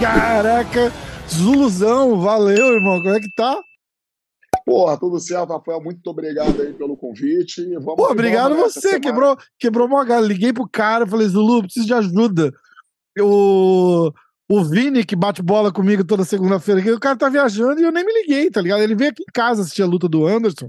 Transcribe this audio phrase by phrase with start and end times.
[0.00, 0.92] Caraca,
[1.28, 3.00] Zuluzão, valeu, irmão.
[3.00, 3.60] Como é que tá?
[4.64, 5.80] Porra, tudo certo, Rafael.
[5.80, 7.62] Muito obrigado aí pelo convite.
[7.74, 8.98] Vamos Pô, obrigado vamos você.
[8.98, 10.26] Quebrou, quebrou uma galera.
[10.26, 12.52] Liguei pro cara, falei, Zulu, preciso de ajuda.
[13.20, 14.12] O,
[14.48, 18.04] o Vini, que bate bola comigo toda segunda-feira, o cara tá viajando e eu nem
[18.04, 18.82] me liguei, tá ligado?
[18.82, 20.68] Ele veio aqui em casa assistir a luta do Anderson.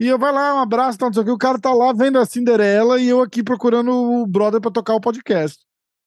[0.00, 1.30] E eu vai lá, um abraço, tá, não sei o que.
[1.30, 4.94] O cara tá lá vendo a Cinderela e eu aqui procurando o brother pra tocar
[4.94, 5.60] o podcast.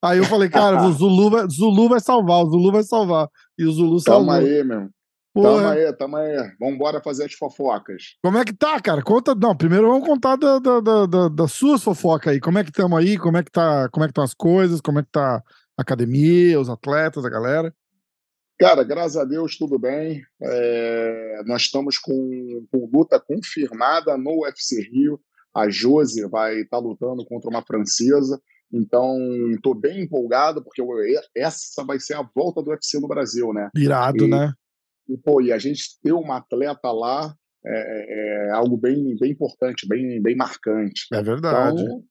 [0.03, 3.29] Aí eu falei, cara, o Zulu vai, Zulu vai salvar, o Zulu vai salvar.
[3.57, 4.33] E o Zulu salvou.
[4.33, 4.89] Tamo aí, meu.
[5.33, 6.51] Tamo aí, tamo aí.
[6.59, 8.15] Vambora fazer as fofocas.
[8.21, 9.01] Como é que tá, cara?
[9.01, 9.33] Conta.
[9.33, 12.39] Não, primeiro vamos contar da, da, da, da, da suas fofocas aí.
[12.39, 13.17] Como é que estamos aí?
[13.17, 13.89] Como é que tá?
[13.89, 14.81] Como é que estão as coisas?
[14.81, 15.41] Como é que tá
[15.77, 17.73] academia, os atletas, a galera?
[18.57, 20.23] Cara, graças a Deus, tudo bem.
[20.41, 25.19] É, nós estamos com, com, luta confirmada no UFC Rio.
[25.53, 28.41] A Josi vai estar tá lutando contra uma francesa.
[28.71, 29.17] Então,
[29.51, 30.81] estou bem empolgado, porque
[31.35, 33.69] essa vai ser a volta do UFC no Brasil, né?
[33.75, 34.53] Irado, e, né?
[35.07, 39.31] E, pô, e a gente ter uma atleta lá é, é, é algo bem, bem
[39.31, 41.07] importante, bem, bem marcante.
[41.11, 41.81] É verdade.
[41.81, 42.03] Então,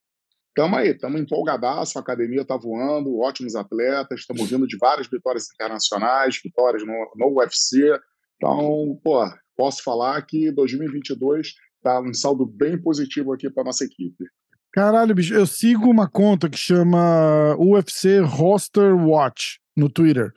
[0.57, 5.47] Estamos aí, estamos empolgadaço, a academia está voando, ótimos atletas, estamos vindo de várias vitórias
[5.53, 7.91] internacionais, vitórias no, no UFC.
[8.37, 14.23] Então, pô, posso falar que 2022 está um saldo bem positivo aqui para nossa equipe.
[14.71, 20.31] Caralho, bicho, eu sigo uma conta que chama UFC Roster Watch no Twitter.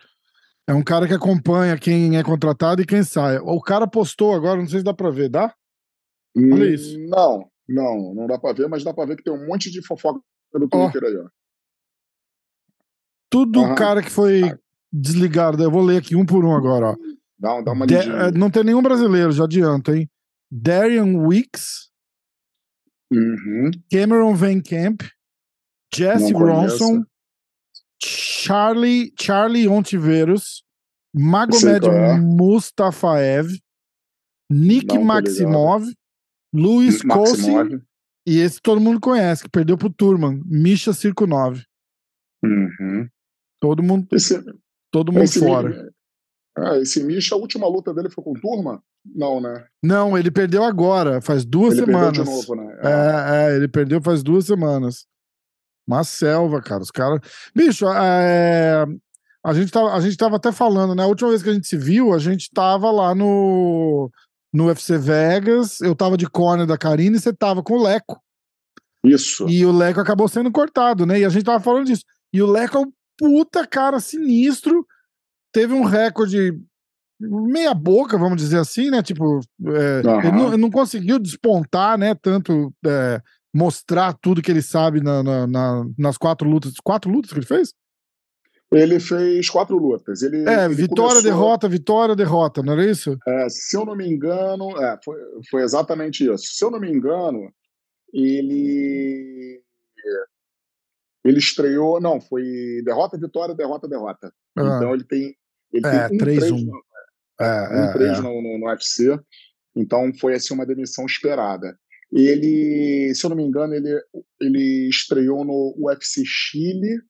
[0.66, 3.38] É um cara que acompanha quem é contratado e quem sai.
[3.38, 5.54] O cara postou agora, não sei se dá pra ver, dá?
[6.36, 6.98] Olha isso.
[7.06, 9.84] Não, não, não dá pra ver, mas dá pra ver que tem um monte de
[9.86, 10.20] fofoca
[10.54, 11.06] no Twitter oh.
[11.06, 11.28] aí, ó.
[13.30, 13.74] Tudo uhum.
[13.74, 14.58] cara que foi ah.
[14.90, 15.62] desligado.
[15.62, 16.96] Eu vou ler aqui um por um agora, ó.
[17.38, 20.10] Dá, dá uma De eh, Não tem nenhum brasileiro, já adianta, hein?
[20.50, 21.90] Darian Weeks,
[23.12, 23.70] uhum.
[23.90, 25.02] Cameron Van Camp,
[25.94, 27.04] Jesse Ronson,
[28.02, 30.64] Charlie, Charlie Ontiveros,
[31.14, 32.18] Magomed é.
[32.18, 33.48] Mustafaev,
[34.50, 35.84] Nick Não, Maximov,
[36.58, 37.80] Luiz Coulson
[38.26, 41.64] e esse todo mundo conhece, que perdeu pro Turman, Misha Circo 9.
[42.44, 43.08] Uhum.
[43.60, 44.44] Todo mundo, esse,
[44.90, 45.90] todo mundo esse fora.
[46.56, 48.80] Ah, esse Misha, a última luta dele foi com o Turman?
[49.04, 49.64] Não, né?
[49.82, 52.18] Não, ele perdeu agora, faz duas ele semanas.
[52.18, 52.78] Perdeu de novo, né?
[52.82, 55.06] É, é, ele perdeu faz duas semanas.
[55.86, 56.82] Uma selva, cara.
[56.82, 57.20] Os caras.
[57.54, 58.84] Bicho, é...
[59.42, 61.02] a, gente tava, a gente tava até falando, né?
[61.02, 64.10] A última vez que a gente se viu, a gente tava lá no,
[64.58, 65.80] no UFC Vegas.
[65.80, 68.20] Eu tava de corner da Karine e você tava com o Leco.
[69.04, 69.48] Isso.
[69.48, 71.20] E o Leco acabou sendo cortado, né?
[71.20, 72.02] E a gente tava falando disso.
[72.32, 74.84] E o Leco é um puta cara sinistro.
[75.52, 76.60] Teve um recorde
[77.20, 79.00] meia boca, vamos dizer assim, né?
[79.00, 80.18] Tipo, é, uhum.
[80.18, 82.16] ele, não, ele, não, conseguiu despontar, né?
[82.16, 83.22] Tanto é,
[83.54, 86.74] mostrar tudo que ele sabe na, na, na, nas quatro lutas.
[86.82, 87.72] Quatro lutas que ele fez?
[88.70, 90.22] Ele fez quatro lutas.
[90.22, 91.22] Ele, é, ele vitória, começou...
[91.22, 93.16] derrota, vitória, derrota, não era isso?
[93.26, 95.18] É, se eu não me engano, é, foi,
[95.50, 96.44] foi exatamente isso.
[96.54, 97.50] Se eu não me engano,
[98.12, 99.62] ele.
[101.24, 102.00] Ele estreou.
[102.00, 104.32] Não, foi derrota, vitória, derrota, derrota.
[104.56, 104.76] Ah.
[104.76, 105.34] Então ele tem.
[105.72, 106.82] Ele é, tem um 3 1 no,
[107.40, 108.20] é, um 3 é, é.
[108.20, 109.18] no, no, no UFC.
[109.74, 111.78] Então foi assim uma demissão esperada.
[112.12, 114.00] Ele, se eu não me engano, ele,
[114.40, 117.00] ele estreou no UFC Chile,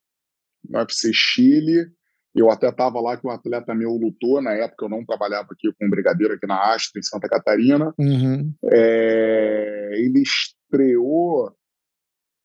[0.69, 1.87] no UFC Chile.
[2.35, 5.71] Eu até estava lá que um atleta meu lutou, na época eu não trabalhava aqui
[5.73, 7.93] com um brigadeiro aqui na Astra, em Santa Catarina.
[7.97, 8.53] Uhum.
[8.71, 11.51] É, ele estreou,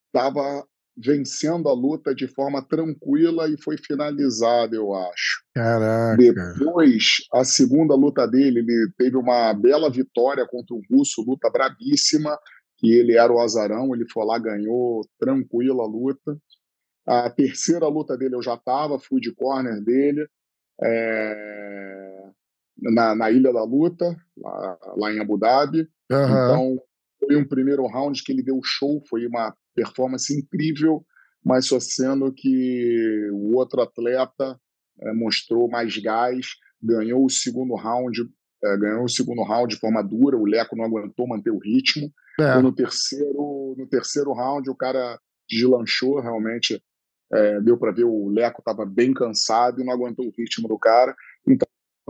[0.07, 0.65] estava
[0.97, 5.45] vencendo a luta de forma tranquila e foi finalizada, eu acho.
[5.55, 6.17] Caraca.
[6.17, 12.39] Depois, a segunda luta dele, ele teve uma bela vitória contra um russo, luta brabíssima,
[12.79, 16.39] que ele era o azarão, ele foi lá, ganhou tranquila a luta.
[17.07, 20.27] A terceira luta dele eu já estava, fui de corner dele,
[20.83, 22.31] é...
[22.79, 25.89] na, na Ilha da Luta, lá, lá em Abu Dhabi.
[26.11, 26.25] Uhum.
[26.25, 26.83] Então,
[27.19, 31.05] foi um primeiro round que ele deu show, foi uma performance incrível,
[31.45, 34.59] mas só sendo que o outro atleta
[35.01, 36.47] é, mostrou mais gás,
[36.83, 38.23] ganhou o segundo round,
[38.63, 42.11] é, ganhou o segundo round de forma dura, o Leco não aguentou manter o ritmo.
[42.41, 42.61] É.
[42.61, 46.83] no terceiro, no terceiro round o cara deslanchou, realmente
[47.33, 50.79] é, deu para ver o Leco estava bem cansado e não aguentou o ritmo do
[50.79, 51.15] cara.
[51.47, 51.67] Então,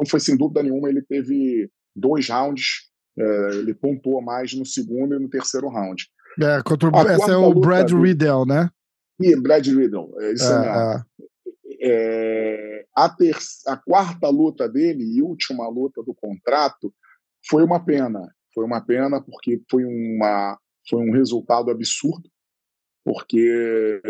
[0.09, 5.19] foi sem dúvida nenhuma, ele teve dois rounds, é, ele pontuou mais no segundo e
[5.19, 6.07] no terceiro round.
[6.41, 8.69] É, contra o, esse é o Brad Riddell, né?
[9.21, 10.75] E Brad Riddell, é isso é, mesmo.
[10.75, 11.05] É.
[11.81, 12.87] é.
[12.97, 13.37] a, ter,
[13.69, 16.93] a quarta luta dele e última luta do contrato
[17.49, 18.29] foi uma pena.
[18.53, 20.59] Foi uma pena porque foi, uma,
[20.89, 22.29] foi um resultado absurdo,
[23.05, 24.03] porque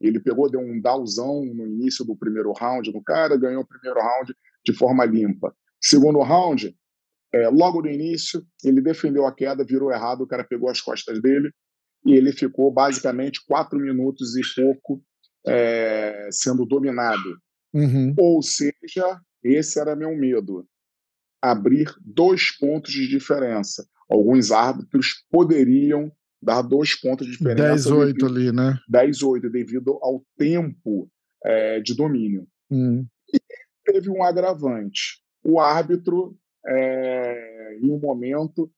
[0.00, 4.00] ele pegou, deu um dowzão no início do primeiro round no cara, ganhou o primeiro
[4.00, 4.34] round
[4.64, 5.54] de forma limpa.
[5.80, 6.74] Segundo round,
[7.32, 11.20] é, logo no início, ele defendeu a queda, virou errado, o cara pegou as costas
[11.20, 11.50] dele
[12.06, 15.02] e ele ficou basicamente quatro minutos e pouco
[15.46, 17.38] é, sendo dominado.
[17.72, 18.14] Uhum.
[18.18, 20.66] Ou seja, esse era meu medo.
[21.42, 23.86] Abrir dois pontos de diferença.
[24.08, 26.10] Alguns árbitros poderiam
[26.42, 27.90] dar dois pontos de diferença.
[27.90, 28.78] 10-8 ali, né?
[28.90, 31.10] 10-8, devido ao tempo
[31.44, 32.46] é, de domínio.
[32.70, 33.06] Uhum.
[33.32, 33.40] E
[33.84, 35.22] teve um agravante.
[35.42, 36.36] O árbitro,
[36.66, 38.70] é, em um momento,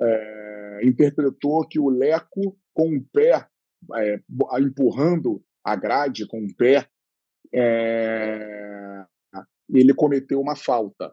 [0.00, 3.46] é, interpretou que o Leco, com o pé,
[3.96, 4.20] é,
[4.60, 6.88] empurrando a grade com o pé,
[7.52, 9.04] é,
[9.70, 11.12] ele cometeu uma falta.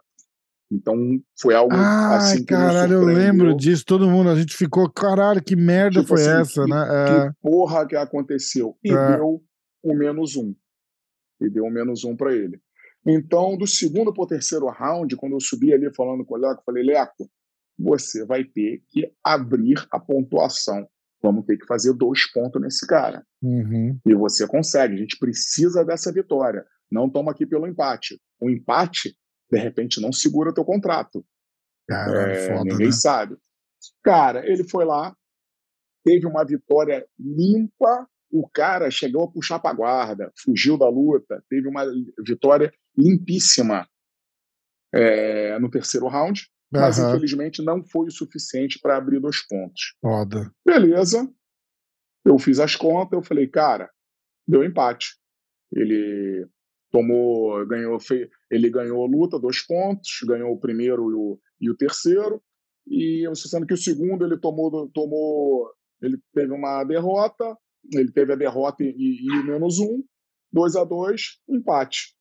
[0.71, 0.97] Então
[1.39, 5.44] foi algo Ai, assim que caralho, eu lembro disso, todo mundo, a gente ficou, caralho,
[5.44, 6.85] que merda tipo foi assim, essa, que, né?
[7.07, 8.75] Que porra que aconteceu?
[8.83, 9.17] E É.
[9.17, 9.44] deu
[9.83, 10.56] o menos um.
[11.39, 12.59] E deu o menos um para ele.
[13.06, 16.62] Então, do segundo para o terceiro round, quando eu subi ali falando com o Leco,
[16.62, 17.29] eu falei, Leco,
[17.77, 20.88] você vai ter que abrir a pontuação.
[21.21, 23.23] Vamos ter que fazer dois pontos nesse cara.
[23.44, 24.00] Uhum.
[24.06, 24.95] E você consegue.
[24.95, 26.65] A gente precisa dessa vitória.
[26.91, 28.19] Não estamos aqui pelo empate.
[28.39, 29.15] O empate,
[29.51, 31.25] de repente, não segura teu contrato.
[31.88, 32.92] Caralho, É, foda, ninguém né?
[32.92, 33.38] sabe.
[34.03, 35.15] Cara, ele foi lá,
[36.03, 38.07] teve uma vitória limpa.
[38.31, 41.86] O cara chegou a puxar para guarda, fugiu da luta, teve uma
[42.25, 43.88] vitória limpíssima
[44.94, 49.95] é, no terceiro round, mas Aham, infelizmente não foi o suficiente para abrir dois pontos.
[50.01, 50.51] Foda.
[50.65, 51.31] Beleza.
[52.25, 53.89] Eu fiz as contas, eu falei, cara,
[54.48, 55.15] deu empate.
[55.71, 56.48] Ele
[56.95, 57.97] tomou, ganhou,
[58.50, 62.42] ele ganhou a luta, dois pontos, ganhou o primeiro e o, e o terceiro.
[62.88, 65.69] E eu sendo que o segundo ele tomou, tomou,
[66.01, 67.57] ele teve uma derrota,
[67.94, 70.01] ele teve a derrota e, o menos um,
[70.53, 72.15] dois a dois, empate.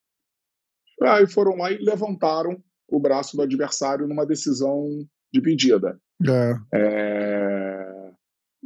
[1.02, 4.88] Aí foram lá e levantaram o braço do adversário numa decisão
[5.32, 6.00] dividida.
[6.28, 6.54] É.
[6.74, 8.10] É,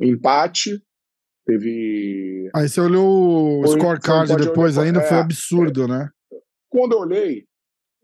[0.00, 0.82] Empate,
[1.52, 2.50] teve.
[2.54, 6.08] Aí você olhou o Foi- scorecard foi- depois olhar- ainda, foi é, absurdo, né?
[6.68, 7.44] Quando eu olhei,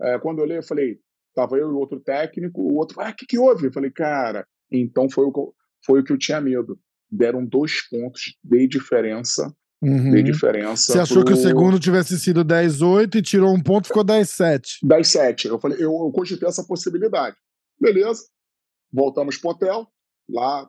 [0.01, 0.99] é, quando eu olhei, eu falei,
[1.35, 3.67] tava eu e o outro técnico, o outro, ah, o que, que houve?
[3.67, 5.55] Eu falei, cara, então foi o, que eu-
[5.85, 6.79] foi o que eu tinha medo.
[7.11, 9.53] Deram dois pontos de diferença.
[9.83, 10.13] Uhum.
[10.13, 10.93] De diferença.
[10.93, 14.79] Você achou que o pro- segundo tivesse sido 10-8 e tirou um ponto, ficou 10-7.
[14.83, 15.47] das sete.
[15.47, 17.37] Eu falei, eu, eu cogitei essa possibilidade.
[17.79, 18.23] Beleza.
[18.91, 19.87] Voltamos pro hotel,
[20.31, 20.67] lá,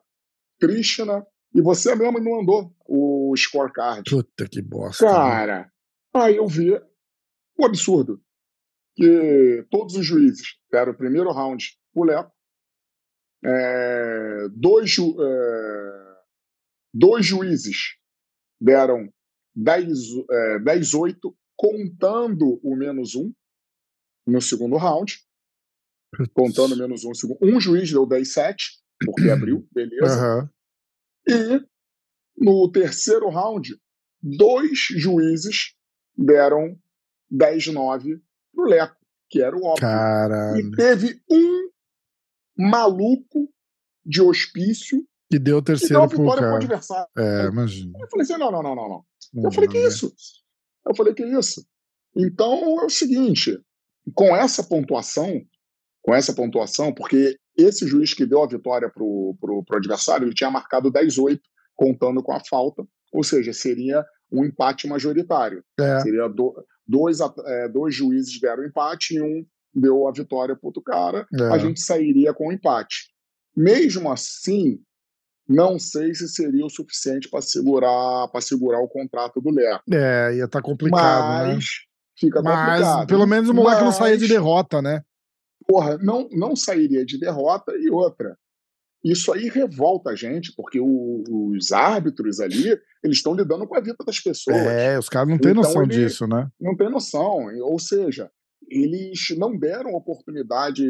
[0.59, 1.25] Krishna,
[1.55, 4.03] e você mesmo não mandou o scorecard.
[4.09, 5.05] Puta que bosta.
[5.05, 5.11] né?
[5.11, 5.71] Cara,
[6.13, 6.71] aí eu vi
[7.57, 8.21] o absurdo.
[8.95, 12.31] Que todos os juízes deram o primeiro round pro Leco.
[13.43, 16.15] É, dois, ju- é,
[16.93, 17.95] dois juízes
[18.59, 19.11] deram
[19.55, 19.89] 10,
[20.31, 23.33] é, 10-8, contando o menos um
[24.25, 25.19] no segundo round.
[26.33, 27.09] Contando o menos um.
[27.09, 27.37] no segundo.
[27.41, 28.55] Um juiz deu 10-7,
[29.05, 30.15] porque abriu, beleza.
[30.15, 30.49] Aham.
[31.27, 31.61] E
[32.37, 33.79] no terceiro round,
[34.21, 35.75] dois juízes
[36.17, 36.77] deram
[37.31, 38.21] 10-9
[38.53, 38.95] pro Leco,
[39.29, 39.81] que era o óbvio.
[39.81, 40.57] Caralho.
[40.59, 41.69] E teve um
[42.57, 43.49] maluco
[44.05, 46.55] de hospício Que deu o que deu terceiro pro vitória pro cara.
[46.57, 47.07] adversário.
[47.17, 47.97] É, imagina.
[47.99, 48.89] Eu falei assim: não, não, não, não,
[49.33, 49.43] não.
[49.43, 49.87] Eu falei: que né?
[49.87, 50.13] isso?
[50.85, 51.65] Eu falei: que isso?
[52.15, 53.59] Então é o seguinte:
[54.13, 55.41] com essa pontuação,
[56.01, 60.33] com essa pontuação, porque esse juiz que deu a vitória pro, pro, pro adversário, ele
[60.35, 61.39] tinha marcado 10-8,
[61.75, 62.83] contando com a falta,
[63.13, 65.63] ou seja, seria um empate majoritário.
[65.79, 65.99] É.
[66.01, 66.53] Seria do,
[66.87, 71.43] dois, é, dois juízes deram empate e um deu a vitória para outro cara, É.
[71.53, 73.09] a gente sairia com o empate.
[73.55, 74.79] Mesmo assim,
[75.47, 79.79] não sei se seria o suficiente para segurar para segurar o contrato do Léo.
[79.91, 81.55] É, ia estar complicado, né?
[81.55, 81.65] Mas
[82.17, 83.07] fica Mas complicado.
[83.07, 85.01] pelo menos o moleque não saía de Mas, derrota, né?
[85.67, 88.37] Porra, não, não sairia de derrota e outra.
[89.03, 91.23] Isso aí revolta a gente, porque o-
[91.55, 92.69] os árbitros ali,
[93.03, 94.57] eles estão lidando com a vida das pessoas.
[94.57, 96.49] É, os caras não têm Então noção ele- disso, né?
[96.59, 97.45] não tem noção.
[97.61, 98.31] Ou seja,
[98.67, 100.83] eles não deram oportunidade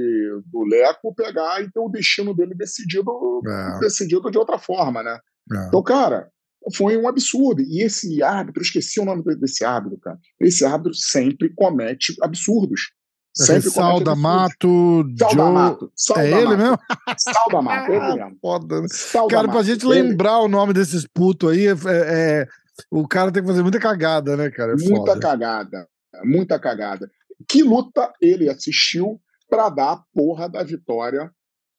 [0.46, 3.12] do Leco pegar e ter o destino dele decidido,
[3.46, 3.80] É.
[3.80, 5.20] decidido de outra forma, né?
[5.54, 5.68] É.
[5.68, 6.30] Então, cara,
[6.74, 7.62] foi um absurdo.
[7.62, 10.18] E esse árbitro, esqueci o nome desse árbitro, cara.
[10.40, 12.92] Esse árbitro sempre comete absurdos.
[13.36, 14.14] Sempre comete absurdos.
[14.14, 14.68] Saldamato,
[15.10, 15.18] Joe.
[15.20, 15.86] Saldamato.
[15.86, 16.38] É Saldamato.
[16.38, 16.80] ele mesmo?
[17.18, 18.38] Saldamato, ele mesmo.
[18.42, 18.88] Foda, né?
[18.90, 19.36] Saldamato.
[19.36, 22.48] Cara, pra gente Ele- lembrar o nome desses putos aí, é, é-
[22.90, 24.74] o cara tem que fazer muita cagada, né, cara?
[24.74, 25.20] É muita foda.
[25.20, 25.88] cagada.
[26.24, 27.12] Muita cagada.
[27.48, 31.30] Que luta ele assistiu para dar a porra da vitória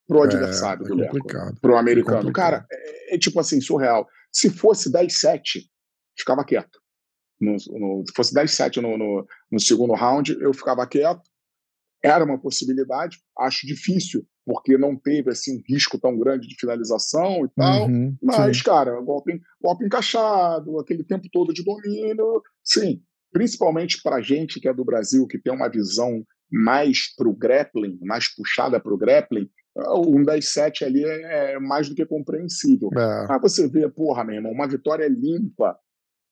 [0.07, 1.19] pro é, adversário é, do Leco,
[1.61, 2.33] pro americano.
[2.33, 4.07] Cara, é, é, tipo assim, surreal.
[4.31, 5.63] Se fosse 10-7,
[6.19, 6.79] ficava quieto.
[7.41, 11.23] No, no, se fosse 10-7 no, no, no segundo round, eu ficava quieto.
[12.03, 17.45] Era uma possibilidade, acho difícil, porque não teve assim um risco tão grande de finalização
[17.45, 17.89] e tal.
[17.89, 18.65] Uhum, mas, sim.
[18.65, 23.03] cara, golpe, golpe encaixado, aquele tempo todo de domínio, sim.
[23.33, 27.99] Principalmente para gente que é do Brasil, que tem uma visão mais para o grappling,
[28.03, 32.89] mais puxada para o grappling, um 10-7 ali é, é mais do que compreensível.
[32.97, 33.27] É.
[33.29, 35.77] Mas você vê, porra, meu irmão, uma vitória limpa,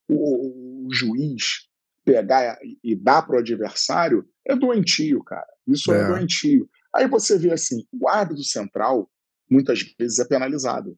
[0.09, 1.67] o, o juiz
[2.03, 5.47] pegar e dar para o adversário é doentio, cara.
[5.67, 6.01] Isso é.
[6.01, 6.67] é doentio.
[6.95, 9.09] Aí você vê assim, o árbitro central
[9.49, 10.97] muitas vezes é penalizado.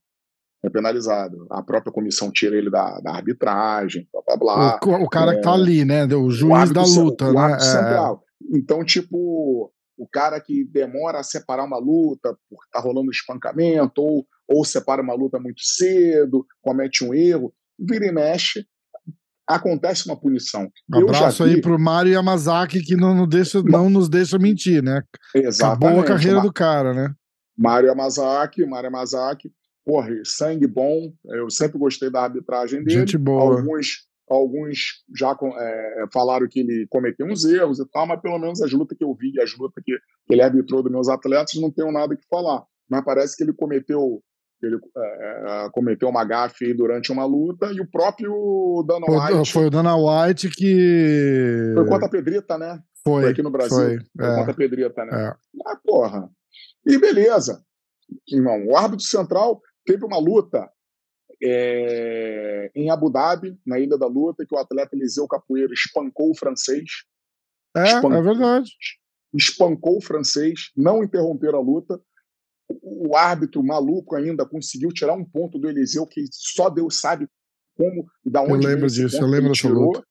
[0.63, 1.45] É penalizado.
[1.49, 4.79] A própria comissão tira ele da, da arbitragem, blá blá blá.
[4.83, 6.05] O, o cara é, que tá ali, né?
[6.05, 7.53] O juiz o da luta, o né?
[7.53, 7.59] É.
[7.59, 8.23] central.
[8.53, 14.25] Então, tipo, o cara que demora a separar uma luta porque tá rolando espancamento, ou,
[14.47, 18.65] ou separa uma luta muito cedo, comete um erro, vira e mexe,
[19.47, 20.69] acontece uma punição.
[20.93, 21.55] Um abraço vi...
[21.55, 25.01] aí pro Mário Yamazaki, que não, não, deixa, não nos deixa mentir, né?
[25.33, 25.85] Exatamente.
[25.85, 27.13] Acabou a carreira do cara, né?
[27.57, 29.51] Mário Yamazaki, Mário Yamazaki,
[29.85, 32.99] porra, sangue bom, eu sempre gostei da arbitragem dele.
[32.99, 33.57] Gente boa.
[33.57, 38.61] Alguns, alguns já é, falaram que ele cometeu uns erros e tal, mas pelo menos
[38.61, 39.93] as lutas que eu vi, as lutas que,
[40.27, 42.63] que ele arbitrou dos meus atletas, não tenho nada que falar.
[42.89, 44.21] Mas parece que ele cometeu
[44.61, 49.51] ele é, é, cometeu uma gafe durante uma luta e o próprio Dana White.
[49.51, 51.73] Foi o Dana White que.
[51.75, 52.81] Foi contra a Pedrita, né?
[53.03, 53.23] Foi.
[53.23, 53.77] foi aqui no Brasil.
[53.77, 54.35] Foi, foi é.
[54.35, 55.27] contra a Pedrita, né?
[55.27, 55.35] É.
[55.65, 56.29] Ah, porra.
[56.85, 57.61] E beleza.
[58.27, 60.67] Irmão, o árbitro central teve uma luta
[61.43, 66.35] é, em Abu Dhabi, na Ilha da Luta, que o atleta Eliseu Capoeira espancou o
[66.35, 66.89] francês.
[67.75, 68.71] É, é espancou, é verdade.
[69.33, 72.01] Espancou o francês, não interromperam a luta
[72.69, 77.27] o árbitro maluco ainda conseguiu tirar um ponto do Eliseu que só Deus sabe
[77.75, 80.03] como e da onde eu lembro disso, eu lembro dessa luta.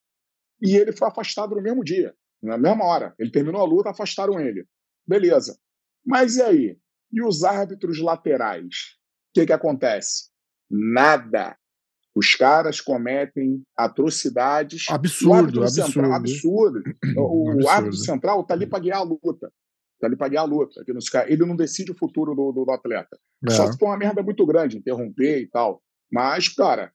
[0.63, 3.15] E ele foi afastado no mesmo dia, na mesma hora.
[3.19, 4.65] Ele terminou a luta, afastaram ele.
[5.07, 5.59] Beleza.
[6.05, 6.79] Mas e aí?
[7.13, 8.97] E os árbitros laterais?
[9.31, 10.31] O que, que acontece?
[10.71, 11.57] Nada.
[12.15, 14.87] Os caras cometem atrocidades.
[14.89, 15.93] Absurdo, absurdo.
[15.93, 16.83] Central, absurdo.
[17.19, 17.69] O, absurdo.
[17.69, 19.53] árbitro central está ali para guiar a luta.
[20.00, 20.81] Tá ali para guiar a luta.
[20.81, 23.19] Aqui nos, ele não decide o futuro do, do, do atleta.
[23.47, 23.50] É.
[23.50, 25.83] Só que foi uma merda muito grande, interromper e tal.
[26.12, 26.93] Mas, cara,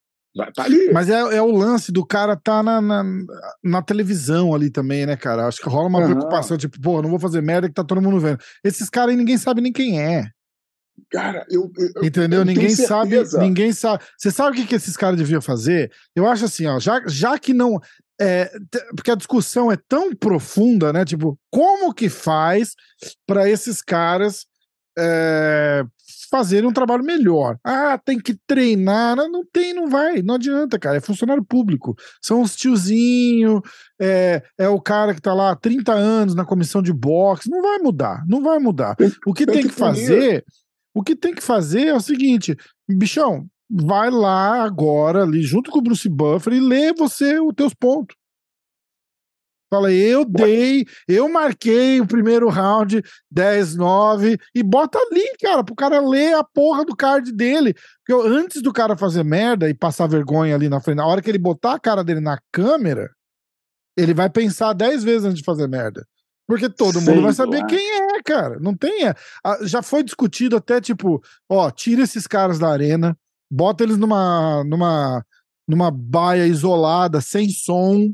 [0.55, 0.91] tá ali.
[0.93, 3.03] Mas é, é o lance do cara tá na, na,
[3.63, 5.47] na, televisão ali também, né, cara?
[5.47, 6.11] Acho que rola uma uhum.
[6.11, 8.39] preocupação, tipo, pô, não vou fazer merda que tá todo mundo vendo.
[8.63, 10.29] Esses caras aí ninguém sabe nem quem é.
[11.09, 11.71] Cara, eu.
[11.95, 12.39] eu Entendeu?
[12.39, 13.17] Eu ninguém sabe.
[13.39, 14.03] Ninguém sabe.
[14.17, 15.91] Você sabe o que, que esses caras deviam fazer?
[16.15, 17.79] Eu acho assim, ó, já, já que não.
[18.23, 18.51] É,
[18.95, 21.03] porque a discussão é tão profunda, né?
[21.03, 22.75] Tipo, como que faz
[23.25, 24.45] para esses caras
[24.95, 25.83] é,
[26.29, 27.57] fazerem um trabalho melhor?
[27.63, 29.15] Ah, tem que treinar.
[29.15, 30.97] Não tem, não vai, não adianta, cara.
[30.97, 31.95] É funcionário público.
[32.21, 33.59] São os tiozinhos,
[33.99, 37.49] é, é o cara que tá lá há 30 anos na comissão de boxe.
[37.49, 38.95] Não vai mudar, não vai mudar.
[39.25, 40.45] O que tem, que fazer.
[40.93, 42.55] O que tem que fazer é o seguinte,
[42.87, 47.73] bichão, vai lá agora, ali, junto com o Bruce Buffer, e lê você os teus
[47.73, 48.15] pontos.
[49.73, 53.01] Fala, eu dei, eu marquei o primeiro round
[53.33, 57.73] 10-9 e bota ali, cara, pro cara ler a porra do card dele.
[57.73, 61.21] Porque eu, antes do cara fazer merda e passar vergonha ali na frente, na hora
[61.21, 63.09] que ele botar a cara dele na câmera,
[63.95, 66.05] ele vai pensar 10 vezes antes de fazer merda.
[66.45, 67.65] Porque todo Sei mundo vai saber lá.
[67.65, 68.59] quem é, cara.
[68.59, 69.07] Não tem.
[69.07, 69.15] É.
[69.61, 73.17] Já foi discutido até, tipo, ó, tira esses caras da arena,
[73.51, 75.25] bota eles numa, numa,
[75.67, 78.13] numa baia isolada, sem som.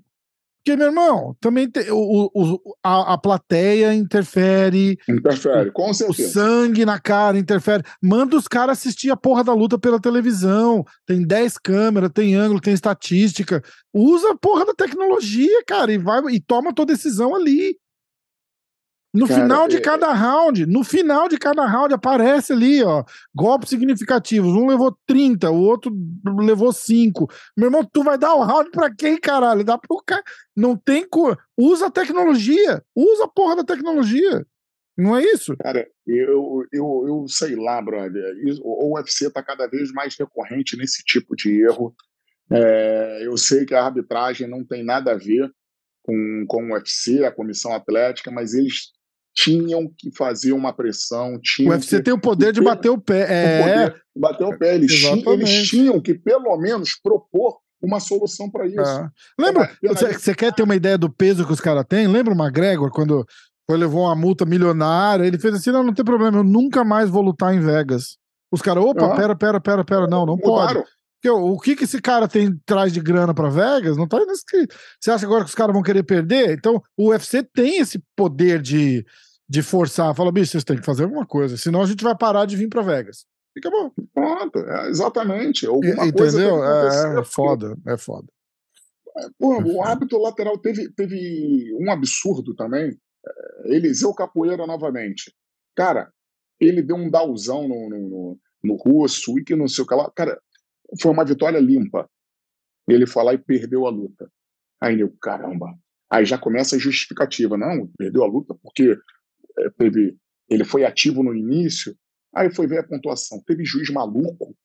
[0.66, 4.98] Porque, meu irmão, também tem, o, o, a, a plateia interfere.
[5.08, 6.28] Interfere, com certeza.
[6.28, 7.84] O sangue na cara interfere.
[8.04, 10.84] Manda os caras assistir a porra da luta pela televisão.
[11.06, 13.64] Tem 10 câmeras, tem ângulo, tem estatística.
[13.94, 17.78] Usa a porra da tecnologia, cara, e vai e toma tua decisão ali.
[19.18, 19.82] No Cara, final de é...
[19.82, 24.54] cada round, no final de cada round aparece ali, ó, golpes significativos.
[24.54, 25.92] Um levou 30, o outro
[26.40, 27.28] levou 5.
[27.58, 29.64] Meu irmão, tu vai dar o round pra quem, caralho?
[29.64, 30.22] Dá pro cara.
[30.56, 31.36] Não tem cor.
[31.58, 32.84] Usa a tecnologia.
[32.96, 34.46] Usa a porra da tecnologia.
[34.96, 35.58] Não é isso?
[35.58, 38.36] Cara, eu, eu, eu sei lá, brother.
[38.62, 41.92] O UFC tá cada vez mais recorrente nesse tipo de erro.
[42.52, 45.52] É, eu sei que a arbitragem não tem nada a ver
[46.04, 48.92] com, com o UFC, a comissão atlética, mas eles
[49.38, 51.40] tinham que fazer uma pressão.
[51.42, 53.28] Tinham o UFC que, tem o poder de bater o pé.
[53.30, 53.94] É...
[54.16, 54.74] O bater o pé.
[54.74, 58.82] Eles, tinham, eles tinham que, pelo menos, propor uma solução para isso.
[58.82, 59.10] É.
[59.40, 59.70] Lembra?
[59.84, 62.08] Você quer ter uma ideia do peso que os caras têm?
[62.08, 63.24] Lembra o McGregor quando
[63.70, 65.24] Foi, levou uma multa milionária.
[65.24, 68.18] Ele fez assim: não, não tem problema, eu nunca mais vou lutar em Vegas.
[68.52, 70.82] Os caras, opa, pera, pera, pera, pera, não, não pode.
[71.22, 73.98] Porque, o que, que esse cara tem traz de grana para Vegas?
[73.98, 74.44] Não tá nesse.
[75.00, 76.54] Você acha agora que os caras vão querer perder?
[76.54, 79.06] Então, o UFC tem esse poder de,
[79.50, 80.14] de forçar.
[80.16, 82.68] Fala, bicho, vocês têm que fazer alguma coisa, senão a gente vai parar de vir
[82.68, 83.26] para Vegas.
[83.54, 83.92] Fica bom.
[84.14, 85.66] Pronto, é, exatamente.
[85.66, 86.64] Alguma e, entendeu?
[86.64, 88.28] É, é foda, é foda.
[89.40, 92.96] Pô, é o hábito lateral teve, teve um absurdo também.
[93.26, 95.34] É, Eliseu Capoeira novamente.
[95.76, 96.12] Cara,
[96.60, 99.96] ele deu um dauzão no, no, no, no russo e que não sei o que
[99.96, 100.12] lá.
[100.16, 100.40] Cara,
[101.02, 102.08] foi uma vitória limpa.
[102.88, 104.30] Ele foi lá e perdeu a luta.
[104.82, 105.74] Aí eu, caramba.
[106.10, 107.58] Aí já começa a justificativa.
[107.58, 108.98] Não, perdeu a luta porque é,
[109.78, 110.18] teve,
[110.50, 111.98] ele foi ativo no início.
[112.36, 113.42] Aí foi ver a pontuação.
[113.46, 114.56] Teve juiz maluco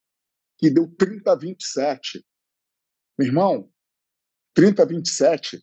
[0.59, 2.25] que deu 30 a 27.
[3.19, 3.69] Meu irmão,
[4.55, 5.63] 30 a 27,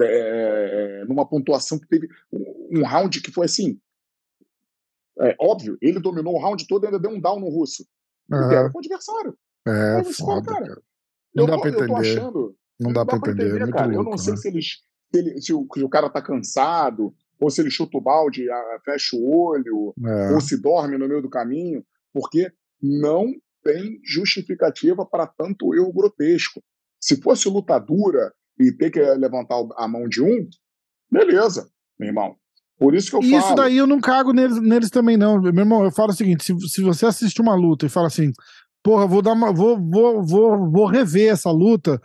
[0.00, 3.80] é, é, numa pontuação que teve um round que foi assim.
[5.20, 7.86] É, óbvio, ele dominou o round todo e ainda deu um down no russo.
[8.30, 8.52] Uhum.
[8.52, 9.36] Era o adversário.
[9.66, 10.66] É, foda, cara.
[10.66, 10.82] cara.
[11.34, 11.94] Não dá pra entender.
[11.94, 13.86] Achando, não dá, dá pra entender, entender cara.
[13.86, 14.36] Louco, eu não sei né?
[14.38, 17.96] se, eles, se, ele, se, o, se o cara tá cansado, ou se ele chuta
[17.96, 18.46] o balde,
[18.84, 20.32] fecha o olho, é.
[20.32, 22.50] ou se dorme no meio do caminho, porque
[22.82, 23.26] não
[23.62, 26.62] tem justificativa para tanto erro grotesco.
[27.00, 30.48] Se fosse luta dura e ter que levantar a mão de um,
[31.10, 31.68] beleza,
[31.98, 32.36] meu irmão.
[32.78, 33.42] Por isso que eu e falo.
[33.44, 35.40] Isso daí eu não cago neles, neles também, não.
[35.40, 38.30] Meu irmão, eu falo o seguinte: se, se você assiste uma luta e fala assim,
[38.82, 42.00] porra, vou dar uma, vou, vou, vou, vou rever essa luta.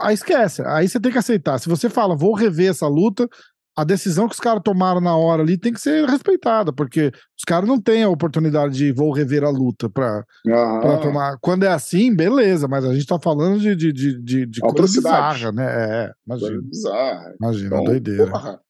[0.00, 1.58] Aí esquece, aí você tem que aceitar.
[1.58, 3.28] Se você fala, vou rever essa luta,
[3.76, 7.44] a decisão que os caras tomaram na hora ali tem que ser respeitada, porque os
[7.46, 10.78] caras não têm a oportunidade de vou rever a luta pra, ah.
[10.80, 11.38] Pra tomar.
[11.40, 14.82] Quando é assim, beleza, mas a gente tá falando de, de, de, de, de coisa
[14.82, 15.66] bizarra, né?
[15.66, 16.62] É, imagina.
[16.62, 17.34] Bizarra.
[17.40, 18.30] Imagina, então, doideira.
[18.30, 18.60] Porra.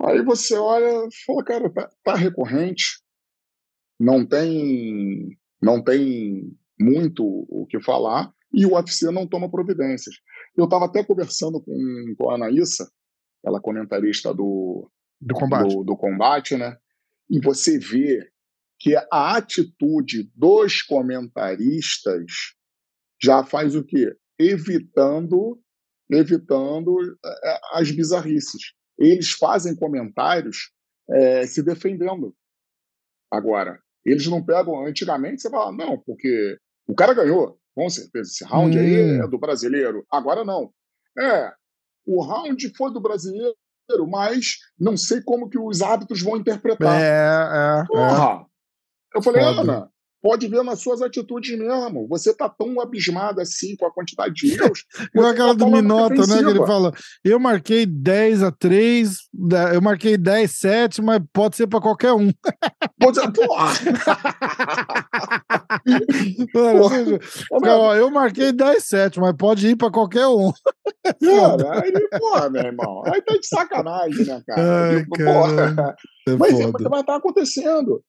[0.00, 3.02] Aí você olha e fala, cara, tá, tá recorrente,
[3.98, 10.14] não tem não tem muito o que falar e o UFC não toma providências.
[10.56, 12.88] Eu estava até conversando com, com a Anaísa,
[13.44, 15.74] ela comentarista do, do, combate.
[15.74, 16.76] Do, do combate, né?
[17.30, 18.30] E você vê
[18.78, 22.54] que a atitude dos comentaristas
[23.20, 24.16] já faz o quê?
[24.38, 25.60] Evitando,
[26.10, 28.72] evitando é, as bizarrices.
[28.98, 30.72] Eles fazem comentários
[31.10, 32.34] é, se defendendo.
[33.30, 34.86] Agora, eles não pegam.
[34.86, 38.30] Antigamente você fala, não, porque o cara ganhou, com certeza.
[38.30, 38.80] Esse round hum.
[38.80, 40.06] aí é do brasileiro.
[40.10, 40.72] Agora não.
[41.18, 41.52] É,
[42.08, 43.54] o round foi do brasileiro,
[44.08, 47.00] mas não sei como que os árbitros vão interpretar.
[47.00, 47.84] É, é.
[47.86, 48.42] Porra!
[48.42, 49.18] É.
[49.18, 49.60] Eu falei, Foda.
[49.60, 52.06] Ana, pode ver nas suas atitudes mesmo.
[52.08, 54.84] Você tá tão abismado assim com a quantidade de erros.
[55.14, 56.42] Igual aquela tá do Minota, né?
[56.42, 56.92] Que ele fala:
[57.24, 59.16] eu marquei 10 a 3,
[59.74, 62.30] eu marquei 10 a 7, mas pode ser para qualquer um.
[63.00, 63.72] Pode ser, porra!
[66.52, 67.96] Mano, porra.
[67.96, 70.52] eu marquei 10 a 7, mas pode ir para qualquer um.
[71.22, 73.02] Cara, aí, porra, meu irmão.
[73.06, 74.88] Aí tá de sacanagem, né, cara?
[74.88, 75.96] Ai, tipo, porra.
[76.28, 76.58] É mas,
[76.90, 78.02] mas tá acontecendo.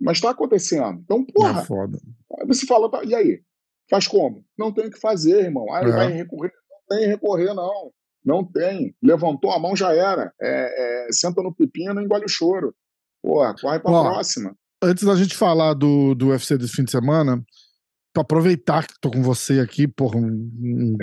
[0.00, 1.00] Mas está acontecendo.
[1.02, 1.60] Então, porra.
[1.60, 1.98] É foda.
[2.46, 3.40] Você fala, tá, e aí?
[3.88, 4.44] Faz como?
[4.58, 5.72] Não tem o que fazer, irmão.
[5.72, 5.92] Aí é.
[5.92, 6.52] vai recorrer.
[6.70, 7.92] Não tem recorrer, não.
[8.24, 8.94] Não tem.
[9.02, 10.32] Levantou a mão, já era.
[10.40, 12.74] É, é, senta no pepino e engole o choro.
[13.22, 14.54] Porra, corre pra Ó, próxima.
[14.82, 17.42] Antes da gente falar do, do UFC desse fim de semana,
[18.12, 20.96] para aproveitar que tô com você aqui, porra, um, um,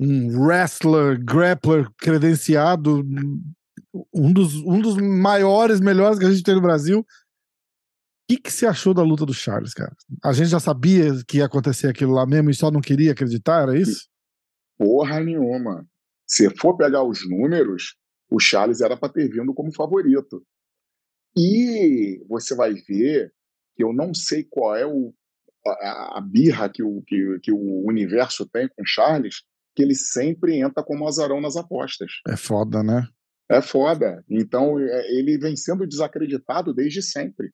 [0.00, 3.04] um wrestler, grappler credenciado,
[4.14, 7.04] um dos, um dos maiores, melhores que a gente tem no Brasil
[8.26, 9.94] que, que você achou da luta do Charles, cara?
[10.24, 13.62] A gente já sabia que ia acontecer aquilo lá mesmo e só não queria acreditar,
[13.62, 14.08] era isso?
[14.76, 15.86] Porra nenhuma.
[16.26, 17.96] Se for pegar os números,
[18.28, 20.44] o Charles era para ter vindo como favorito.
[21.36, 23.32] E você vai ver
[23.76, 25.14] que eu não sei qual é o,
[25.64, 29.42] a, a birra que o, que, que o universo tem com o Charles,
[29.74, 32.10] que ele sempre entra como azarão nas apostas.
[32.26, 33.06] É foda, né?
[33.48, 34.24] É foda.
[34.28, 37.52] Então, é, ele vem sendo desacreditado desde sempre.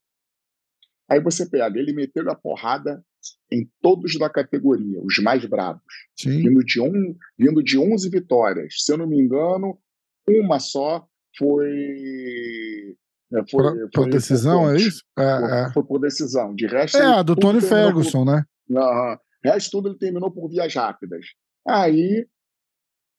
[1.12, 3.04] Aí você pega, ele meteu a porrada
[3.52, 5.82] em todos da categoria, os mais bravos.
[6.24, 8.76] Vindo de, um, vindo de 11 vitórias.
[8.78, 9.78] Se eu não me engano,
[10.26, 12.96] uma só foi.
[13.30, 15.04] É, foi, por, por decisão, é isso?
[15.18, 15.72] É, foi, é.
[15.74, 16.54] foi, por decisão.
[16.54, 18.44] De resto, é, a do Tony Ferguson, por, né?
[18.66, 21.26] Não, resto tudo ele terminou por vias rápidas.
[21.68, 22.26] Aí,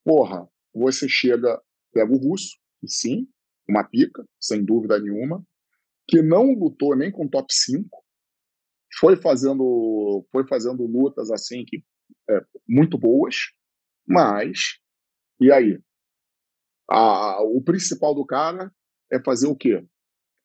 [0.04, 1.62] porra, você chega,
[1.94, 3.28] pega o russo, e sim,
[3.70, 5.46] uma pica, sem dúvida nenhuma
[6.08, 7.90] que não lutou nem com top 5,
[9.00, 11.84] foi fazendo, foi fazendo lutas assim que
[12.30, 13.36] é, muito boas,
[14.08, 14.80] mas
[15.40, 15.80] e aí?
[16.90, 18.72] A, o principal do cara
[19.12, 19.86] é fazer o quê?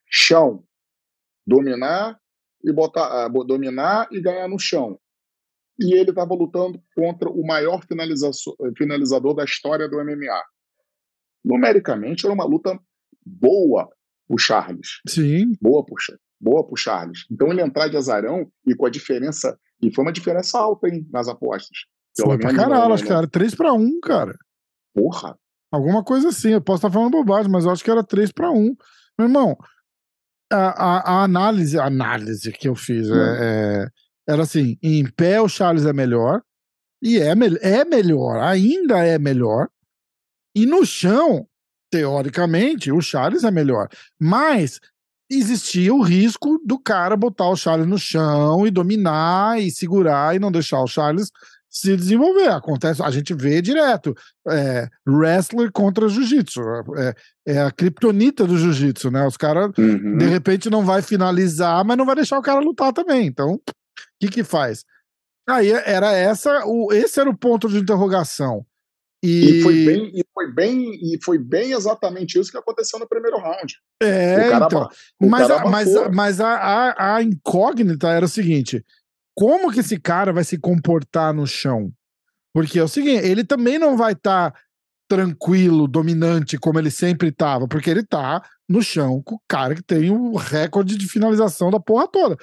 [0.07, 0.65] Chão.
[1.47, 2.19] Dominar
[2.65, 4.99] e botar, uh, dominar e ganhar no chão.
[5.81, 7.81] E ele estava lutando contra o maior
[8.77, 10.45] finalizador da história do MMA.
[11.45, 12.79] Numericamente, era uma luta
[13.25, 13.89] boa
[14.29, 15.01] o Charles.
[15.07, 15.53] Sim.
[15.61, 15.97] Boa pro,
[16.41, 17.27] boa pro Charles.
[17.31, 19.59] Então ele entrar de azarão e com a diferença.
[19.83, 21.79] E foi uma diferença alta, hein, nas apostas.
[22.17, 24.37] Pelo foi pra caralho, acho que era 3 para 1, cara.
[24.95, 25.37] Porra.
[25.71, 26.51] Alguma coisa assim.
[26.51, 28.77] Eu posso estar falando bobagem, mas eu acho que era 3 para 1.
[29.19, 29.57] Meu irmão,
[30.53, 33.15] a, a, a, análise, a análise que eu fiz hum.
[33.15, 33.87] é, é,
[34.33, 36.43] era assim: em pé o Charles é melhor.
[37.01, 39.69] E é, é melhor, ainda é melhor.
[40.55, 41.47] E no chão,
[41.91, 43.89] teoricamente, o Charles é melhor.
[44.21, 44.81] Mas
[45.31, 50.39] existia o risco do cara botar o Charles no chão e dominar e segurar e
[50.39, 51.31] não deixar o Charles
[51.69, 52.49] se desenvolver.
[52.49, 54.15] Acontece, a gente vê direto.
[54.49, 56.61] É, wrestler contra jiu-jitsu.
[56.97, 57.15] É,
[57.47, 59.27] é, a criptonita do jiu-jitsu, né?
[59.27, 60.17] Os caras, uhum.
[60.17, 63.27] de repente, não vai finalizar, mas não vai deixar o cara lutar também.
[63.27, 63.61] Então, o
[64.21, 64.85] que que faz?
[65.49, 68.67] Aí era essa, o, esse era o ponto de interrogação.
[69.23, 69.59] E...
[69.59, 69.63] e...
[69.63, 73.77] foi bem, e foi bem, e foi bem exatamente isso que aconteceu no primeiro round.
[74.03, 74.89] É, então.
[75.21, 78.85] mas, a, mas, mas a, a, a, incógnita era o seguinte:
[79.35, 81.93] como que esse cara vai se comportar no chão?
[82.55, 84.61] Porque é o seguinte, ele também não vai estar tá
[85.09, 89.83] tranquilo, dominante, como ele sempre estava, porque ele tá no chão com o cara que
[89.83, 92.37] tem o recorde de finalização da porra toda.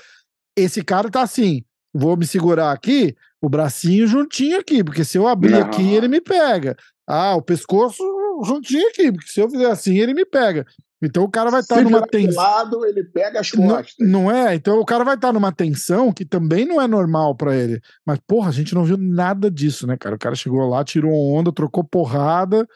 [0.57, 1.63] Esse cara tá assim,
[1.97, 5.61] vou me segurar aqui, o bracinho juntinho aqui, porque se eu abrir não.
[5.61, 6.75] aqui, ele me pega.
[7.07, 8.03] Ah, o pescoço
[8.43, 10.65] juntinho aqui, porque se eu fizer assim, ele me pega.
[11.01, 12.41] Então o cara vai estar tá numa tensão.
[12.41, 13.93] lado, ele pega as costas.
[13.99, 14.55] Não, não, é?
[14.55, 17.79] Então o cara vai estar tá numa tensão que também não é normal para ele.
[18.05, 20.15] Mas, porra, a gente não viu nada disso, né, cara?
[20.15, 22.67] O cara chegou lá, tirou onda, trocou porrada.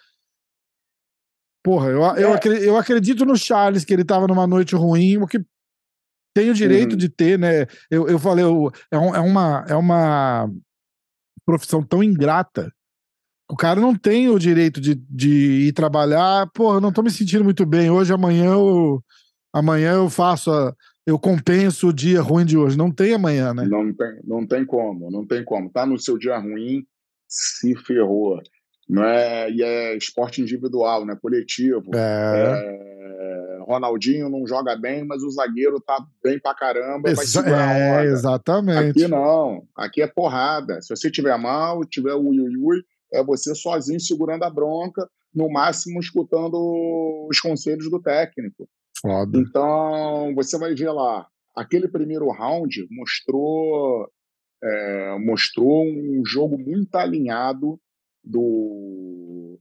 [1.64, 2.24] Porra, eu, é.
[2.24, 5.44] eu, acredito, eu acredito no Charles, que ele tava numa noite ruim, o que
[6.40, 6.98] tem o direito uhum.
[6.98, 7.66] de ter, né?
[7.92, 10.50] Eu, eu falei, eu, é, um, é, uma, é uma
[11.46, 12.72] profissão tão ingrata.
[13.52, 16.50] O cara não tem o direito de, de ir trabalhar.
[16.54, 17.90] Pô, eu não tô me sentindo muito bem.
[17.90, 19.04] Hoje, amanhã eu,
[19.52, 20.74] amanhã eu faço a,
[21.06, 22.78] eu compenso o dia ruim de hoje.
[22.78, 23.66] Não tem amanhã, né?
[23.66, 25.70] Não tem, não tem como, não tem como.
[25.70, 26.86] Tá no seu dia ruim,
[27.28, 28.40] se ferrou.
[28.88, 31.18] Não é, e é esporte individual, né?
[31.22, 31.92] Coletivo.
[31.94, 32.86] É.
[32.86, 32.99] é
[33.70, 38.06] Ronaldinho não joga bem, mas o zagueiro tá bem pra caramba, vai segurar é.
[38.06, 38.90] Exatamente.
[38.90, 40.82] Aqui não, aqui é porrada.
[40.82, 42.82] Se você tiver mal, tiver o ui, ui,
[43.14, 46.58] é você sozinho segurando a bronca, no máximo escutando
[47.30, 48.68] os conselhos do técnico.
[49.00, 49.38] Foda.
[49.38, 54.10] Então, você vai ver lá, aquele primeiro round mostrou,
[54.64, 57.80] é, mostrou um jogo muito alinhado
[58.24, 59.60] do,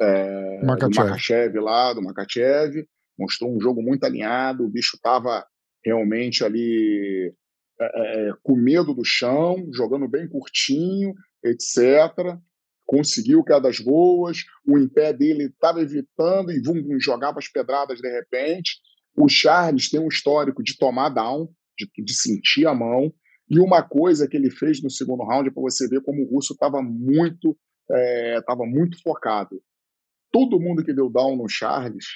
[0.00, 2.84] é, do Makachev lá, do Makachev,
[3.18, 5.46] mostrou um jogo muito alinhado, o bicho estava
[5.84, 7.32] realmente ali
[7.80, 12.38] é, com medo do chão, jogando bem curtinho, etc.
[12.86, 17.98] Conseguiu quedas boas, o em pé dele estava evitando e vum, vum, jogava as pedradas
[17.98, 18.78] de repente.
[19.16, 21.48] O Charles tem um histórico de tomar down,
[21.78, 23.12] de, de sentir a mão.
[23.48, 26.54] E uma coisa que ele fez no segundo round, para você ver como o russo
[26.54, 27.56] estava muito,
[27.90, 29.62] é, muito focado.
[30.32, 32.06] Todo mundo que deu down no Charles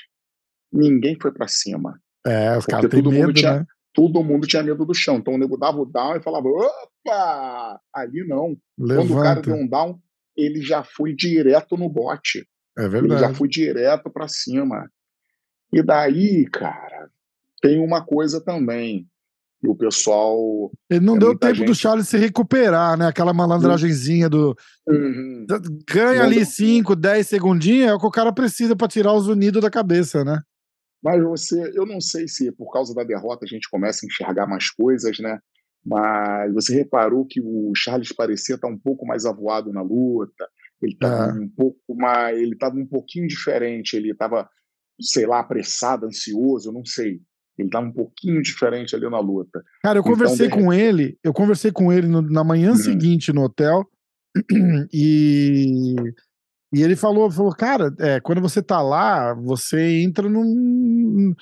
[0.72, 2.00] ninguém foi para cima.
[2.26, 3.66] É, os caras têm medo, tinha, né?
[3.94, 5.16] Todo mundo tinha medo do chão.
[5.16, 7.80] Então o nego dava o down e falava, opa!
[7.92, 8.56] Ali não.
[8.78, 9.08] Levanta.
[9.08, 9.98] Quando o cara deu um down,
[10.36, 12.46] ele já foi direto no bote.
[12.76, 13.14] É verdade.
[13.14, 14.88] Ele já foi direto para cima.
[15.72, 17.10] E daí, cara,
[17.60, 19.06] tem uma coisa também.
[19.62, 20.70] E o pessoal.
[20.88, 21.66] Ele não deu tempo gente...
[21.66, 23.08] do Charles se recuperar, né?
[23.08, 24.56] Aquela malandragenzinha do.
[24.86, 25.44] Uhum.
[25.90, 29.60] Ganha ali 5, 10 segundinhos, é o que o cara precisa para tirar os unidos
[29.60, 30.40] da cabeça, né?
[31.02, 34.46] Mas você, eu não sei se por causa da derrota a gente começa a enxergar
[34.46, 35.38] mais coisas, né?
[35.84, 40.48] Mas você reparou que o Charles parecia estar um pouco mais avoado na luta.
[40.82, 41.40] Ele estava é.
[41.40, 43.96] um pouco mais, ele estava um pouquinho diferente.
[43.96, 44.48] Ele estava,
[45.00, 47.20] sei lá, apressado, ansioso, eu não sei.
[47.56, 49.62] Ele estava um pouquinho diferente ali na luta.
[49.82, 52.76] Cara, eu então, conversei com ele, eu conversei com ele no, na manhã uhum.
[52.76, 53.84] seguinte no hotel
[54.92, 55.96] e
[56.72, 61.34] e ele falou, falou, cara, é, quando você tá lá, você entra num,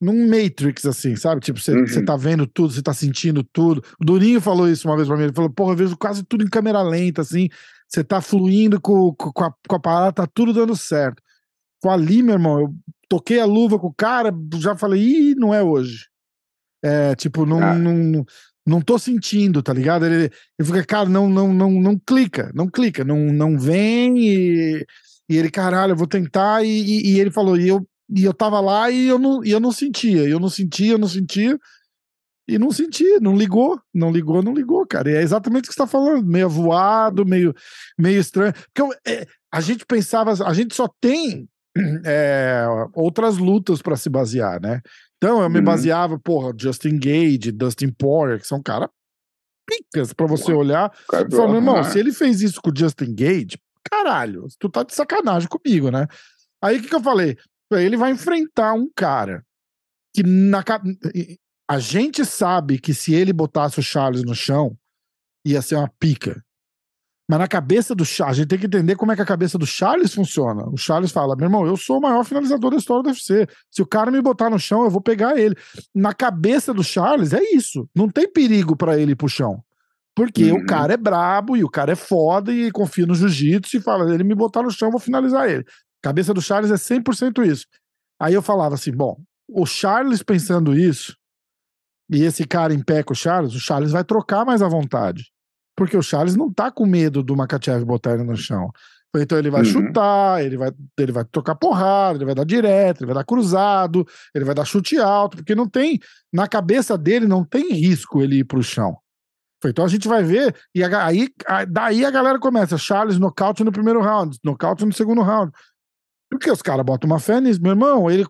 [0.00, 1.40] num Matrix, assim, sabe?
[1.40, 2.04] Tipo, você, uhum.
[2.04, 3.82] tá vendo tudo, você tá sentindo tudo.
[4.00, 6.44] O Durinho falou isso uma vez pra mim, ele falou, porra, eu vejo quase tudo
[6.44, 7.48] em câmera lenta, assim,
[7.88, 11.22] você tá fluindo com, com, a, com a parada, tá tudo dando certo.
[11.82, 12.74] Foi ali, meu irmão, eu
[13.08, 16.08] toquei a luva com o cara, já falei, ih, não é hoje.
[16.84, 17.74] É, tipo, não, ah.
[17.74, 18.24] não,
[18.66, 20.06] não tô sentindo, tá ligado?
[20.06, 24.86] Ele, ele fica, cara, não, não, não, não clica, não clica, não, não vem e,
[25.28, 26.64] e ele, caralho, eu vou tentar.
[26.64, 29.50] E, e, e ele falou, e eu e eu tava lá e eu não, e
[29.50, 31.58] eu não sentia, eu não sentia, eu não sentia.
[32.46, 35.10] E não sentia, não ligou, não ligou, não ligou, cara.
[35.10, 37.54] E é exatamente o que você tá falando, meio voado, meio,
[37.98, 38.52] meio estranho.
[38.52, 41.48] Porque é, a gente pensava, a gente só tem
[42.04, 44.80] é, outras lutas para se basear, né?
[45.16, 45.64] Então eu me uhum.
[45.64, 48.88] baseava, porra, Justin Gage, Dustin Poirier, que são caras
[49.66, 50.92] picas para você olhar.
[51.08, 54.68] Cara, e falar, meu irmão, se ele fez isso com o Justin Gage, caralho, tu
[54.68, 56.06] tá de sacanagem comigo, né?
[56.62, 57.36] Aí o que, que eu falei?
[57.72, 59.44] Ele vai enfrentar um cara
[60.14, 60.62] que na
[61.68, 64.76] a gente sabe que se ele botasse o Charles no chão,
[65.44, 66.44] ia ser uma pica.
[67.28, 69.56] Mas na cabeça do Charles, a gente tem que entender como é que a cabeça
[69.56, 70.68] do Charles funciona.
[70.68, 73.46] O Charles fala: meu irmão, eu sou o maior finalizador da história do UFC.
[73.70, 75.56] Se o cara me botar no chão, eu vou pegar ele.
[75.94, 77.88] Na cabeça do Charles, é isso.
[77.94, 79.62] Não tem perigo para ele ir pro chão.
[80.14, 80.58] Porque uhum.
[80.58, 84.12] o cara é brabo e o cara é foda e confia no jiu-jitsu e fala:
[84.12, 85.64] ele me botar no chão, eu vou finalizar ele.
[86.02, 87.66] Cabeça do Charles é 100% isso.
[88.20, 89.16] Aí eu falava assim: bom,
[89.48, 91.16] o Charles pensando isso,
[92.10, 95.32] e esse cara em pé com o Charles, o Charles vai trocar mais à vontade.
[95.76, 98.70] Porque o Charles não tá com medo do Makachev botar ele no chão.
[99.16, 99.66] Então ele vai uhum.
[99.66, 104.04] chutar, ele vai, ele vai tocar porrada, ele vai dar direto, ele vai dar cruzado,
[104.34, 106.00] ele vai dar chute alto, porque não tem,
[106.32, 108.96] na cabeça dele não tem risco ele ir pro chão.
[109.64, 111.28] Então a gente vai ver, e aí
[111.68, 115.52] daí a galera começa, Charles nocaute no primeiro round, nocaute no segundo round.
[116.30, 118.26] Porque os caras botam uma fé nisso, meu irmão, ele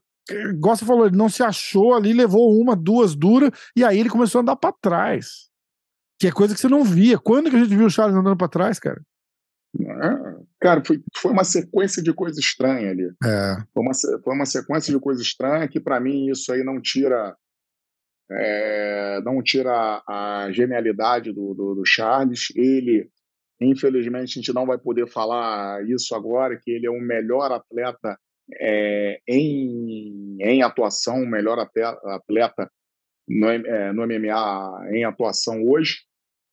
[0.58, 4.38] gosta falou, ele não se achou ali, levou uma, duas duras, e aí ele começou
[4.38, 5.48] a andar para trás.
[6.18, 7.18] Que é coisa que você não via.
[7.18, 9.00] Quando que a gente viu o Charles andando para trás, cara?
[9.80, 13.10] É, cara, foi, foi uma sequência de coisa estranha ali.
[13.24, 13.56] É.
[13.72, 17.36] Foi, uma, foi uma sequência de coisa estranha que, para mim, isso aí não tira.
[18.30, 22.46] É, não tira a genialidade do, do, do Charles.
[22.54, 23.08] Ele,
[23.60, 28.16] infelizmente, a gente não vai poder falar isso agora, que ele é o melhor atleta
[28.60, 32.70] é, em, em atuação, o melhor atleta
[33.28, 35.98] no, é, no MMA em atuação hoje,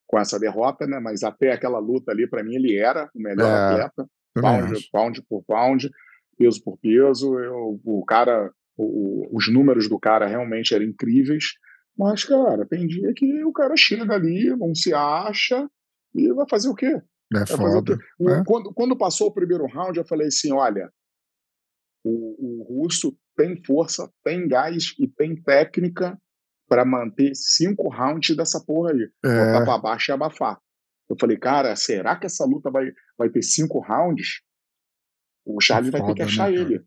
[0.07, 0.99] com essa derrota, né?
[0.99, 5.23] Mas até aquela luta ali, para mim, ele era o melhor é, atleta, pound, pound,
[5.23, 5.91] por pound,
[6.37, 7.39] peso por peso.
[7.39, 11.53] Eu, o cara, o, os números do cara realmente eram incríveis.
[11.97, 15.69] Mas, cara, tem dia que o cara chega ali, não se acha
[16.13, 17.01] e vai fazer o quê?
[17.33, 17.97] É foda.
[18.19, 18.43] O, é.
[18.45, 20.91] Quando, quando passou o primeiro round, eu falei assim: olha,
[22.03, 26.19] o, o russo tem força, tem gás e tem técnica
[26.71, 29.09] para manter cinco rounds dessa porra aí.
[29.25, 29.45] É.
[29.45, 30.57] Botar pra baixo e abafar.
[31.09, 34.39] Eu falei, cara, será que essa luta vai, vai ter cinco rounds?
[35.45, 36.81] O Charles é vai ter que achar né, ele.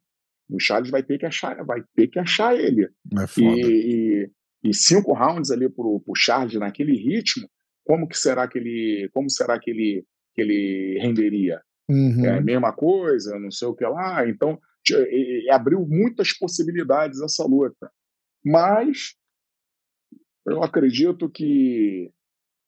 [0.48, 2.88] O Charles vai ter que achar, vai ter que achar ele.
[3.20, 3.46] É foda.
[3.46, 4.30] E,
[4.64, 7.46] e, e, cinco rounds ali pro, pro Charles naquele ritmo,
[7.84, 11.60] como que será que ele, como será que ele, que ele renderia?
[11.90, 12.24] Uhum.
[12.24, 14.26] É a mesma coisa, não sei o que lá.
[14.26, 14.58] Então,
[15.50, 17.90] abriu muitas possibilidades essa luta.
[18.42, 19.14] Mas
[20.46, 22.10] eu acredito que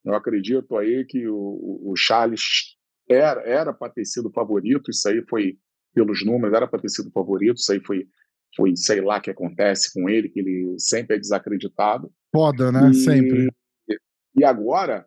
[0.05, 2.77] eu acredito aí que o, o Charles
[3.09, 4.91] era era para ter sido favorito.
[4.91, 5.59] Isso aí foi
[5.95, 7.57] pelos números era para ter sido favorito.
[7.57, 8.07] Isso aí foi
[8.55, 12.11] foi sei lá o que acontece com ele que ele sempre é desacreditado.
[12.35, 12.91] Foda, né?
[12.91, 13.49] E, sempre.
[14.37, 15.07] E agora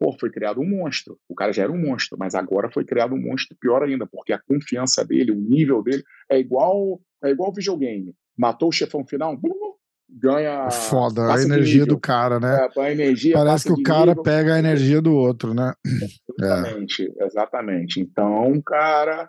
[0.00, 1.20] Pô, foi criado um monstro.
[1.28, 4.32] O cara já era um monstro, mas agora foi criado um monstro pior ainda, porque
[4.32, 8.14] a confiança dele, o nível dele é igual é igual videogame.
[8.34, 9.38] Matou o chefão final,
[10.18, 10.70] ganha.
[10.70, 12.68] Foda, a energia do cara, né?
[12.76, 15.72] É, a energia Parece que o cara nível, pega a energia do outro, né?
[16.38, 17.26] Exatamente, é.
[17.26, 18.00] exatamente.
[18.00, 19.28] Então, cara,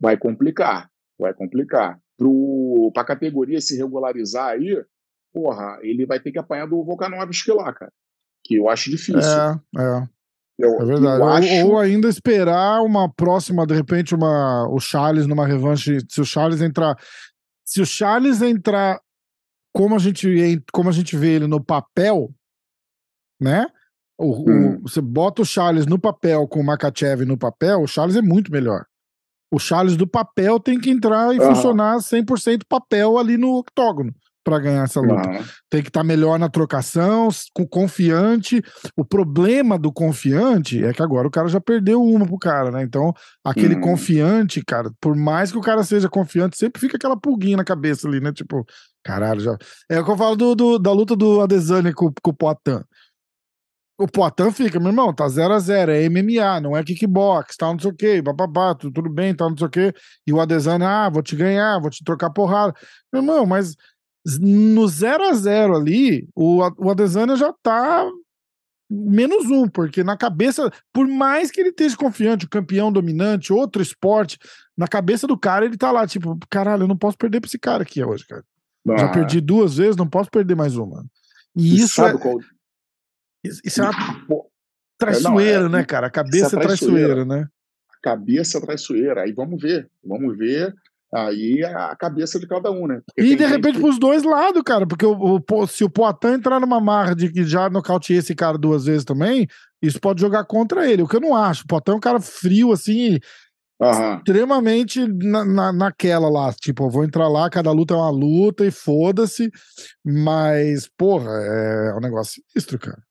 [0.00, 1.98] vai complicar, vai complicar.
[2.92, 4.80] Para a categoria se regularizar aí,
[5.32, 7.92] porra, ele vai ter que apanhar do Volkanovski lá, cara
[8.44, 9.20] que eu acho difícil.
[9.20, 10.08] É, é.
[10.58, 11.22] Eu, é verdade.
[11.22, 11.66] Acho...
[11.66, 15.98] Ou, ou, ainda esperar uma próxima, de repente, uma, o Charles numa revanche.
[16.08, 16.96] Se o Charles entrar.
[17.64, 19.00] Se o Charles entrar
[19.72, 22.34] como a gente, como a gente vê ele no papel,
[23.40, 23.66] né?
[24.18, 24.76] O, hum.
[24.76, 28.22] o, você bota o Charles no papel com o Makachev no papel, o Charles é
[28.22, 28.84] muito melhor.
[29.50, 31.54] O Charles do papel tem que entrar e uhum.
[31.54, 35.28] funcionar 100% papel ali no octógono para ganhar essa luta.
[35.28, 35.44] Uhum.
[35.70, 38.62] Tem que estar tá melhor na trocação, com confiante.
[38.96, 42.82] O problema do confiante é que agora o cara já perdeu uma pro cara, né?
[42.82, 43.12] Então,
[43.44, 43.80] aquele uhum.
[43.80, 48.08] confiante, cara, por mais que o cara seja confiante, sempre fica aquela pulguinha na cabeça
[48.08, 48.32] ali, né?
[48.32, 48.66] Tipo,
[49.02, 49.56] caralho, já.
[49.90, 52.82] É o que eu falo do, do da luta do Adesanya com, com o Poitin.
[53.98, 57.74] O Poitin fica, meu irmão, tá 0 a 0 é MMA, não é kickbox, tal,
[57.74, 59.94] não sei o quê, bababá, tudo, tudo bem, tal, não sei o quê.
[60.26, 62.74] E o Adesanya, ah, vou te ganhar, vou te trocar porrada.
[63.12, 63.76] Meu irmão, mas
[64.40, 68.08] no 0 a 0 ali, o, o Adesanya já tá
[68.88, 73.82] menos um, porque na cabeça, por mais que ele esteja confiante, o campeão dominante, outro
[73.82, 74.38] esporte,
[74.76, 77.58] na cabeça do cara ele tá lá, tipo, caralho, eu não posso perder pra esse
[77.58, 78.44] cara aqui hoje, cara.
[78.88, 78.98] Ah.
[78.98, 81.04] Já perdi duas vezes, não posso perder mais uma.
[81.56, 82.18] E, e isso é.
[82.18, 82.38] Qual...
[83.64, 84.44] Isso é uma
[84.98, 85.80] traiçoeira, não, é...
[85.80, 86.06] né, cara?
[86.06, 87.48] A cabeça é traiçoeira, traiçoeira, né?
[87.90, 89.22] A cabeça é traiçoeira.
[89.22, 90.74] Aí vamos ver, vamos ver
[91.14, 93.02] Aí a cabeça de cada um, né?
[93.14, 93.80] Porque e de repente que...
[93.80, 97.44] pros dois lados, cara, porque o, o, se o Poitin entrar numa marra de que
[97.44, 99.46] já nocauteia esse cara duas vezes também,
[99.82, 101.64] isso pode jogar contra ele, o que eu não acho.
[101.64, 103.18] O Poitin é um cara frio, assim,
[103.78, 104.16] uhum.
[104.16, 108.64] extremamente na, na, naquela lá, tipo, eu vou entrar lá, cada luta é uma luta
[108.64, 109.50] e foda-se,
[110.02, 113.02] mas, porra, é, é um negócio sinistro, cara.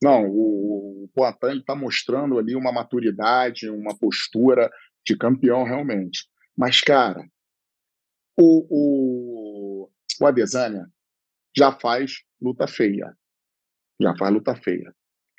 [0.00, 4.70] Não, o, o Poitin, ele tá mostrando ali uma maturidade, uma postura
[5.04, 6.32] de campeão realmente.
[6.56, 7.24] Mas, cara,
[8.38, 9.90] o, o,
[10.20, 10.86] o Adesanya
[11.56, 13.16] já faz luta feia.
[14.00, 14.94] Já faz luta feia.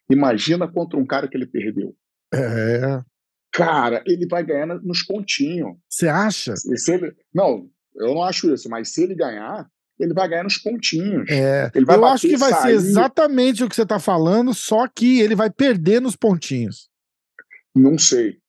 [0.09, 1.95] Imagina contra um cara que ele perdeu.
[2.33, 3.03] É.
[3.51, 5.77] Cara, ele vai ganhar nos pontinhos.
[5.89, 6.55] Você acha?
[6.55, 10.57] Se ele, não, eu não acho isso, mas se ele ganhar, ele vai ganhar nos
[10.57, 11.29] pontinhos.
[11.29, 12.61] É, eu acho que vai sair.
[12.61, 16.89] ser exatamente o que você está falando, só que ele vai perder nos pontinhos.
[17.73, 18.39] Não sei.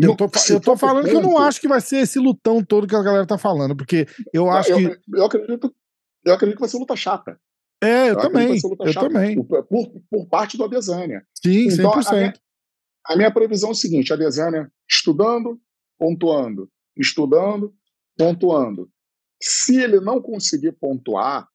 [0.00, 2.86] Eu tô, eu tô falando que eu não acho que vai ser esse lutão todo
[2.86, 4.98] que a galera tá falando, porque eu acho que.
[5.12, 5.74] Eu acredito,
[6.24, 7.40] eu acredito que vai ser luta chata.
[7.82, 8.58] É, eu, eu também.
[8.80, 9.42] Eu chata também.
[9.42, 11.26] Por, por, por, parte do Adesanya.
[11.34, 12.06] Sim, então, 100%.
[12.06, 12.34] A minha,
[13.06, 15.60] a minha previsão é o seguinte: a Adesanya estudando,
[15.98, 17.74] pontuando, estudando,
[18.16, 18.88] pontuando.
[19.42, 21.48] Se ele não conseguir pontuar,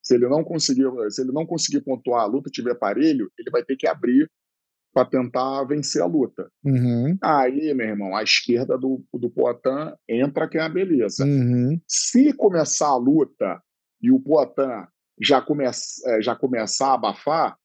[0.00, 3.64] se ele não conseguir, se ele não conseguir pontuar, a luta tiver aparelho, ele vai
[3.64, 4.30] ter que abrir
[4.92, 6.50] para tentar vencer a luta.
[6.64, 7.16] Uhum.
[7.22, 11.24] Aí, meu irmão, a esquerda do, do Poitin entra que é a beleza.
[11.24, 11.80] Uhum.
[11.88, 13.62] Se começar a luta
[14.00, 14.86] e o Poitin
[15.20, 17.56] já, começa, é, já começar a abafar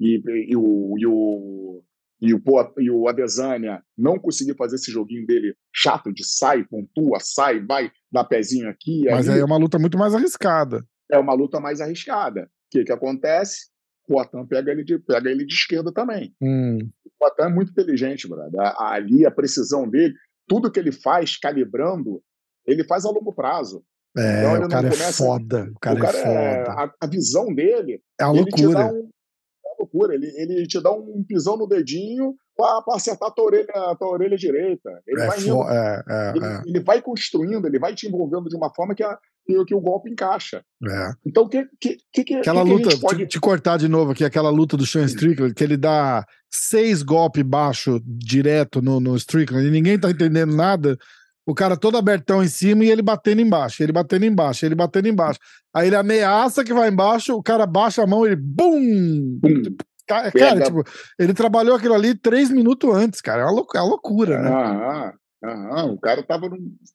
[0.00, 1.82] e, e, o, e, o,
[2.20, 2.40] e, o,
[2.78, 7.90] e o Adesanya não conseguir fazer esse joguinho dele chato de sai, pontua, sai, vai,
[8.10, 9.04] dá pezinho aqui.
[9.10, 10.84] Mas aí é uma luta muito mais arriscada.
[11.10, 12.44] É uma luta mais arriscada.
[12.44, 13.71] O que, que acontece?
[14.12, 16.34] O Poitin pega ele de, pega ele de esquerda também.
[16.40, 16.78] Hum.
[17.04, 18.60] O Poitin é muito inteligente, brother.
[18.78, 20.14] Ali, a precisão dele,
[20.46, 22.22] tudo que ele faz calibrando,
[22.66, 23.84] ele faz a longo prazo.
[24.16, 25.72] É, então, o cara é começa, é foda.
[25.74, 26.80] O cara, o cara é, é foda.
[26.80, 28.02] a, a, visão dele.
[28.20, 28.92] É a loucura.
[28.92, 30.14] Um, é uma loucura.
[30.14, 34.08] Ele, ele te dá um pisão no dedinho para acertar a tua orelha, a tua
[34.08, 35.02] orelha direita.
[35.06, 36.62] Ele, é vai indo, é, é, ele, é.
[36.66, 39.80] ele, vai construindo, ele vai te envolvendo de uma forma que a, que, que o
[39.80, 40.62] golpe encaixa.
[40.88, 41.12] É.
[41.26, 43.18] Então, o que, que, que, aquela que luta, pode...
[43.20, 47.02] te, te, cortar de novo aqui, aquela luta do Sean Strickland, que ele dá seis
[47.02, 50.96] golpes baixo direto no, no Strickland e ninguém tá entendendo nada.
[51.44, 55.08] O cara todo abertão em cima e ele batendo embaixo, ele batendo embaixo, ele batendo
[55.08, 55.40] embaixo.
[55.74, 59.38] Aí ele ameaça que vai embaixo, o cara baixa a mão e ele BUM!
[59.40, 59.62] Bum.
[60.06, 60.84] Cara, cara tipo,
[61.18, 63.42] ele trabalhou aquilo ali três minutos antes, cara.
[63.42, 64.50] É uma, loucura, é uma loucura né?
[64.50, 66.48] Ah, ah, ah, o cara tava,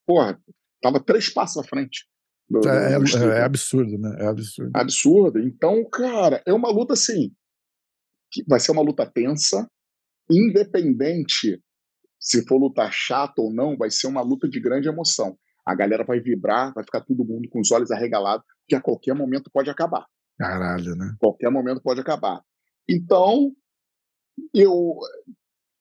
[0.05, 0.39] porra,
[0.81, 2.05] tava três passos à frente.
[2.49, 4.15] Do, é, do é, é, absurdo, né?
[4.19, 4.71] É absurdo.
[4.73, 5.39] Absurdo.
[5.39, 7.31] Então, cara, é uma luta assim.
[8.31, 9.69] Que vai ser uma luta tensa,
[10.29, 11.61] independente
[12.19, 15.37] se for luta chata ou não, vai ser uma luta de grande emoção.
[15.65, 19.13] A galera vai vibrar, vai ficar todo mundo com os olhos arregalados, que a qualquer
[19.13, 20.05] momento pode acabar.
[20.37, 21.15] Caralho, né?
[21.19, 22.41] Qualquer momento pode acabar.
[22.89, 23.53] Então,
[24.53, 24.97] eu.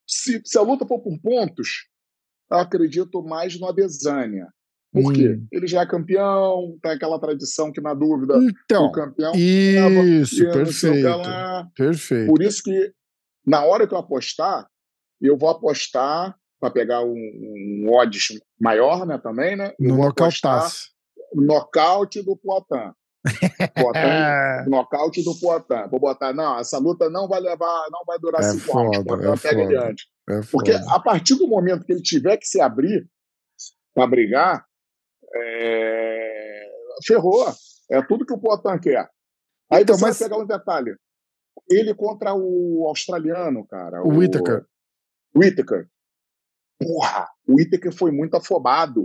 [0.06, 1.88] Se, se a luta for por pontos,
[2.50, 4.46] eu acredito mais no Adesanya.
[5.02, 5.28] Por quê?
[5.28, 5.46] Hum.
[5.52, 9.32] Ele já é campeão, tem aquela tradição que, na dúvida, então, o campeão.
[9.34, 11.08] Isso, perfeito.
[11.74, 12.26] Perfeito.
[12.28, 12.92] Por isso que,
[13.46, 14.66] na hora que eu apostar,
[15.20, 19.72] eu vou apostar para pegar um, um odds maior, né, também, né?
[19.78, 20.90] Eu no nocautaço.
[21.34, 22.92] Nocaute do Poitin.
[23.74, 25.90] Poitin, nocaute do Poitin.
[25.90, 29.04] Vou botar, não, essa luta não vai levar, não vai durar é cinco foda, rounds.
[29.04, 30.06] Poitin é pega adiante.
[30.30, 33.06] É Porque a partir do momento que ele tiver que se abrir
[33.94, 34.64] para brigar,
[35.42, 36.68] é...
[37.06, 37.46] ferrou.
[37.90, 39.08] É tudo que o Poitin quer.
[39.70, 40.18] Aí então, você mas...
[40.18, 40.96] vai pegar um detalhe.
[41.70, 44.02] Ele contra o australiano, cara.
[44.02, 44.64] O, o Whittaker.
[45.34, 45.88] Whittaker.
[46.78, 49.02] Porra, o Whittaker foi muito afobado.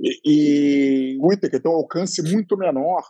[0.00, 3.04] E, e o Whittaker tem um alcance muito menor.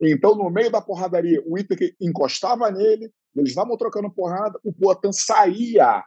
[0.00, 5.12] Então, no meio da porradaria, o Whittaker encostava nele, eles estavam trocando porrada, o Poitin
[5.12, 6.04] saía.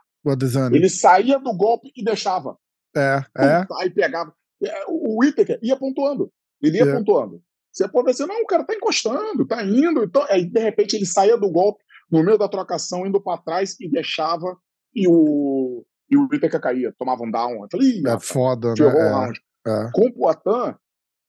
[0.76, 2.58] Ele saía do golpe e deixava.
[2.96, 3.66] É, é.
[3.80, 4.34] Aí pegava.
[4.64, 6.32] É, o Whittaker ia pontuando.
[6.62, 6.94] Ele ia é.
[6.94, 7.42] pontuando.
[7.72, 10.04] Você pode dizer, não, o cara tá encostando, tá indo.
[10.04, 13.80] Então, aí, de repente, ele saía do golpe no meio da trocação, indo para trás
[13.80, 14.58] e deixava,
[14.96, 17.64] e o, e o Whittaker caía, tomava um down.
[17.64, 19.34] Eu falei, é foda, né?
[19.66, 19.92] É, é.
[19.94, 20.76] Com o Poitin,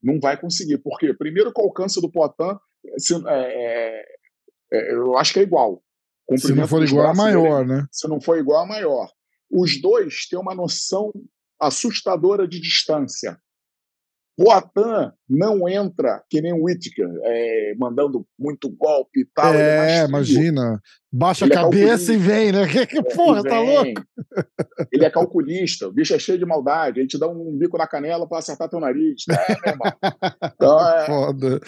[0.02, 0.78] não vai conseguir.
[0.78, 1.12] Por quê?
[1.12, 2.58] Primeiro que o alcance do Poitin,
[3.26, 4.04] é, é,
[4.72, 5.82] é, eu acho que é igual.
[6.36, 7.86] Se não for igual a maior, dele, né?
[7.90, 9.10] Se não for igual a maior.
[9.50, 11.10] Os dois têm uma noção
[11.61, 13.38] assustadora de distância.
[14.38, 19.52] Poitin não entra que nem o Whittaker, é, mandando muito golpe e tal.
[19.52, 20.80] É, é imagina.
[21.12, 22.62] Baixa ele a é cabeça é e vem, né?
[22.68, 24.00] Que, que porra, tá louco?
[24.92, 27.88] Ele é calculista, o bicho é cheio de maldade, ele te dá um bico na
[27.88, 29.24] canela para acertar teu nariz.
[29.28, 29.92] É, meu irmão.
[30.54, 31.06] Então, é...
[31.06, 31.61] Foda.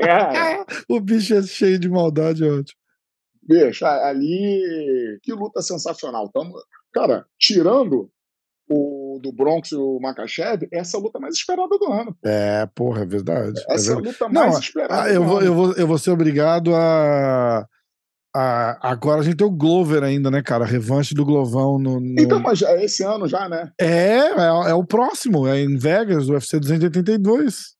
[0.00, 0.64] É.
[0.88, 2.78] o bicho é cheio de maldade, é ótimo.
[3.42, 5.18] Bicho, ali.
[5.22, 6.28] Que luta sensacional.
[6.32, 6.54] Tamo...
[6.92, 8.10] Cara, tirando
[8.68, 12.16] o do Bronx e o Makachev, essa é a luta mais esperada do ano.
[12.24, 13.60] É, porra, é verdade.
[13.68, 15.10] É essa é, é a luta mais Não, esperada.
[15.10, 17.66] Eu vou, eu, vou, eu vou ser obrigado a.
[18.36, 20.64] A, agora a gente tem o Glover ainda, né, cara?
[20.64, 22.20] A revanche do Glovão no, no...
[22.20, 23.72] Então, mas é esse ano já, né?
[23.80, 27.74] É, é, é, o próximo, é em Vegas, o UFC 282.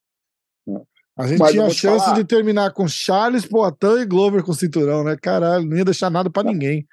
[0.69, 0.73] É.
[1.19, 2.17] A gente mas tinha a chance falar...
[2.17, 5.17] de terminar com Charles, Poitin e Glover com cinturão, né?
[5.21, 6.87] Caralho, não ia deixar nada para ninguém.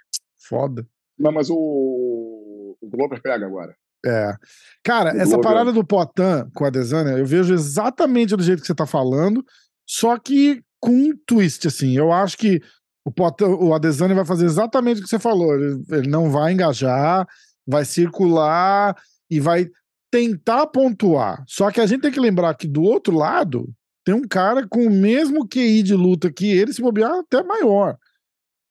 [0.49, 0.85] Foda.
[1.17, 3.75] Não, mas o, o Glover pega agora.
[4.05, 4.35] É.
[4.83, 8.75] Cara, essa parada do Potan com a Desânia, eu vejo exatamente do jeito que você
[8.75, 9.43] tá falando,
[9.87, 11.97] só que com um twist, assim.
[11.97, 12.61] Eu acho que
[13.03, 15.55] o, Potan, o Adesanya vai fazer exatamente o que você falou.
[15.55, 17.27] Ele, ele não vai engajar,
[17.65, 18.95] vai circular
[19.29, 19.67] e vai
[20.11, 21.43] tentar pontuar.
[21.47, 23.67] Só que a gente tem que lembrar que do outro lado
[24.03, 27.97] tem um cara com o mesmo QI de luta que ele, se bobear até maior.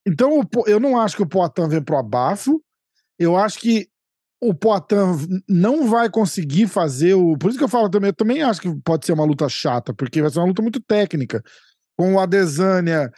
[0.06, 2.62] Então eu não acho que o Poitin vem pro abafo.
[3.18, 3.88] Eu acho que
[4.48, 7.36] o Poitin não vai conseguir fazer o.
[7.38, 9.94] Por isso que eu falo também, eu também acho que pode ser uma luta chata,
[9.94, 11.42] porque vai ser uma luta muito técnica.
[11.96, 13.10] Com o Adesanya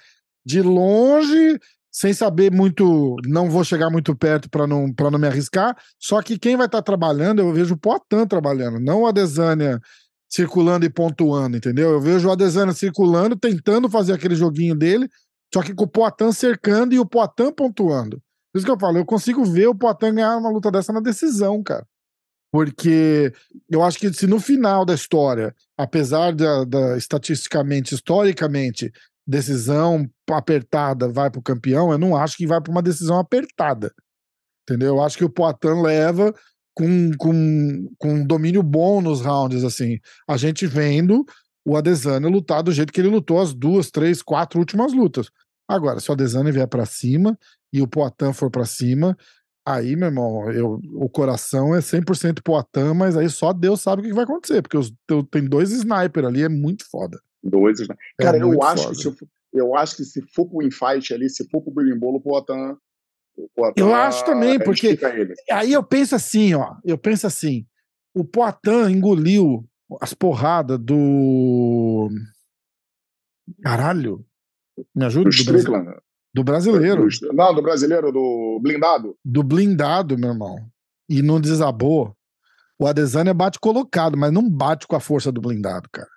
[0.44, 1.58] de longe,
[1.90, 5.76] sem saber muito, não vou chegar muito perto para não, não me arriscar.
[5.98, 9.80] Só que quem vai estar tá trabalhando, eu vejo o Poitin trabalhando, não o Adesanya
[10.28, 11.90] circulando e pontuando, entendeu?
[11.90, 15.08] Eu vejo o Adesanya circulando, tentando fazer aquele joguinho dele,
[15.52, 18.22] só que com o Poitin cercando e o Poitin pontuando.
[18.56, 21.00] Por isso que eu falo, eu consigo ver o Poitin ganhar uma luta dessa na
[21.00, 21.86] decisão, cara.
[22.50, 23.30] Porque
[23.68, 28.90] eu acho que se no final da história, apesar da, da estatisticamente, historicamente,
[29.26, 33.92] decisão apertada vai para o campeão, eu não acho que vai para uma decisão apertada.
[34.62, 34.94] Entendeu?
[34.94, 36.34] Eu acho que o Poitin leva
[36.72, 39.98] com, com, com um domínio bom nos rounds, assim.
[40.26, 41.26] A gente vendo
[41.62, 45.30] o Adesanya lutar do jeito que ele lutou as duas, três, quatro últimas lutas.
[45.68, 47.38] Agora, se o Adesanya vier para cima
[47.72, 49.16] e o Poitin for para cima,
[49.66, 54.04] aí, meu irmão, eu, o coração é 100% Poitin, mas aí só Deus sabe o
[54.04, 54.92] que vai acontecer, porque os,
[55.30, 57.20] tem dois sniper ali, é muito foda.
[57.42, 58.06] Dois sniper.
[58.20, 58.94] É Cara, eu acho, foda.
[58.94, 62.20] que se, eu acho que se for pro infight ali, se for pro berimbolo, o
[62.20, 62.78] Poitin...
[63.76, 64.96] eu acho também, porque
[65.50, 67.66] aí eu penso assim, ó, eu penso assim,
[68.14, 69.68] o Poitin engoliu
[70.00, 72.08] as porradas do...
[73.62, 74.24] Caralho,
[74.94, 75.30] me ajuda?
[75.30, 76.05] Do, do,
[76.36, 77.08] do brasileiro.
[77.08, 79.16] Do, não, do brasileiro, do blindado.
[79.24, 80.56] Do blindado, meu irmão.
[81.08, 82.14] E não desabou.
[82.78, 86.10] O Adesanya bate colocado, mas não bate com a força do blindado, cara.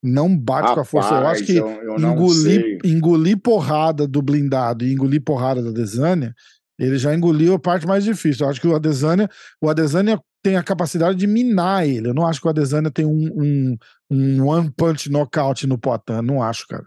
[0.00, 1.14] Não bate Rapaz, com a força.
[1.14, 6.32] Eu acho que eu, eu engolir, engolir porrada do blindado e engolir porrada da Adesanya,
[6.78, 8.46] ele já engoliu a parte mais difícil.
[8.46, 9.28] Eu acho que o Adesanya,
[9.60, 12.08] o Adesanya tem a capacidade de minar ele.
[12.08, 13.76] Eu não acho que o Adesanya tem um, um,
[14.10, 16.22] um one punch knockout no Poitin.
[16.22, 16.84] Não acho, cara.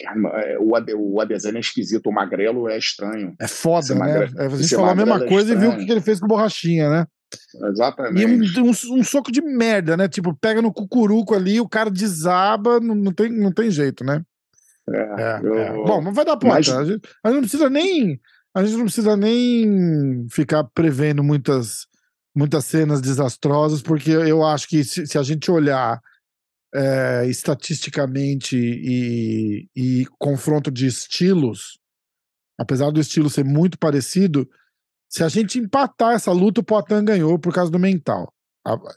[0.00, 0.72] É, o,
[1.14, 3.34] o Adesanya é esquisito, o Magrelo é estranho.
[3.40, 4.00] É foda, né?
[4.00, 4.34] Magre...
[4.36, 6.26] É, a gente falou a mesma é coisa e viu o que ele fez com
[6.26, 7.06] borrachinha, né?
[7.70, 8.22] Exatamente.
[8.22, 10.08] E um, um, um, soco de merda, né?
[10.08, 14.22] Tipo, pega no cucuruco ali, o cara desaba, não, não, tem, não tem jeito, né?
[14.90, 15.58] É, é, eu...
[15.58, 15.72] é.
[15.72, 16.56] Bom, mas vai dar porta.
[16.56, 16.68] Mas...
[16.68, 18.20] A, gente, a gente não precisa nem.
[18.54, 21.86] A gente não precisa nem ficar prevendo muitas,
[22.34, 26.00] muitas cenas desastrosas, porque eu acho que se, se a gente olhar
[26.74, 31.78] é, estatisticamente e, e confronto de estilos,
[32.58, 34.48] apesar do estilo ser muito parecido,
[35.08, 38.32] se a gente empatar essa luta, o Poitin ganhou por causa do mental.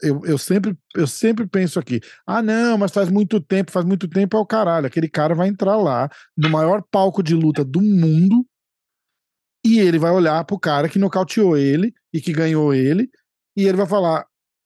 [0.02, 4.08] Eu, eu, sempre, eu sempre penso aqui, ah não, mas faz muito tempo, faz muito
[4.08, 7.82] tempo é o caralho, aquele cara vai entrar lá no maior palco de luta do
[7.82, 8.46] mundo
[9.62, 13.10] e ele vai olhar pro cara que nocauteou ele e que ganhou ele
[13.54, 14.24] e ele vai falar,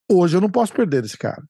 [0.09, 1.43] hoje eu não posso perder esse cara.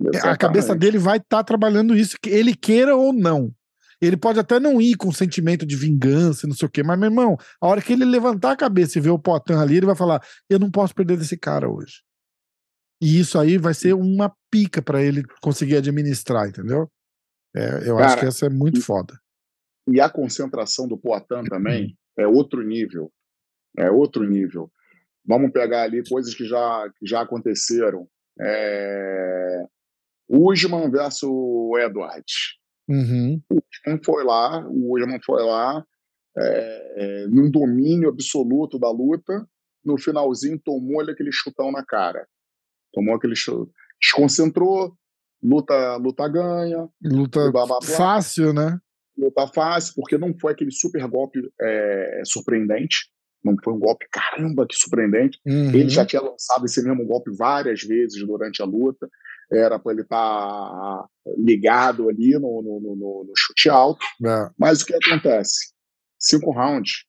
[0.00, 0.34] Exatamente.
[0.34, 3.52] A cabeça dele vai estar tá trabalhando isso, ele queira ou não.
[4.00, 7.10] Ele pode até não ir com sentimento de vingança, não sei o quê, mas, meu
[7.10, 9.94] irmão, a hora que ele levantar a cabeça e ver o Potan ali, ele vai
[9.94, 12.02] falar: Eu não posso perder desse cara hoje.
[13.02, 16.90] E isso aí vai ser uma pica para ele conseguir administrar, entendeu?
[17.54, 19.18] É, eu cara, acho que essa é muito e, foda.
[19.88, 23.10] E a concentração do Poatan também é outro nível.
[23.78, 24.70] É outro nível.
[25.26, 28.08] Vamos pegar ali coisas que já, que já aconteceram.
[28.40, 29.64] É...
[30.30, 31.30] Usman versus
[31.78, 32.56] Edwards.
[32.88, 33.42] Uhum.
[33.50, 35.84] O Usman foi lá, o Usman foi lá,
[36.38, 39.46] é, é, num domínio absoluto da luta.
[39.84, 42.26] No finalzinho, tomou aquele chutão na cara.
[42.92, 43.68] Tomou aquele chutão.
[44.00, 44.94] Desconcentrou,
[45.42, 46.88] luta, luta ganha.
[47.02, 47.96] Luta blá, blá, blá.
[47.96, 48.78] fácil, né?
[49.16, 53.10] Luta fácil, porque não foi aquele super golpe é, surpreendente.
[53.42, 55.38] Não foi um golpe, caramba, que surpreendente.
[55.46, 55.74] Uhum.
[55.74, 59.08] Ele já tinha lançado esse mesmo golpe várias vezes durante a luta.
[59.52, 64.04] Era para ele estar tá ligado ali no, no, no, no chute alto.
[64.24, 64.50] É.
[64.58, 65.72] Mas o que acontece?
[66.18, 67.04] Cinco rounds,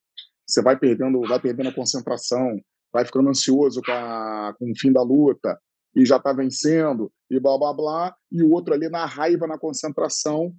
[0.47, 2.59] você vai perdendo, vai perdendo a concentração,
[2.91, 5.59] vai ficando ansioso com, a, com o fim da luta
[5.95, 9.57] e já está vencendo e blá blá blá, e o outro ali na raiva, na
[9.57, 10.53] concentração.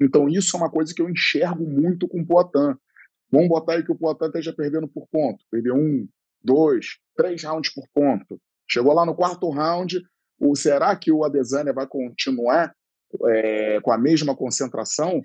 [0.00, 2.78] Então, isso é uma coisa que eu enxergo muito com o Poitin.
[3.30, 5.44] Vamos botar aí que o Poitin esteja perdendo por ponto.
[5.50, 6.08] Perdeu um,
[6.42, 8.40] dois, três rounds por ponto.
[8.68, 10.02] Chegou lá no quarto round.
[10.38, 12.74] O, será que o Adesanya vai continuar
[13.26, 15.20] é, com a mesma concentração?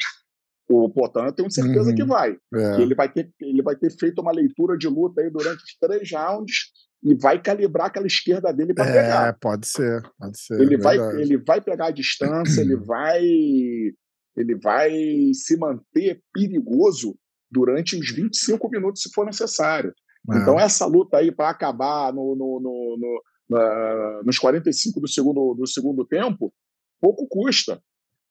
[0.69, 1.95] O Poitin eu tenho certeza uhum.
[1.95, 2.37] que vai.
[2.53, 2.75] É.
[2.75, 5.77] Que ele, vai ter, ele vai ter feito uma leitura de luta aí durante os
[5.79, 6.71] três rounds
[7.03, 9.27] e vai calibrar aquela esquerda dele para é, pegar.
[9.29, 10.61] É, pode ser, pode ser.
[10.61, 14.91] Ele, vai, ele vai pegar a distância, ele vai, ele vai
[15.33, 17.17] se manter perigoso
[17.49, 19.93] durante os 25 minutos, se for necessário.
[20.31, 20.37] É.
[20.37, 25.53] Então, essa luta aí para acabar no, no, no, no na, nos 45 do segundo,
[25.53, 26.53] do segundo tempo,
[27.01, 27.81] pouco custa.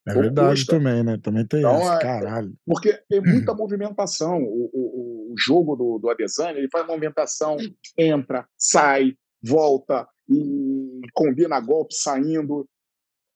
[0.06, 0.76] É verdade custa.
[0.76, 1.18] também, né?
[1.22, 2.54] Também tem então, isso, é, caralho.
[2.64, 4.42] Porque tem muita movimentação.
[4.42, 7.56] O, o, o jogo do, do Adesanya, ele faz movimentação,
[7.96, 12.68] entra, sai, volta, e combina golpe saindo.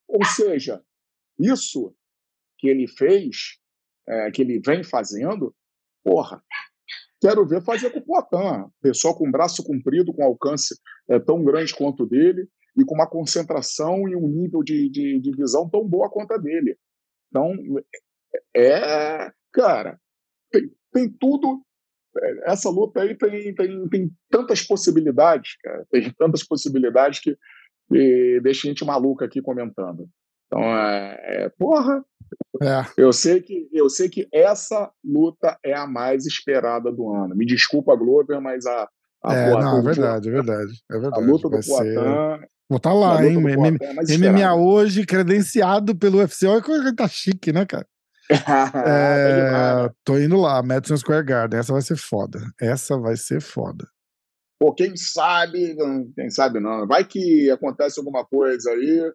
[0.09, 0.83] Ou seja,
[1.39, 1.95] isso
[2.59, 3.59] que ele fez,
[4.09, 5.55] é, que ele vem fazendo,
[6.05, 6.43] Porra,
[7.23, 8.69] quero ver fazer com o Poitin.
[8.83, 10.75] Pessoal com braço comprido, com alcance
[11.09, 15.21] é, tão grande quanto o dele, e com uma concentração e um nível de, de,
[15.21, 16.77] de visão tão boa quanto a dele.
[17.29, 17.55] Então,
[18.55, 19.31] é.
[19.53, 20.01] Cara,
[20.51, 21.63] tem, tem tudo.
[22.19, 25.87] É, essa luta aí tem, tem, tem tantas possibilidades, cara.
[25.91, 27.37] Tem tantas possibilidades que,
[27.89, 30.09] que deixa a gente maluca aqui comentando.
[30.53, 32.05] Então, é, é porra,
[32.63, 32.85] é.
[32.97, 37.35] Eu sei que eu sei que essa luta é a mais esperada do ano.
[37.35, 38.89] Me desculpa, Glover, mas a,
[39.25, 41.25] a é, não, é verdade, é verdade, é verdade.
[41.25, 41.95] A luta do Poitin.
[42.69, 43.39] Vou estar tá lá, hein?
[44.09, 46.47] É MMA hoje, credenciado pelo UFC.
[46.47, 47.87] Olha como tá chique, né, cara?
[48.87, 51.61] é, tô indo lá, Madison Square Garden.
[51.61, 52.41] Essa vai ser foda.
[52.61, 53.87] Essa vai ser foda.
[54.59, 55.77] Pô, quem sabe,
[56.15, 56.87] quem sabe não.
[56.87, 59.13] Vai que acontece alguma coisa aí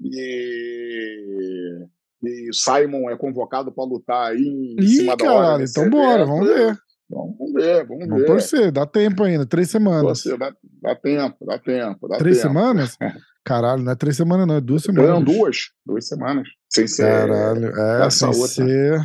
[0.00, 1.86] e
[2.22, 5.64] e Simon é convocado para lutar aí em Ih, cima da hora.
[5.64, 6.78] Então bora, vamos ver.
[7.10, 8.26] Vamos ver, vamos, vamos ver.
[8.26, 10.22] torcer, dá tempo ainda, três semanas.
[10.22, 12.08] Torcer, dá, dá tempo, dá tempo.
[12.08, 12.48] Dá três tempo.
[12.48, 12.96] semanas?
[13.44, 15.10] Caralho, não é três semanas, não, é duas semanas.
[15.10, 16.46] Não, duas, duas semanas.
[16.70, 17.04] Sem ser.
[17.04, 18.46] Caralho, é, sem outra.
[18.46, 19.00] ser.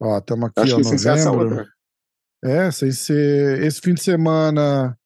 [0.00, 1.66] Ó, estamos aqui, Acho ó, novembro.
[2.42, 3.62] É, sem ser.
[3.62, 4.98] Esse fim de semana.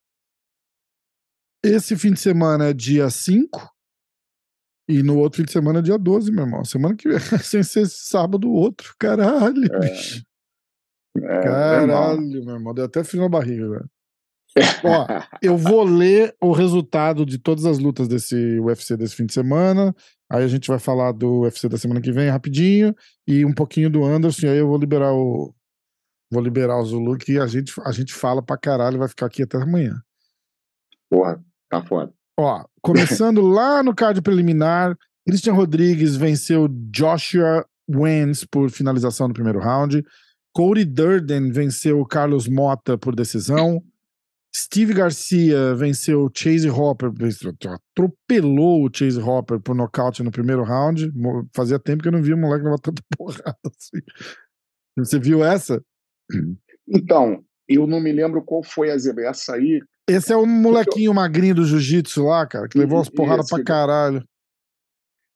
[1.64, 3.70] Esse fim de semana é dia 5.
[4.90, 6.64] E no outro fim de semana, dia 12, meu irmão.
[6.64, 8.92] Semana que vem, sem ser sábado, outro.
[8.98, 9.78] Caralho, é.
[9.78, 10.24] bicho.
[11.16, 12.74] É, Caralho, meu irmão.
[12.74, 13.90] Deu até frio na barriga, velho.
[14.84, 15.06] Ó,
[15.40, 19.94] eu vou ler o resultado de todas as lutas desse UFC desse fim de semana.
[20.28, 22.92] Aí a gente vai falar do UFC da semana que vem rapidinho
[23.28, 24.46] e um pouquinho do Anderson.
[24.46, 25.54] E aí eu vou liberar o
[26.32, 29.44] vou liberar o Zulu que a gente a gente fala pra caralho, vai ficar aqui
[29.44, 30.02] até amanhã.
[31.08, 32.12] Porra, tá foda.
[32.38, 39.58] Ó, começando lá no card preliminar, Christian Rodrigues venceu Joshua Wentz por finalização no primeiro
[39.58, 40.04] round.
[40.52, 43.82] Cody Durden venceu Carlos Mota por decisão.
[44.54, 47.12] Steve Garcia venceu Chase Hopper,
[47.92, 51.12] atropelou o Chase Hopper por nocaute no primeiro round.
[51.54, 54.02] Fazia tempo que eu não via o moleque levar tanta porrada assim.
[54.98, 55.80] Você viu essa?
[56.88, 59.28] Então, eu não me lembro qual foi a zebra.
[59.28, 63.48] Essa aí, esse é o molequinho magrinho do jiu-jitsu lá, cara, que levou umas porradas
[63.48, 64.24] pra caralho.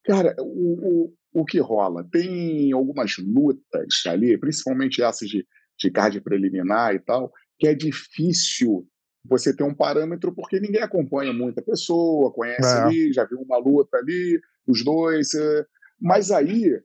[0.04, 2.06] Cara, o, o, o que rola?
[2.10, 5.46] Tem algumas lutas ali, principalmente essas de,
[5.78, 8.86] de card preliminar e tal, que é difícil
[9.24, 12.82] você ter um parâmetro porque ninguém acompanha muita pessoa, conhece é.
[12.82, 15.32] ali, já viu uma luta ali, os dois.
[15.34, 15.66] É...
[16.00, 16.78] Mas aí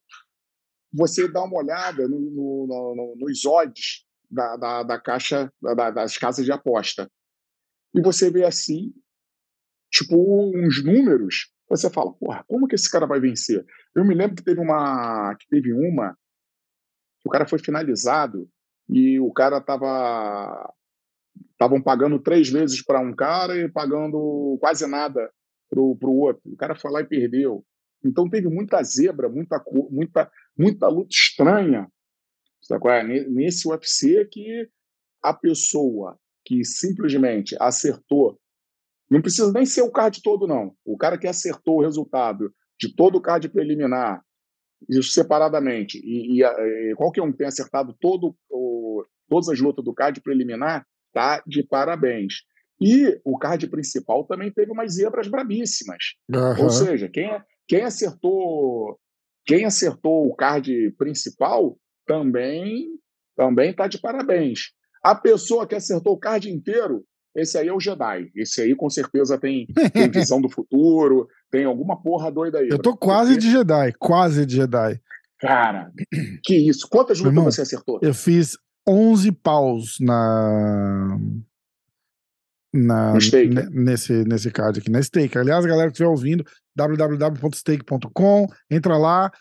[0.93, 6.17] você dá uma olhada no, no, no, nos odds da, da, da caixa da, das
[6.17, 7.09] casas de aposta
[7.93, 8.93] e você vê assim,
[9.91, 10.15] tipo,
[10.55, 13.65] uns números, você fala, porra, como que esse cara vai vencer?
[13.95, 16.13] Eu me lembro que teve uma, que teve uma,
[17.19, 18.49] que o cara foi finalizado
[18.89, 20.73] e o cara tava
[21.51, 25.31] estavam pagando três vezes para um cara e pagando quase nada
[25.69, 26.41] pro, pro outro.
[26.45, 27.65] O cara foi lá e perdeu.
[28.03, 29.61] Então teve muita zebra, muita
[29.91, 31.87] muita muita luta estranha.
[32.61, 33.03] Sabe é?
[33.29, 34.69] Nesse UFC que
[35.21, 36.17] a pessoa
[36.50, 38.39] que simplesmente acertou,
[39.08, 40.74] não precisa nem ser o card todo, não.
[40.84, 44.24] O cara que acertou o resultado de todo o card preliminar,
[44.89, 49.86] isso separadamente, e, e, e qualquer um que tenha acertado todo o, todas as lutas
[49.86, 52.41] do card preliminar, tá de parabéns.
[52.82, 56.16] E o card principal também teve umas zebras brabíssimas.
[56.34, 56.64] Uhum.
[56.64, 57.30] Ou seja, quem,
[57.68, 59.00] quem acertou
[59.45, 61.78] quem acertou o card principal
[62.08, 62.88] também
[63.36, 64.72] também está de parabéns.
[65.04, 67.04] A pessoa que acertou o card inteiro,
[67.36, 68.32] esse aí é o Jedi.
[68.36, 72.70] Esse aí com certeza tem, tem visão do futuro, tem alguma porra doida aí.
[72.70, 75.00] Eu tô quase de Jedi, quase de Jedi.
[75.39, 75.91] Cara,
[76.43, 76.88] que isso.
[76.89, 78.00] Quantas lutas você acertou?
[78.02, 81.18] Eu fiz 11 paus na
[82.74, 83.14] na,
[83.72, 85.38] nesse, nesse card aqui, na Stake.
[85.38, 86.45] Aliás, a galera que estiver ouvindo,
[86.76, 89.32] www.stake.com, entra lá,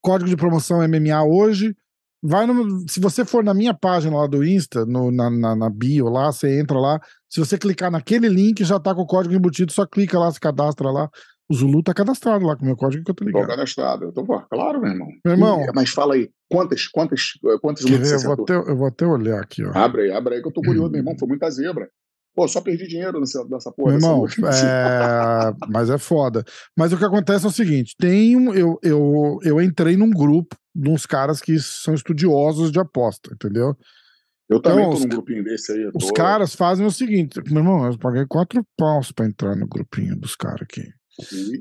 [0.00, 1.76] código de promoção MMA hoje.
[2.22, 5.70] Vai no, se você for na minha página lá do Insta, no, na, na, na,
[5.70, 7.00] bio lá, você entra lá.
[7.28, 10.38] Se você clicar naquele link, já tá com o código embutido, só clica lá, se
[10.38, 11.10] cadastra lá.
[11.50, 13.42] O Zulu tá cadastrado lá com o meu código que eu tô ligado.
[13.42, 15.08] Tô cadastrado, eu tô, claro, meu irmão.
[15.24, 15.66] Meu irmão.
[15.74, 19.40] mas fala aí, quantas, quantas, quantas lutas você eu vou, até, eu vou até olhar
[19.40, 19.72] aqui, ó.
[19.74, 21.14] Abre aí, abre aí que eu tô curioso, meu irmão.
[21.18, 21.88] Foi muita zebra.
[22.34, 23.94] Pô, só perdi dinheiro nessa, nessa porra.
[23.94, 25.54] Irmão, é...
[25.68, 26.44] mas é foda.
[26.76, 30.56] Mas o que acontece é o seguinte: tem um, eu, eu, eu entrei num grupo
[30.74, 33.76] de uns caras que são estudiosos de aposta, entendeu?
[34.48, 35.90] Eu também então, tô num grupinho desse aí.
[35.94, 40.16] Os caras fazem o seguinte, meu irmão, eu paguei quatro paus pra entrar no grupinho
[40.16, 40.90] dos caras aqui.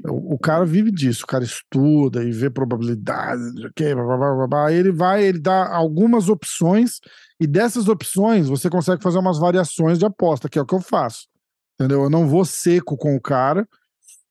[0.07, 4.71] O, o, cara vive disso, o cara estuda e vê probabilidades, okay, blá, blá, blá,
[4.71, 7.01] ele vai, ele dá algumas opções,
[7.39, 10.79] e dessas opções você consegue fazer umas variações de aposta, que é o que eu
[10.79, 11.27] faço.
[11.73, 12.03] Entendeu?
[12.03, 13.67] Eu não vou seco com o cara.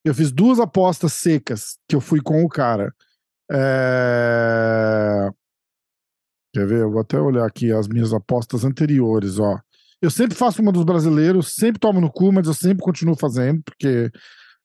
[0.05, 2.95] Eu fiz duas apostas secas que eu fui com o cara.
[3.51, 5.29] É...
[6.55, 6.83] Quer ver?
[6.83, 9.61] Eu vou até olhar aqui as minhas apostas anteriores, ó.
[10.01, 13.63] Eu sempre faço uma dos brasileiros, sempre tomo no cu, mas eu sempre continuo fazendo,
[13.65, 14.11] porque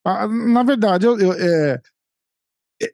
[0.06, 1.82] na verdade, eu, eu, é,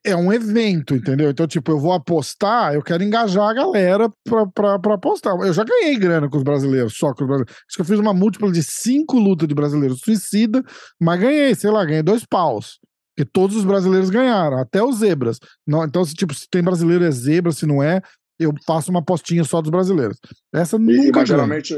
[0.03, 1.29] é um evento, entendeu?
[1.29, 5.35] Então, tipo, eu vou apostar, eu quero engajar a galera pra, pra, pra apostar.
[5.39, 7.55] Eu já ganhei grana com os brasileiros, só com os brasileiros.
[7.67, 10.63] Acho que eu fiz uma múltipla de cinco lutas de brasileiros suicida,
[10.99, 12.79] mas ganhei, sei lá, ganhei dois paus.
[13.15, 15.37] Porque todos os brasileiros ganharam, até os zebras.
[15.67, 18.01] Não, então, se, tipo, se tem brasileiro é zebra, se não é,
[18.39, 20.17] eu faço uma apostinha só dos brasileiros.
[20.53, 21.07] Essa nunca.
[21.07, 21.75] E, mas geralmente,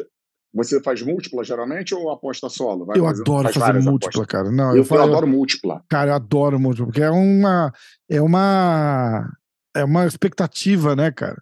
[0.53, 2.85] você faz múltipla geralmente ou aposta solo?
[2.85, 4.27] Vai eu adoro fazer múltipla, apostas.
[4.27, 4.51] cara.
[4.51, 5.83] Não, eu, eu, eu adoro múltipla.
[5.89, 7.73] Cara, eu adoro múltipla, porque é uma.
[8.07, 9.29] É uma.
[9.75, 11.41] É uma expectativa, né, cara?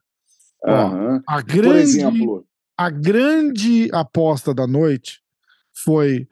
[0.64, 1.18] Uhum.
[1.18, 2.46] Ó, a grande, Por exemplo.
[2.78, 5.22] A grande aposta da noite
[5.84, 6.28] foi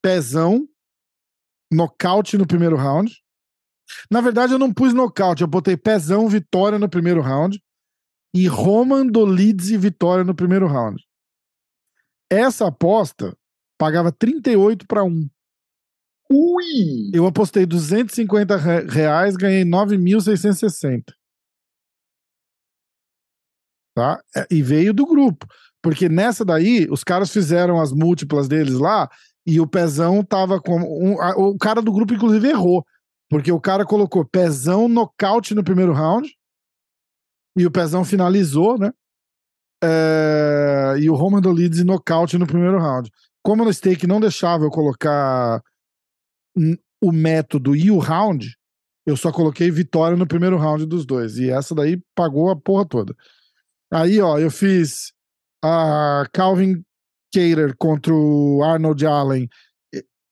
[0.00, 0.66] pezão,
[1.72, 3.12] nocaute no primeiro round.
[4.10, 7.60] Na verdade, eu não pus nocaute, eu botei pezão, vitória no primeiro round.
[8.34, 11.02] E Roman Dolidze, vitória no primeiro round.
[12.30, 13.36] Essa aposta
[13.78, 15.28] pagava 38 para 1.
[16.30, 17.10] Ui!
[17.12, 21.12] Eu apostei 250 reais, ganhei 9.660.
[23.94, 24.20] Tá?
[24.36, 25.46] É, e veio do grupo.
[25.82, 29.08] Porque nessa daí, os caras fizeram as múltiplas deles lá
[29.46, 30.80] e o Pezão tava com.
[30.80, 32.84] Um, a, o cara do grupo, inclusive, errou.
[33.28, 36.34] Porque o cara colocou Pezão nocaute no primeiro round
[37.56, 38.92] e o Pezão finalizou, né?
[39.84, 43.10] É, e o Roman Dolidze nocaute no primeiro round.
[43.42, 45.60] Como no stake não deixava eu colocar
[47.02, 48.48] o método e o round,
[49.06, 51.36] eu só coloquei vitória no primeiro round dos dois.
[51.36, 53.14] E essa daí pagou a porra toda.
[53.92, 55.12] Aí, ó, eu fiz
[55.62, 56.82] a Calvin
[57.32, 59.48] Cater contra o Arnold Allen.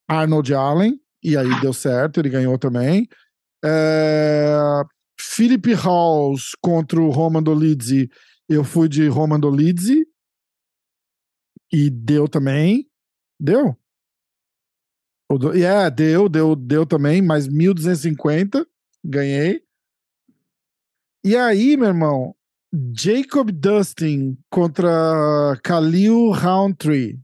[0.08, 3.06] Arnold Allen, e aí deu certo, ele ganhou também.
[3.64, 4.56] É,
[5.20, 8.08] Philip Halls contra o Roman Dolidze
[8.54, 10.06] eu fui de Roman Dolidze
[11.72, 12.88] e deu também.
[13.40, 13.76] Deu?
[15.54, 18.66] É, yeah, deu, deu, deu também, mas 1.250,
[19.02, 19.62] ganhei.
[21.24, 22.34] E aí, meu irmão,
[22.96, 27.18] Jacob Dustin contra Khalil Roundtree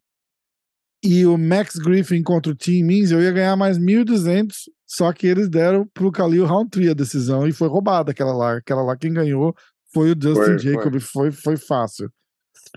[1.02, 5.26] e o Max Griffin contra o Team Means, eu ia ganhar mais 1.200, só que
[5.26, 8.56] eles deram pro Khalil Roundtree a decisão e foi roubada aquela lá.
[8.56, 9.54] Aquela lá quem ganhou
[9.92, 11.00] foi o Justin foi, Jacob, foi.
[11.00, 12.12] foi, foi fácil.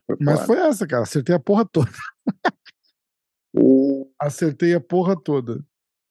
[0.05, 0.47] Foi Mas claro.
[0.47, 1.03] foi essa, cara.
[1.03, 1.91] Acertei a porra toda.
[3.53, 4.09] o...
[4.19, 5.63] Acertei a porra toda.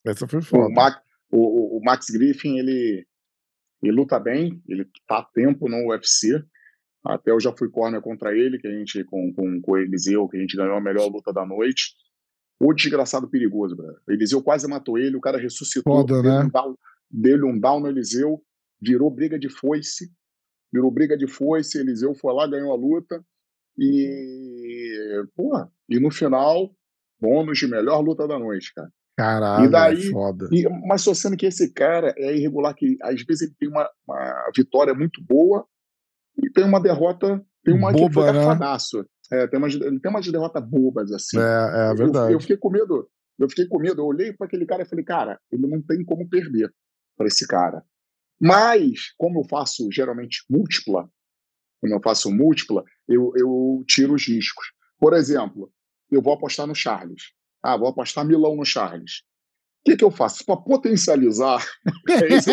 [0.05, 0.67] Essa foi foda.
[0.67, 3.07] O, Max, o, o Max Griffin, ele,
[3.83, 6.43] ele luta bem, ele tá a tempo no UFC.
[7.05, 10.29] Até eu já fui corner contra ele, que a gente, com, com, com o Eliseu,
[10.29, 11.95] que a gente ganhou a melhor luta da noite.
[12.61, 14.01] O desgraçado perigoso, brother.
[14.07, 15.97] O Eliseu quase matou ele, o cara ressuscitou.
[15.97, 16.45] Foda, deu, né?
[16.45, 16.79] um down,
[17.11, 18.43] deu um down no Eliseu,
[18.83, 20.13] virou briga de foice
[20.73, 23.25] virou briga de foice, Eliseu foi lá, ganhou a luta.
[23.79, 25.53] E, pô,
[25.89, 26.71] e no final,
[27.21, 28.91] bônus de melhor luta da noite, cara.
[29.17, 30.49] Caralho, e daí, é foda.
[30.51, 33.89] E, mas tô sendo que esse cara é irregular, que às vezes ele tem uma,
[34.09, 35.67] uma vitória muito boa
[36.43, 38.59] e tem uma derrota, tem uma Boba, que foi né?
[39.33, 41.39] É, tem umas, tem umas derrotas bobas, assim.
[41.39, 42.33] É, é verdade.
[42.33, 43.09] Eu, eu fiquei com medo.
[43.39, 44.01] Eu fiquei com medo.
[44.01, 46.73] Eu olhei para aquele cara e falei, cara, ele não tem como perder
[47.17, 47.85] para esse cara.
[48.41, 51.11] Mas, como eu faço geralmente múltipla,
[51.81, 54.73] como eu faço múltipla, eu, eu tiro os riscos.
[54.99, 55.71] Por exemplo,
[56.11, 57.33] eu vou apostar no Charles.
[57.63, 59.23] Ah, vou apostar milão no Charles.
[59.81, 60.45] O que, que eu faço?
[60.45, 61.65] Para potencializar,
[62.09, 62.51] é esse.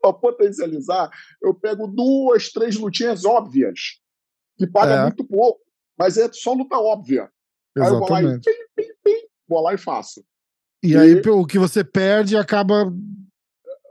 [0.00, 1.10] Para potencializar,
[1.42, 4.00] eu pego duas, três lutinhas óbvias,
[4.56, 5.02] que pagam É.
[5.02, 5.60] muito pouco,
[5.98, 7.30] mas é só luta óbvia.
[7.76, 8.50] Aí eu vou lá e Exatamente.
[8.76, 10.24] pim, pim, pim, vou lá e faço.
[10.82, 12.92] E aí o que você perde acaba.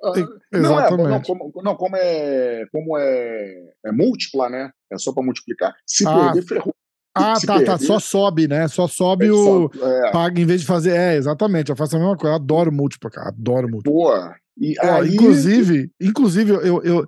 [0.03, 0.13] Ah,
[0.53, 3.53] Não, é, não, como, não, como é, como é,
[3.85, 4.69] é múltipla, né?
[4.91, 5.75] É só para multiplicar.
[5.85, 6.73] Se Ah, perder, ferrou.
[7.15, 7.57] Ah, tá, tá.
[7.59, 8.67] perder- Só sobe, né?
[8.67, 9.69] Só sobe É o.
[9.73, 10.91] é, Paga em vez de fazer.
[10.95, 11.69] É, exatamente.
[11.71, 12.33] Eu faço a mesma coisa.
[12.33, 13.29] Eu adoro múltipla, cara.
[13.29, 13.91] Adoro múltipla.
[13.91, 14.35] boa.
[14.59, 17.05] E Ó, aí, inclusive, inclusive eu, eu,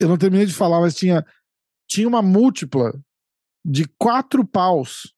[0.00, 1.24] eu não terminei de falar, mas tinha,
[1.88, 2.92] tinha uma múltipla
[3.64, 5.14] de quatro paus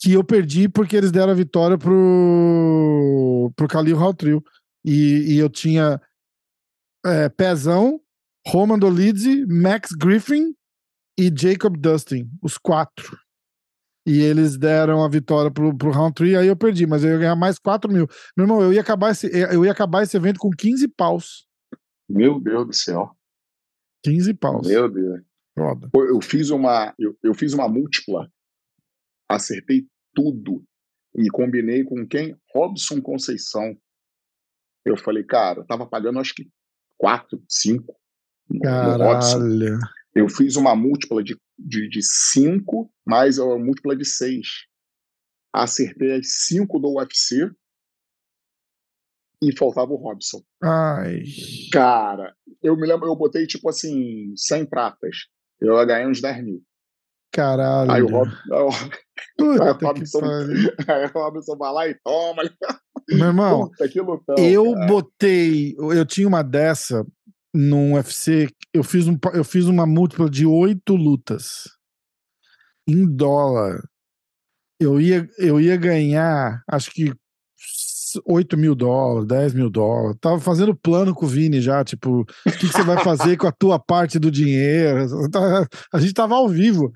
[0.00, 4.42] que eu perdi porque eles deram a vitória pro, pro Khalil Haltril.
[4.84, 6.00] E, e eu tinha
[7.04, 8.00] é, Pezão,
[8.46, 10.54] Roman Dolidze, Max Griffin
[11.18, 13.18] e Jacob Dustin, os quatro.
[14.06, 17.18] E eles deram a vitória pro, pro Round 3, aí eu perdi, mas eu ia
[17.18, 18.06] ganhar mais 4 mil.
[18.36, 21.46] Meu irmão, eu ia acabar esse, eu ia acabar esse evento com 15 paus.
[22.08, 23.14] meu Deus do céu.
[24.02, 24.66] 15 paus.
[24.66, 25.20] Meu Deus.
[25.56, 25.90] Foda.
[25.92, 28.30] Pô, Eu fiz uma, eu, eu fiz uma múltipla,
[29.28, 30.64] acertei tudo
[31.14, 32.36] e combinei com quem?
[32.54, 33.76] Robson Conceição.
[34.84, 36.48] Eu falei, cara, tava pagando acho que
[37.00, 37.96] quatro, cinco
[38.98, 39.38] Robson.
[39.38, 39.78] Caralho.
[40.14, 44.46] Eu fiz uma múltipla de, de, de cinco, mais uma múltipla de seis.
[45.52, 47.50] Acertei as cinco do UFC
[49.42, 50.42] e faltava o Robson.
[50.62, 51.22] Ai.
[51.72, 55.16] Cara, eu me lembro, eu botei tipo assim, 100 pratas.
[55.60, 56.62] Eu ia ganhar uns 10 mil.
[57.32, 57.90] Caralho.
[57.90, 58.30] Aí o, Rob,
[59.38, 60.20] Puta aí o Robson,
[60.88, 62.42] aí o Robson vai lá e toma.
[63.10, 63.86] Meu irmão, Puta,
[64.40, 64.86] eu cara.
[64.86, 65.76] botei.
[65.78, 67.04] Eu tinha uma dessa
[67.54, 68.48] num UFC.
[68.72, 71.68] Eu fiz, um, eu fiz uma múltipla de oito lutas
[72.88, 73.82] em dólar.
[74.80, 77.12] Eu ia, eu ia ganhar, acho que
[78.24, 80.16] 8 mil dólares, 10 mil dólares.
[80.20, 83.46] Tava fazendo plano com o Vini já, tipo, o que, que você vai fazer com
[83.46, 85.06] a tua parte do dinheiro?
[85.92, 86.92] A gente tava ao vivo.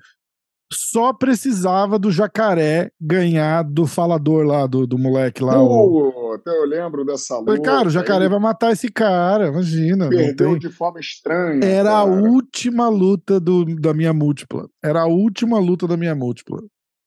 [0.71, 5.61] Só precisava do jacaré ganhar do falador lá, do, do moleque lá.
[5.61, 6.35] o...
[6.35, 7.51] Puta, eu lembro dessa luta.
[7.51, 10.09] Falei, cara, o jacaré Ele vai matar esse cara, imagina.
[10.09, 10.59] Perdeu tem...
[10.59, 11.63] de forma estranha.
[11.63, 12.21] Era a cara.
[12.21, 14.67] última luta do, da minha múltipla.
[14.83, 16.61] Era a última luta da minha múltipla.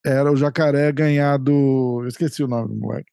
[0.05, 2.01] Era o jacaré ganhar do.
[2.03, 3.11] Eu esqueci o nome do moleque.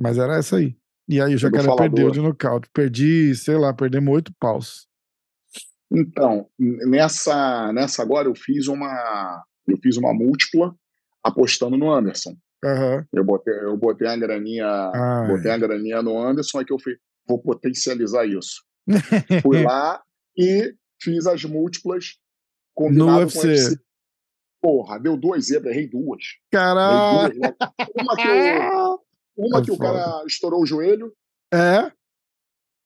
[0.00, 0.74] Mas era essa aí.
[1.08, 2.68] E aí o jacaré perdeu de nocaute.
[2.72, 4.86] Perdi, sei lá, perdemos oito paus.
[5.94, 10.74] Então, nessa, nessa agora eu fiz uma eu fiz uma múltipla
[11.22, 12.34] apostando no Anderson.
[12.64, 13.04] Aham.
[13.12, 15.28] Eu botei, eu botei a graninha, Ai.
[15.28, 16.96] botei a graninha no Anderson, aí que eu fui,
[17.28, 18.62] vou potencializar isso.
[19.42, 20.02] Fui lá
[20.36, 22.16] e fiz as múltiplas
[22.74, 23.48] combinado No com o UFC.
[23.48, 23.80] UFC.
[24.60, 26.22] Porra, deu duas zebras, errei duas.
[26.50, 27.26] Caralho!
[27.26, 27.56] Errei duas logo.
[28.00, 29.00] Uma que, eu-
[29.36, 31.12] uma É que o cara estourou o joelho,
[31.52, 31.90] É,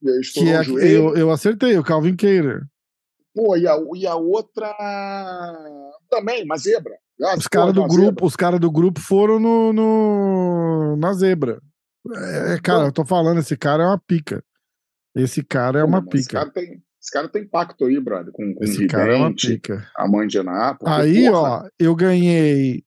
[0.02, 0.88] e aí que estourou é, o joelho.
[0.90, 2.62] eu, eu acertei, o Calvin Cater.
[3.36, 4.72] Pô, e a, e a outra
[6.10, 6.94] também, uma zebra.
[7.22, 8.24] Ah, Os pô, caras do grupo, zebra.
[8.26, 11.60] os cara do grupo foram no, no- na zebra.
[12.14, 14.42] É, cara, eu tô falando, esse cara é uma pica.
[15.14, 16.38] Esse cara é Pô, uma irmão, Esse pica.
[16.38, 19.86] cara tem, esse cara tem pacto aí, brother, com, com Esse cara é uma pica.
[19.96, 20.74] a mãe de Aná.
[20.74, 22.82] porque, Aí, porra, ó, eu ganhei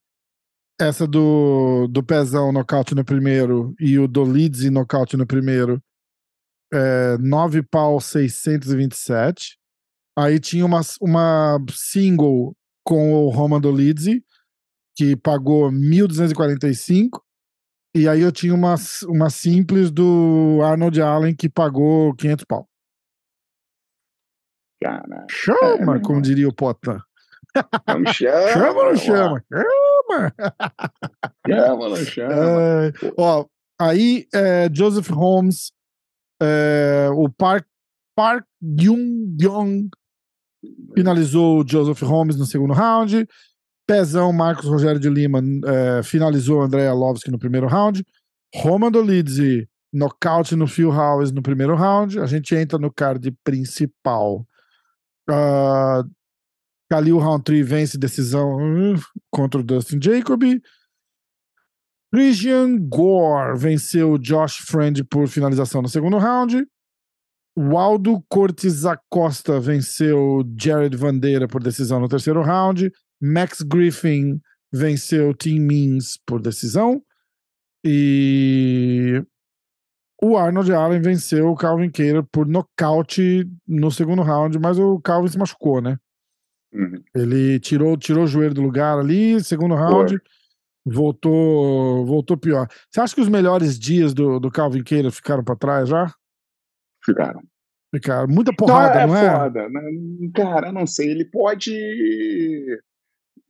[0.80, 5.80] essa do, do Pezão nocaute no primeiro e o do Leeds nocaute no primeiro.
[6.72, 9.58] É, 9 pau 627.
[10.18, 12.54] Aí tinha uma, uma single
[12.84, 14.06] com o Roman do Leeds,
[14.96, 17.20] que pagou 1.245.
[17.96, 18.74] E aí eu tinha uma,
[19.08, 22.68] uma simples do Arnold Allen que pagou 500 pau.
[24.82, 27.00] Cara, Chama, É, como diria o Potan.
[27.88, 28.48] não chama.
[28.52, 29.44] Chama não chama?
[29.52, 30.32] Chama!
[31.46, 32.32] Chama, não chama.
[32.34, 33.46] É, ó,
[33.80, 35.72] aí é, Joseph Holmes,
[36.40, 37.66] é, o Park,
[38.16, 39.90] Park Young
[40.94, 43.26] finalizou o Joseph Holmes no segundo round.
[43.86, 48.04] Pezão Marcos Rogério de Lima é, finalizou o Andrea Lovski no primeiro round.
[48.54, 52.20] Roman Dolidze nocaute no Phil Howes no primeiro round.
[52.20, 54.46] A gente entra no card principal
[55.30, 56.02] Uh,
[56.90, 59.00] Khalil Roundtree vence decisão uh,
[59.30, 60.60] contra o Dustin Jacoby.
[62.12, 66.66] Christian Gore venceu Josh Friend por finalização no segundo round.
[67.56, 72.90] Waldo Cortes Acosta venceu Jared Vandeira por decisão no terceiro round.
[73.20, 74.40] Max Griffin
[74.72, 77.02] venceu Tim Means por decisão.
[77.84, 79.22] E
[80.22, 85.28] o Arnold Allen venceu o Calvin Keira por nocaute no segundo round, mas o Calvin
[85.28, 85.98] se machucou, né?
[86.72, 87.02] Uhum.
[87.14, 90.20] Ele tirou, tirou o joelho do lugar ali, segundo round,
[90.84, 92.68] voltou voltou pior.
[92.90, 96.14] Você acha que os melhores dias do, do Calvin Keira ficaram para trás já?
[97.10, 97.42] Ficaram.
[97.94, 98.28] Ficaram.
[98.28, 99.22] Muita porrada, não é?
[99.22, 99.38] Não é?
[99.40, 99.68] Foda.
[99.68, 99.80] Né?
[100.34, 101.10] Cara, não sei.
[101.10, 101.72] Ele pode.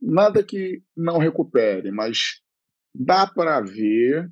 [0.01, 2.41] Nada que não recupere, mas
[2.93, 4.29] dá para ver,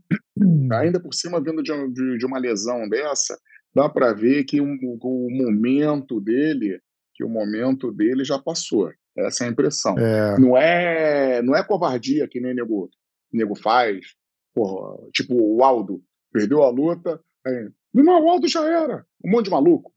[0.72, 3.38] ainda por cima vindo de, de, de uma lesão dessa,
[3.74, 6.82] dá para ver que o, o, momento dele,
[7.14, 8.92] que o momento dele já passou.
[9.18, 9.98] Essa é a impressão.
[9.98, 10.40] É.
[10.40, 12.90] Não é, não é covardia que nem nego,
[13.32, 14.16] nego faz.
[14.54, 16.02] Porra, tipo o Aldo
[16.32, 19.06] perdeu a luta, aí, não, o Aldo já era.
[19.24, 19.92] Um monte de maluco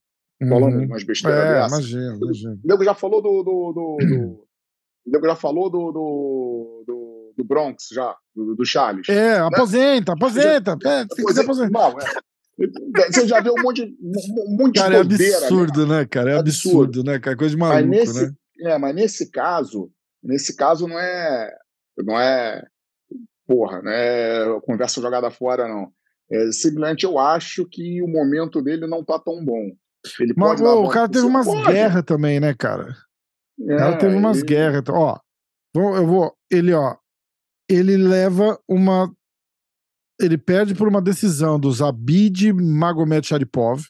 [0.49, 0.87] falando uhum.
[0.87, 1.73] umas besteiras é, dessas.
[1.73, 2.53] Imagina, imagina.
[2.65, 4.49] O nego já falou do, do, do, do
[5.05, 9.09] o nego já falou do, do, do, do Bronx, já, do, do, Charles.
[9.09, 9.39] É, né?
[9.39, 10.77] aposenta, aposenta.
[10.81, 11.71] Já, é, tem que aposentar.
[11.71, 12.05] Não, é.
[13.11, 16.33] Você já viu um monte de, um monte cara, de bobeira, é absurdo, né, cara?
[16.33, 17.37] É absurdo, absurdo, né, cara?
[17.37, 18.33] Coisa de maluco, mas nesse, né?
[18.61, 19.91] É, mas nesse caso,
[20.23, 21.51] nesse caso não é,
[21.99, 22.63] não é,
[23.47, 24.61] porra, né?
[24.65, 25.91] Conversa jogada fora, não.
[26.33, 26.49] É,
[27.03, 29.71] eu acho que o momento dele não tá tão bom.
[30.19, 32.97] Ele mas, o cara teve umas guerras também, né, cara?
[33.61, 34.47] É, ela teve umas ele...
[34.47, 34.83] guerras.
[34.89, 35.21] Ó,
[35.75, 36.35] eu vou.
[36.51, 36.97] Ele, ó.
[37.69, 39.13] Ele leva uma.
[40.21, 43.85] Ele perde por uma decisão do Zabid Magomed Sharipov.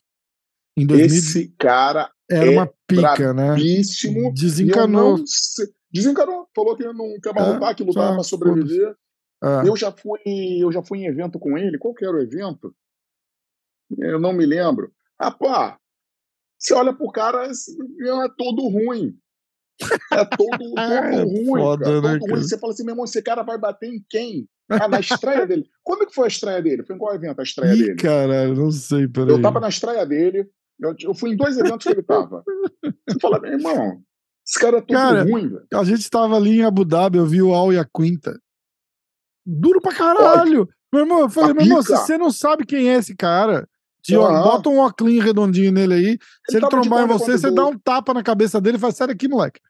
[0.76, 1.06] Em 2000...
[1.06, 3.54] Esse cara era é uma pica, né?
[4.34, 5.22] Desencanou.
[5.92, 6.48] Desencanou.
[6.54, 8.94] Falou que não quer mais é, lutar, que lutar para sobreviver.
[9.42, 9.68] É.
[9.68, 10.20] Eu já fui,
[10.60, 11.78] eu já fui em evento com ele.
[11.78, 12.74] Qual que era o evento?
[13.98, 14.92] Eu não me lembro.
[15.20, 15.76] Rapaz,
[16.58, 19.16] você olha pro cara, é todo ruim.
[20.12, 22.00] É todo, todo é ruim, foda, cara.
[22.00, 22.42] Né, todo ruim.
[22.42, 24.48] Você fala assim, meu irmão, esse cara vai bater em quem?
[24.68, 25.66] Ah, na estreia dele.
[25.82, 26.84] Quando que foi a estreia dele?
[26.84, 27.96] Foi em qual evento a estreia Ih, dele?
[27.96, 29.30] Caralho, não sei, peraí.
[29.30, 30.48] Eu tava na estreia dele,
[30.80, 32.44] eu, eu fui em dois eventos que ele tava.
[33.08, 34.02] Você fala, meu irmão,
[34.46, 35.66] esse cara é todo cara, ruim, velho.
[35.74, 38.40] A gente tava ali em Abu Dhabi, eu vi o Al e a Quinta.
[39.44, 40.66] Duro pra caralho.
[40.66, 40.76] Pode.
[40.92, 43.66] Meu irmão, eu falei, meu irmão, se você não sabe quem é esse cara,
[44.04, 44.24] de, uhum.
[44.24, 46.06] ó, bota um óculos redondinho nele aí.
[46.06, 46.18] Ele
[46.50, 47.54] se ele trombar em você, você do...
[47.54, 49.60] dá um tapa na cabeça dele e fala, sai daqui, moleque.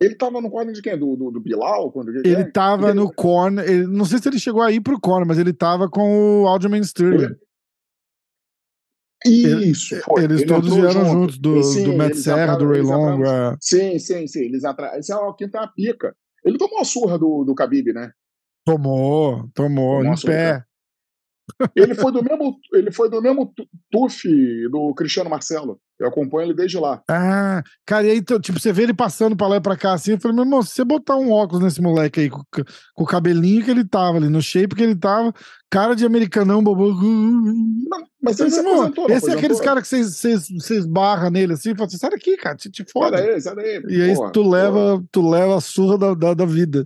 [0.00, 0.98] Ele tava no corner de quem?
[0.98, 1.92] Do, do, do Bilal?
[1.92, 2.50] Quando, ele é?
[2.50, 2.94] tava ele...
[2.94, 3.68] no corner.
[3.68, 6.80] Ele, não sei se ele chegou aí pro corner, mas ele tava com o Alderman
[6.80, 7.36] Sterling.
[9.24, 10.24] Isso, foi.
[10.24, 11.10] Eles ele todos vieram junto.
[11.10, 13.20] juntos, do, sim, do Matt Serra, do Ray Long.
[13.60, 14.40] Sim, sim, sim.
[14.40, 14.98] Eles atra...
[14.98, 16.14] Esse é o quinta tá pica.
[16.44, 18.10] Ele tomou a surra do, do Khabib, né?
[18.66, 20.64] Tomou, tomou, tomou em pé.
[21.76, 23.54] Ele foi do mesmo, ele foi do mesmo
[23.92, 24.24] tuf
[24.68, 25.80] do Cristiano Marcelo.
[25.98, 27.02] Eu acompanho ele desde lá.
[27.08, 30.12] Ah, cara, e aí, tipo, você vê ele passando pra lá e pra cá assim,
[30.12, 33.06] eu falei, meu irmão, se você botar um óculos nesse moleque aí, com, com, o
[33.06, 35.32] cabelinho que ele tava ali, no shape que ele tava,
[35.70, 36.92] cara de americanão, bobo.
[36.92, 41.74] Não, mas ele se aposentou, Esse é aqueles caras que vocês barra nele assim, e
[41.74, 43.18] fala assim, sai daqui, cara, te, te foda.
[43.18, 43.82] Sai daí, sai daí.
[43.88, 46.84] E aí porra, tu, leva, tu leva a surra da, da, da, vida.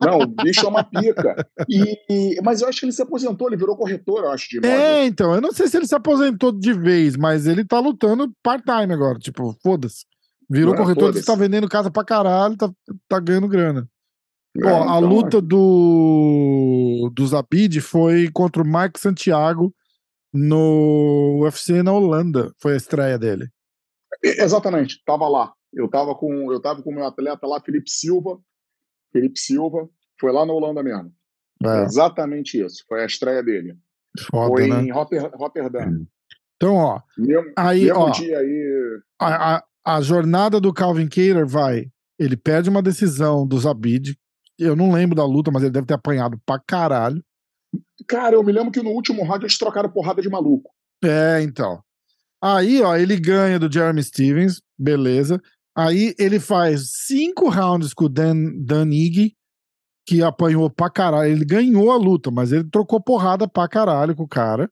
[0.00, 1.46] Não, o bicho é uma pica.
[1.68, 5.04] E, mas eu acho que ele se aposentou, ele virou corretor, eu acho, de É,
[5.04, 8.92] então, eu não sei se ele se aposentou de vez, mas ele tá lutando part-time
[8.92, 10.04] agora, tipo, foda-se.
[10.50, 12.70] Virou é, corretor, foda tá vendendo casa pra caralho, tá,
[13.08, 13.88] tá ganhando grana.
[14.56, 19.74] É, Ó, a então, luta do, do Zabid foi contra o Mike Santiago
[20.32, 22.52] no UFC na Holanda.
[22.60, 23.48] Foi a estreia dele.
[24.22, 25.52] Exatamente, tava lá.
[25.72, 28.40] Eu tava com eu tava com o meu atleta lá, Felipe Silva.
[29.12, 31.12] Felipe Silva, foi lá na Holanda mesmo.
[31.64, 31.82] É.
[31.82, 33.76] Exatamente isso, foi a estreia dele.
[34.30, 34.82] Foda, foi né?
[34.82, 36.06] em Rotter, Rotterdam.
[36.58, 37.00] Então, ó.
[37.16, 39.00] Mesmo, aí, mesmo ó, aí.
[39.20, 41.86] A, a, a, jornada do Calvin Cater vai.
[42.18, 44.18] Ele perde uma decisão do Zabid.
[44.58, 47.22] Eu não lembro da luta, mas ele deve ter apanhado pra caralho.
[48.08, 50.70] Cara, eu me lembro que no último round eles trocaram porrada de maluco.
[51.04, 51.80] É, então.
[52.42, 55.40] Aí, ó, ele ganha do Jeremy Stevens, beleza.
[55.76, 58.34] Aí ele faz cinco rounds com o Dan,
[58.64, 59.36] Dan Iggy,
[60.08, 61.30] que apanhou pra caralho.
[61.30, 64.68] Ele ganhou a luta, mas ele trocou porrada pra caralho com o cara.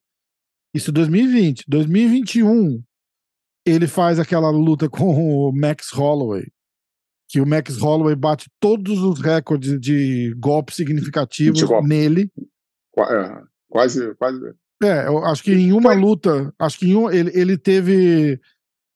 [0.76, 1.64] Isso 2020.
[1.66, 2.82] 2021,
[3.66, 6.46] ele faz aquela luta com o Max Holloway.
[7.28, 11.88] Que o Max Holloway bate todos os recordes de golpes significativos golpe.
[11.88, 12.30] nele.
[12.98, 14.38] É, quase, quase.
[14.82, 18.38] É, eu acho que em uma luta, acho que em um, ele, ele teve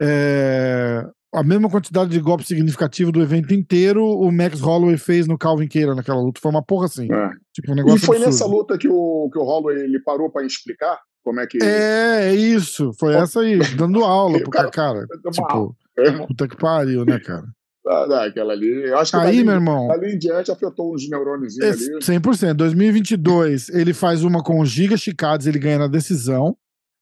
[0.00, 1.04] é,
[1.34, 5.66] a mesma quantidade de golpe significativo do evento inteiro o Max Holloway fez no Calvin
[5.66, 6.40] Keira naquela luta.
[6.40, 7.08] Foi uma porra assim.
[7.10, 7.30] É.
[7.54, 8.30] Tipo, um negócio E foi absurdo.
[8.32, 11.58] nessa luta que o, que o Holloway ele parou pra explicar como é que.
[11.62, 12.92] É, é isso.
[12.98, 15.06] Foi essa aí, dando aula pro Cara, cara.
[15.32, 15.76] Tipo,
[16.26, 17.46] puta que pariu, né, cara?
[17.86, 18.88] ah, aquela ali.
[18.88, 21.98] Eu acho que Aí, dali, meu irmão, dali em diante afetou uns neurônios é ali.
[21.98, 22.54] 100%.
[22.54, 26.56] 2022, ele faz uma com o Giga Chicados, ele ganha na decisão.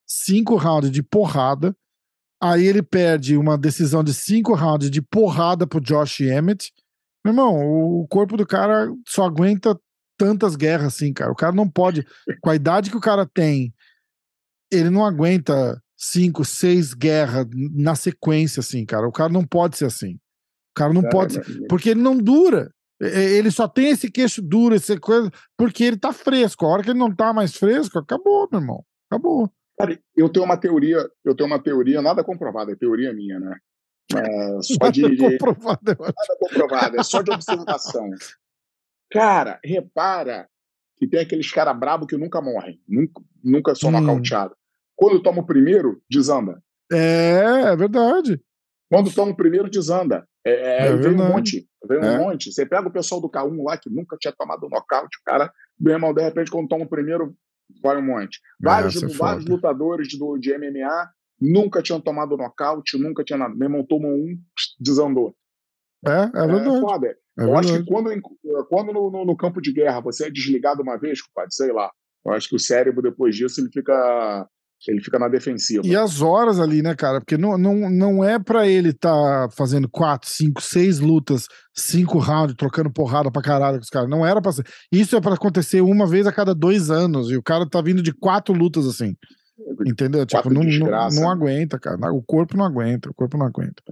[0.06, 1.76] Cinco rounds de porrada.
[2.40, 6.72] Aí ele perde uma decisão de cinco rounds de porrada pro Josh Emmett.
[7.24, 9.78] Meu irmão, o corpo do cara só aguenta
[10.16, 11.30] tantas guerras assim, cara.
[11.32, 12.06] O cara não pode.
[12.40, 13.74] Com a idade que o cara tem,
[14.70, 19.06] ele não aguenta cinco, seis guerras na sequência, assim, cara.
[19.06, 20.14] O cara não pode ser assim.
[20.14, 21.66] O cara não É, pode ser.
[21.68, 22.72] Porque ele não dura.
[23.00, 26.66] É, Ele só tem esse queixo duro, essa coisa, porque ele tá fresco.
[26.66, 28.84] A hora que ele não tá mais fresco, acabou, meu irmão.
[29.10, 29.50] Acabou.
[29.78, 33.56] Cara, eu tenho uma teoria, eu tenho uma teoria, nada comprovada, é teoria minha, né?
[34.16, 36.00] É, só de, comprovado, acho.
[36.00, 38.10] nada comprovada, é só de observação.
[39.10, 40.48] Cara, repara
[40.98, 44.00] que tem aqueles caras brabo que nunca morrem, nunca, nunca são Hum.
[44.00, 44.56] nocauteados.
[44.96, 46.60] Quando toma o primeiro, desanda.
[46.92, 48.40] É, é verdade.
[48.90, 50.26] Quando toma o primeiro, desanda.
[50.44, 51.68] É, é, É vem um monte.
[51.86, 52.18] Vem um É.
[52.18, 52.50] monte.
[52.52, 55.92] Você pega o pessoal do K1 lá que nunca tinha tomado nocaute, o cara, meu
[55.92, 57.36] irmão, de repente, quando toma o primeiro,
[57.82, 58.40] vai um monte.
[58.60, 63.54] Vários, é vários lutadores do, de MMA nunca tinham tomado nocaute, nunca tinha nada.
[63.54, 64.36] Meu irmão toma um,
[64.80, 65.36] desandou.
[66.06, 66.80] É, é verdade.
[66.80, 67.16] foda.
[67.38, 68.10] É eu acho que quando,
[68.68, 71.90] quando no, no- no campo de guerra você é desligado uma vez, compadre, sei lá.
[72.26, 74.46] Eu acho que o cérebro, depois disso, ele fica,
[74.88, 75.86] ele fica na defensiva.
[75.86, 77.20] E as horas ali, né, cara?
[77.20, 82.54] Porque não, não, não é pra ele tá fazendo quatro, cinco, seis lutas, cinco rounds,
[82.56, 84.10] trocando porrada pra caralho com os caras.
[84.10, 84.66] Não era pra ser.
[84.92, 87.30] Isso é pra acontecer uma vez a cada dois anos.
[87.30, 89.14] E o cara tá vindo de quatro lutas assim.
[89.86, 90.24] Entendeu?
[90.24, 91.32] Tipo, não, não, desgraça, não né?
[91.34, 92.12] aguenta, cara.
[92.12, 93.82] O corpo não aguenta, o corpo não aguenta.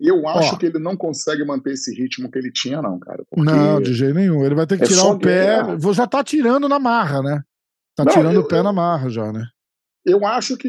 [0.00, 0.58] E eu acho Ó.
[0.58, 3.24] que ele não consegue manter esse ritmo que ele tinha, não, cara.
[3.36, 4.44] Não, de jeito nenhum.
[4.44, 5.44] Ele vai ter que É tirar o pé.
[5.44, 5.92] guerra.
[5.92, 7.42] Já tá tirando na marra, né?
[7.96, 9.44] Tá Não, tirando eu- o pé eu- na marra já, né?
[10.06, 10.68] Eu acho que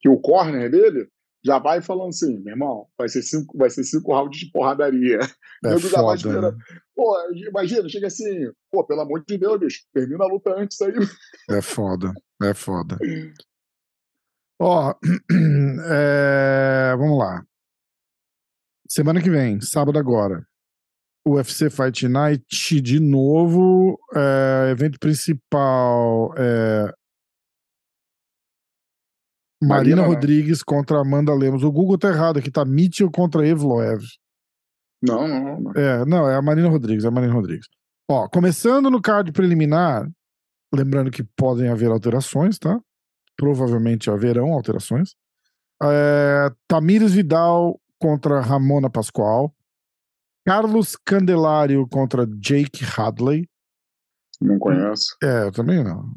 [0.00, 1.08] que o corner dele
[1.44, 5.18] já vai falando assim, meu irmão, vai ser cinco, vai ser cinco rounds de porradaria.
[5.64, 6.14] É foda.
[6.14, 6.56] esperando.
[6.56, 6.64] né?
[6.94, 10.92] Pô, imagina, chega assim, pô, pelo amor de Deus, bicho, termina a luta antes aí.
[11.50, 12.12] É foda.
[12.42, 12.98] É foda.
[14.60, 14.94] Ó,
[15.90, 17.42] é, vamos lá.
[18.88, 20.46] Semana que vem, sábado agora.
[21.26, 23.98] UFC Fight Night de novo.
[24.14, 26.92] é, evento principal é
[29.62, 30.08] Marina, Marina, né?
[30.08, 31.62] Rodrigues contra Amanda Lemos.
[31.62, 34.02] O Google tá errado aqui, tá Mitchell contra Evloev.
[35.02, 35.72] Não, não, não.
[35.72, 37.66] É, não, é a Marina Rodrigues, é a Marina Rodrigues.
[38.10, 40.10] Ó, começando no card preliminar,
[40.74, 42.78] lembrando que podem haver alterações, tá?
[43.36, 45.14] Provavelmente haverão alterações.
[45.82, 49.54] É, Tamires Vidal contra Ramona Pascoal.
[50.44, 53.46] Carlos Candelário contra Jake Hadley.
[54.40, 55.16] Não conheço.
[55.22, 56.12] É, eu também não.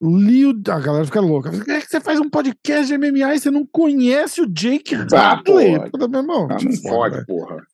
[0.00, 1.50] Leo, a galera fica louca.
[1.68, 5.32] É que você faz um podcast de MMA e você não conhece o Jake Ah,
[5.32, 5.90] Hadley?
[5.90, 7.26] Puta, meu irmão, Ah, não foda, fode, velho.
[7.26, 7.66] porra.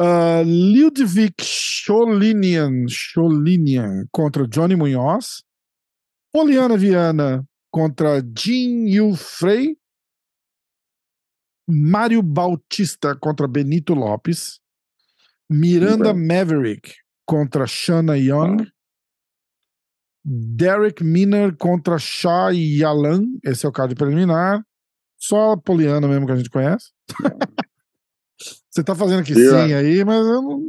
[0.00, 5.44] Uh, Ludwig Scholinian, Scholinian contra Johnny Munhoz.
[6.32, 9.76] Poliana Viana contra Jin Yu Frey.
[11.68, 14.58] Mário Bautista contra Benito Lopes.
[15.48, 16.12] Miranda.
[16.12, 16.94] Maverick
[17.26, 18.66] contra Shanna Young.
[20.24, 23.24] Derek Miner contra Shah Yalan.
[23.44, 24.64] Esse é o card preliminar.
[25.18, 26.90] Só a Poliana mesmo que a gente conhece.
[28.70, 29.66] Você tá fazendo aqui Yeah.
[29.66, 30.66] sim aí, mas eu não.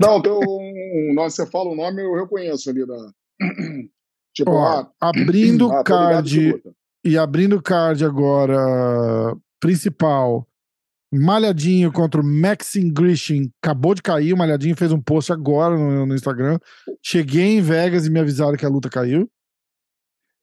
[0.00, 3.12] Não, tem um, nome, você fala o nome, eu reconheço ali da.
[4.34, 6.62] Tipo, Ó, ah, abrindo ah, o de card
[7.04, 10.47] e abrindo o card agora principal.
[11.12, 13.50] Malhadinho contra o Maxim Grishin.
[13.62, 14.32] Acabou de cair.
[14.32, 16.58] O Malhadinho fez um post agora no, no Instagram.
[17.02, 19.30] Cheguei em Vegas e me avisaram que a luta caiu.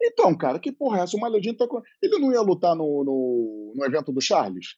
[0.02, 1.18] Então, cara, que porra é essa?
[1.18, 1.82] O Malhadinho tá com...
[2.02, 4.76] Ele não ia lutar no, no, no evento do Charles?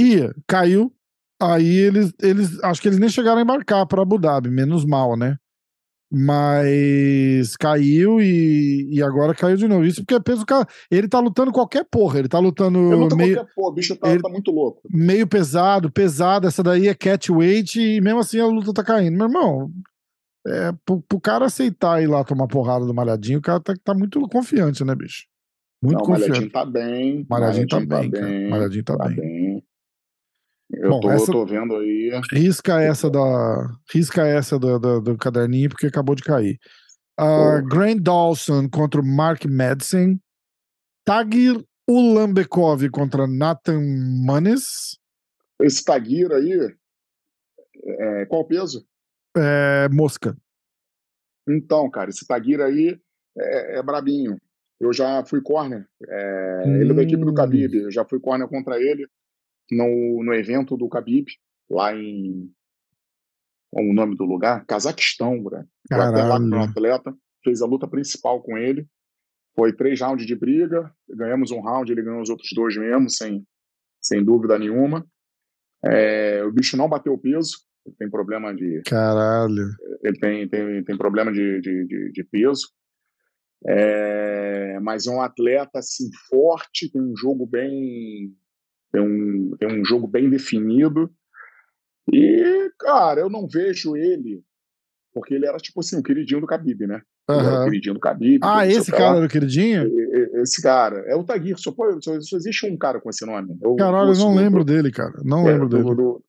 [0.00, 0.94] Ia, caiu.
[1.40, 2.62] Aí eles, eles.
[2.64, 5.36] Acho que eles nem chegaram a embarcar para Abu Dhabi, menos mal, né?
[6.10, 9.84] Mas caiu e, e agora caiu de novo.
[9.84, 10.66] Isso porque é peso cara.
[10.90, 12.18] Ele tá lutando qualquer porra.
[12.18, 12.78] Ele tá lutando
[13.16, 14.80] meio, qualquer porra, o bicho tá, ele- tá muito louco.
[14.90, 16.46] meio pesado, pesado.
[16.46, 19.16] Essa daí é catchweight e mesmo assim a luta tá caindo.
[19.16, 19.70] Meu irmão,
[20.46, 23.94] é, pro, pro cara aceitar ir lá tomar porrada do Malhadinho, o cara tá, tá
[23.94, 25.26] muito confiante, né, bicho?
[25.82, 26.28] Muito não, o confiante.
[26.30, 27.26] Malhadinho tá bem.
[27.28, 28.50] Malhadinho tá Malhadinho bem, cara.
[28.50, 29.16] Malhadinho tá bem.
[29.16, 29.64] bem.
[30.70, 32.10] Eu, Bom, tô, essa- tô vendo aí.
[32.30, 33.74] Risca essa da.
[33.92, 36.58] Risca essa do, do, do caderninho, porque acabou de cair.
[37.18, 37.66] Uh.
[37.66, 40.20] Grant Dawson contra o Mark Madsen.
[41.04, 43.80] Tagir O Lambekov contra Nathan
[44.24, 44.98] Manes.
[45.60, 46.76] Esse Taguira aí,
[47.84, 48.86] é, qual o peso?
[49.36, 50.36] É, mosca.
[51.48, 53.00] Então, cara, esse Taguira aí
[53.36, 54.38] é, é brabinho.
[54.78, 55.88] Eu já fui corner.
[56.06, 56.76] É, hum.
[56.76, 57.74] Ele é da equipe do Khabib.
[57.74, 59.08] Eu já fui corner contra ele
[59.70, 61.26] no, no evento do Khabib,
[61.70, 62.50] lá em.
[63.70, 64.64] Qual o nome do lugar?
[64.64, 65.66] Cazaquistão, né?
[65.88, 67.14] Foi até lá com o atleta.
[67.44, 68.86] Fez a luta principal com ele.
[69.54, 70.90] Foi três rounds de briga.
[71.08, 73.46] Ganhamos um round, ele ganhou os outros dois mesmo, sem,
[74.00, 75.06] sem dúvida nenhuma.
[75.84, 77.58] É, o bicho não bateu o peso.
[77.86, 78.82] Ele tem problema de.
[78.86, 79.68] Caralho.
[80.02, 82.68] Ele tem, tem, tem problema de, de, de, de peso.
[83.66, 88.32] É, mas é um atleta assim forte, tem um jogo bem
[88.92, 91.10] tem um, tem um jogo bem definido.
[92.12, 94.42] E, cara, eu não vejo ele,
[95.12, 97.02] porque ele era tipo assim, o queridinho do Khabib, né?
[97.28, 97.60] Uhum.
[97.60, 98.40] O queridinho do Khabib.
[98.42, 99.86] Ah, esse cara era o queridinho?
[100.40, 101.00] Esse cara.
[101.06, 103.58] É o Taguir, só, só, só existe um cara com esse nome.
[103.60, 105.12] Eu, Caralho, eu não lembro do, dele, cara.
[105.22, 105.94] Não é, lembro dele.
[105.94, 106.24] Do,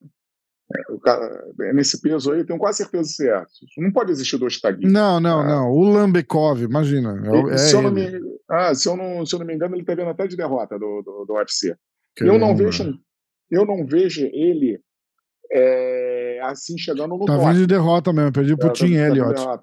[0.76, 3.44] é, o cara, é, nesse peso aí, eu tenho quase certeza que é.
[3.82, 4.90] Não pode existir dois Taguir.
[4.90, 5.70] Não, não, não.
[5.72, 7.20] O Lambekov, imagina.
[7.50, 9.94] É, se, eu me, ah, se, eu não, se eu não me engano, ele tá
[9.94, 11.74] vendo até de derrota do, do, do UFC.
[12.18, 12.98] Eu não vejo,
[13.50, 14.80] eu não vejo ele
[15.52, 17.44] é, assim chegando no tá top.
[17.44, 19.60] Tá vindo de derrota mesmo, perdi pro é, Tim tá, Elliott.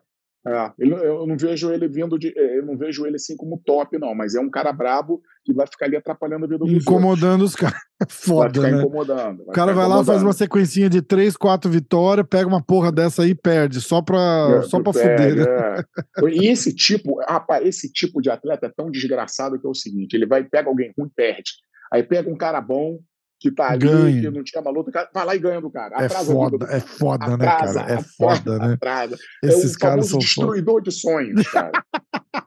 [0.48, 2.34] É, eu não vejo ele vindo de.
[2.36, 5.68] Eu não vejo ele assim como top, não, mas é um cara brabo que vai
[5.68, 7.78] ficar ali atrapalhando a vida dos Incomodando os caras.
[8.08, 8.82] Foda, vai ficar né?
[8.82, 9.42] incomodando.
[9.42, 13.24] o cara vai lá, faz uma sequencinha de 3, 4 vitórias, pega uma porra dessa
[13.24, 15.48] aí e perde, só pra, é, só pra perde, fuder.
[15.48, 15.84] Né?
[16.24, 16.30] É.
[16.30, 20.14] E esse tipo, rapaz, esse tipo de atleta é tão desgraçado que é o seguinte:
[20.14, 21.52] ele vai, pega alguém ruim, perde.
[21.92, 23.00] Aí pega um cara bom,
[23.40, 24.22] que tá ali, ganha.
[24.22, 25.96] que não tinha uma luta, vai lá e ganha do cara.
[26.02, 28.00] É atrasa é foda, é foda, atrasa, né, cara?
[28.00, 28.74] É foda, né?
[28.74, 29.18] Atrasa.
[29.44, 30.90] Esses é um caras são destruidor foda.
[30.90, 31.72] de sonhos, cara.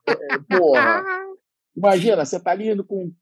[0.08, 1.04] é, porra.
[1.76, 3.12] Imagina, você tá ali com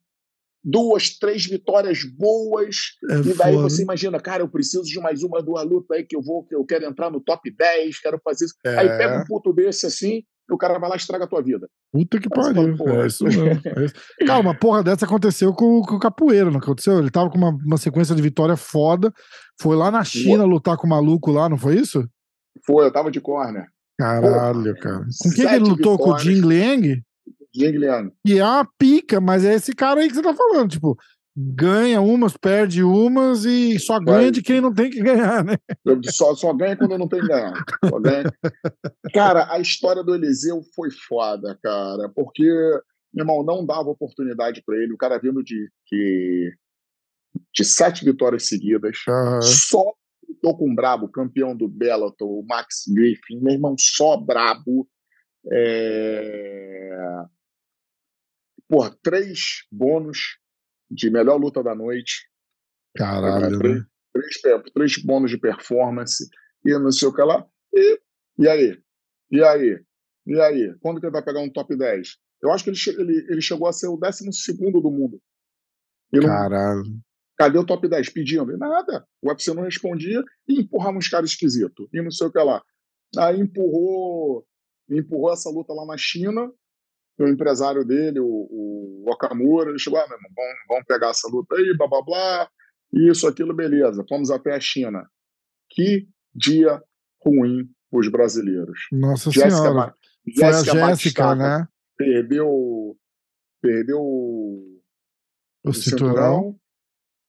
[0.65, 3.69] duas, três vitórias boas, é e daí foda.
[3.69, 6.55] você imagina, cara, eu preciso de mais uma, duas lutas aí que eu vou, que
[6.55, 8.55] eu quero entrar no top 10, quero fazer isso.
[8.65, 8.79] É.
[8.79, 11.69] Aí pega um puto desse assim, o cara vai lá e estraga a tua vida.
[11.93, 12.77] Puta que pariu.
[12.87, 13.43] É isso mesmo.
[13.45, 13.95] É isso.
[14.27, 16.99] Cara, uma porra dessa aconteceu com, com o Capoeira, não aconteceu?
[16.99, 19.13] Ele tava com uma, uma sequência de vitória foda,
[19.61, 22.09] foi lá na China lutar com o maluco lá, não foi isso?
[22.65, 23.67] Foi, eu tava de corner.
[23.99, 25.05] Caralho, cara.
[25.23, 25.97] Com quem que ele lutou?
[25.97, 26.05] Vitórias.
[26.05, 27.03] Com o Jing Liang?
[27.55, 28.13] Jing Liang.
[28.25, 30.97] E é uma pica, mas é esse cara aí que você tá falando, tipo,
[31.41, 35.57] ganha umas, perde umas e só ganha de quem não tem que ganhar, né?
[36.11, 37.65] Só, só ganha quando não tem que ganhar.
[38.03, 38.25] Ganha...
[39.15, 42.43] Cara, a história do Eliseu foi foda, cara, porque,
[43.15, 44.93] meu irmão, não dava oportunidade para ele.
[44.93, 46.57] O cara vindo de, de,
[47.55, 49.41] de sete vitórias seguidas, uhum.
[49.41, 49.95] só
[50.43, 54.89] tô com um brabo, campeão do Bellator, o Max Griffin, meu irmão, só brabo.
[55.53, 56.99] É...
[58.69, 60.37] Porra, três bônus
[60.91, 62.29] de melhor luta da noite.
[62.97, 63.87] Caralho, três, né?
[64.13, 66.29] três, três bônus de performance
[66.65, 67.47] e não sei o que lá.
[67.75, 68.01] E,
[68.39, 68.79] e aí?
[69.31, 69.81] E aí?
[70.27, 70.75] E aí?
[70.81, 72.17] Quando que ele vai pegar um top 10?
[72.43, 74.25] Eu acho que ele, ele, ele chegou a ser o 12
[74.73, 75.21] do mundo.
[76.13, 76.85] Não, Caralho.
[77.37, 78.11] Cadê o top 10?
[78.11, 78.53] Pedindo.
[78.53, 79.07] E nada.
[79.23, 81.89] O UFC não respondia e empurrava uns caras esquisitos.
[81.93, 82.63] E não sei o que lá.
[83.17, 84.47] Aí empurrou,
[84.91, 86.53] empurrou essa luta lá na China
[87.19, 91.29] o empresário dele, o, o Okamura, ele chegou, ah, meu irmão, vamos, vamos pegar essa
[91.29, 92.51] luta aí, blá blá blá,
[92.93, 94.05] isso, aquilo, beleza.
[94.09, 95.09] Fomos até a China.
[95.71, 96.83] Que dia
[97.25, 98.87] ruim para os brasileiros.
[98.93, 99.95] Nossa Jéssica, Senhora.
[100.27, 101.69] Jéssica Foi a Jéssica, né?
[101.97, 102.97] Perdeu,
[103.61, 104.81] perdeu o,
[105.65, 106.07] o cinturão.
[106.15, 106.61] cinturão.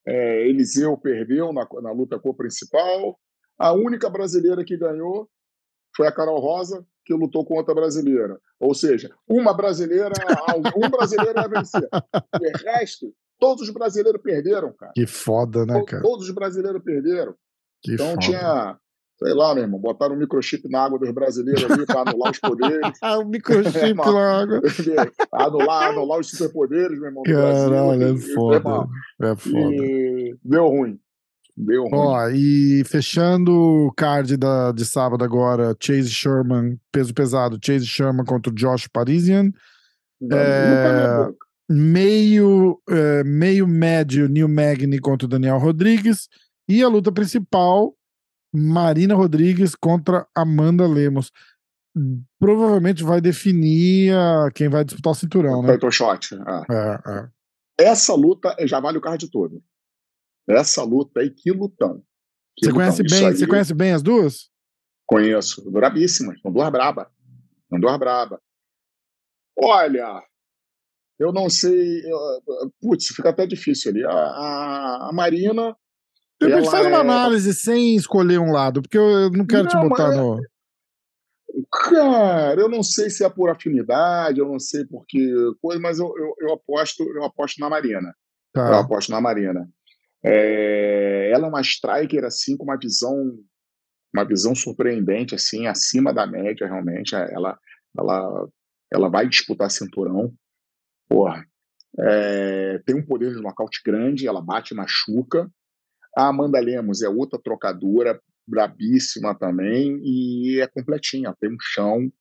[0.07, 3.19] É, Eliseu perdeu na, na luta co-principal.
[3.57, 5.29] A única brasileira que ganhou
[5.99, 8.39] foi a Carol Rosa, que lutou contra a brasileira.
[8.57, 10.13] Ou seja, uma brasileira,
[10.77, 11.89] um brasileiro vai vencer.
[11.91, 14.93] O resto, todos os brasileiros perderam, cara.
[14.95, 16.01] Que foda, né, cara?
[16.01, 17.35] Todos os brasileiros perderam.
[17.81, 18.19] Que então foda.
[18.19, 18.77] tinha,
[19.21, 22.39] sei lá, meu irmão, botaram um microchip na água dos brasileiros ali para anular os
[22.39, 22.97] poderes.
[23.03, 24.61] o microchip na água.
[25.33, 27.23] anular, anular os superpoderes, meu irmão.
[27.23, 28.87] Caralho, é foda.
[29.21, 29.75] É foda.
[29.75, 30.97] E deu ruim.
[31.59, 31.91] Deu ruim.
[31.93, 38.23] Ó, e fechando o card da, de sábado agora, Chase Sherman, peso pesado, Chase Sherman
[38.23, 39.51] contra o Josh Parisian.
[40.21, 41.29] Não, é,
[41.69, 46.29] meio, é, meio médio, Neil Magny contra o Daniel Rodrigues.
[46.65, 47.93] E a luta principal,
[48.55, 51.29] Marina Rodrigues contra Amanda Lemos.
[52.39, 55.73] Provavelmente vai definir a, quem vai disputar o cinturão, né?
[55.73, 56.35] Title shot.
[56.35, 56.73] É.
[56.73, 57.27] É, é.
[57.89, 59.61] Essa luta já vale o card todo.
[60.49, 62.03] Essa luta aí, que lutão.
[62.57, 62.73] Que você, lutão.
[62.73, 64.49] Conhece bem, aí, você conhece bem as duas?
[65.05, 65.69] Conheço.
[65.69, 66.39] Brabíssimas.
[66.41, 67.11] São duas braba.
[67.69, 68.41] São duas braba.
[69.57, 70.23] Olha,
[71.19, 72.01] eu não sei.
[72.81, 74.05] Putz, fica até difícil ali.
[74.05, 75.75] A, a, a Marina.
[76.41, 77.01] Ela faz uma é...
[77.01, 80.39] análise sem escolher um lado, porque eu não quero não, te botar no.
[81.71, 85.19] Cara, eu não sei se é por afinidade, eu não sei por que
[85.61, 88.15] coisa, mas eu, eu, eu aposto, eu aposto na Marina.
[88.53, 88.69] Tá.
[88.69, 89.69] Eu aposto na Marina.
[90.23, 93.37] É, ela é uma striker assim com uma visão,
[94.13, 97.15] uma visão surpreendente assim, acima da média realmente.
[97.15, 97.57] Ela,
[97.97, 98.49] ela,
[98.91, 100.33] ela vai disputar cinturão.
[101.07, 101.45] Porra,
[101.97, 105.49] é, tem um poder de nocaute grande, ela bate, machuca.
[106.15, 112.11] A Amanda Lemos é outra trocadora, brabíssima também, e é completinha, tem um chão,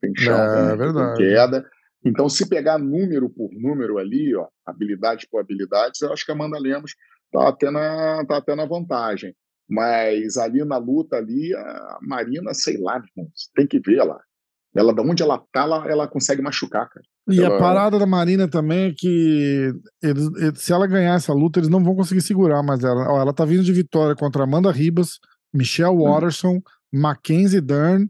[0.00, 1.70] tem chão, é, tem, tem queda.
[2.04, 6.34] Então, se pegar número por número ali, ó, habilidade por habilidades, eu acho que a
[6.34, 6.94] Amanda Lemos
[7.32, 9.34] está até, na, tá até na vantagem.
[9.68, 13.00] Mas ali na luta, ali, a Marina, sei lá,
[13.54, 14.18] tem que ver lá.
[14.74, 17.04] Ela, de onde ela tá, ela, ela consegue machucar, cara.
[17.28, 17.56] E ela...
[17.56, 21.82] a parada da Marina também é que eles, se ela ganhar essa luta, eles não
[21.82, 23.12] vão conseguir segurar mais ela.
[23.12, 25.18] Ó, ela tá vindo de vitória contra Amanda Ribas,
[25.52, 26.02] Michelle hum.
[26.02, 26.62] Watterson, hum.
[26.92, 28.08] Mackenzie Dern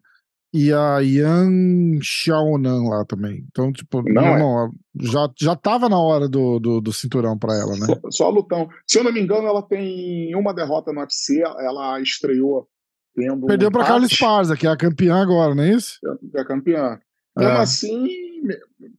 [0.52, 3.44] e a Yan Xiaonan lá também.
[3.48, 4.38] Então, tipo, não, não, é.
[4.38, 7.86] não já, já tava na hora do, do, do cinturão para ela, né?
[7.86, 8.68] Só, só lutão.
[8.86, 12.68] Se eu não me engano, ela tem uma derrota no UFC, ela estreou
[13.14, 13.46] tendo.
[13.46, 15.98] Perdeu um para Carla Esparza, que é a campeã agora, não é isso?
[16.34, 16.98] É a campeã.
[17.38, 17.44] É.
[17.44, 18.08] Mesmo assim,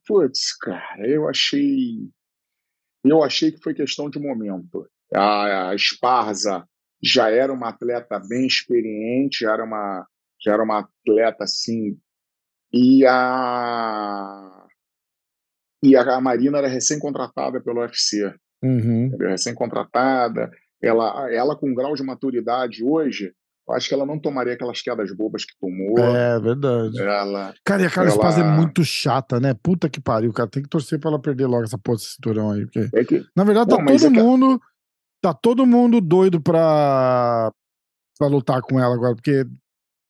[0.08, 2.10] putz, cara, eu achei.
[3.04, 4.88] Eu achei que foi questão de momento.
[5.14, 6.66] A, a Esparza
[7.04, 10.06] já era uma atleta bem experiente, já era uma,
[10.44, 11.98] já era uma atleta assim.
[12.74, 14.68] E a,
[15.84, 18.34] e a Marina era recém-contratada pelo UFC.
[18.64, 19.16] Uhum.
[19.20, 20.52] Recém-contratada.
[20.82, 23.34] Ela, ela, com grau de maturidade hoje,
[23.68, 25.98] eu acho que ela não tomaria aquelas quedas bobas que tomou.
[26.00, 27.00] É verdade.
[27.00, 28.40] Ela, cara, e a Carla ela...
[28.40, 29.54] é muito chata, né?
[29.54, 30.50] Puta que pariu, cara.
[30.50, 32.66] Tem que torcer pra ela perder logo essa porra de cinturão aí.
[32.66, 32.90] Porque...
[32.94, 33.24] É que...
[33.36, 34.60] Na verdade, tá Bom, todo é mundo.
[34.60, 34.66] Que
[35.22, 37.52] tá todo mundo doido pra,
[38.18, 39.46] pra lutar com ela agora, porque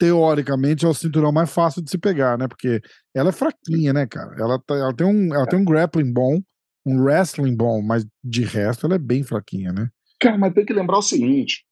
[0.01, 2.47] teoricamente é o cinturão mais fácil de se pegar, né?
[2.47, 2.81] Porque
[3.15, 4.35] ela é fraquinha, né, cara?
[4.35, 6.41] Ela, tá, ela, tem, um, ela tem um grappling bom,
[6.83, 9.89] um wrestling bom, mas de resto ela é bem fraquinha, né?
[10.19, 11.63] Cara, mas tem que lembrar o seguinte: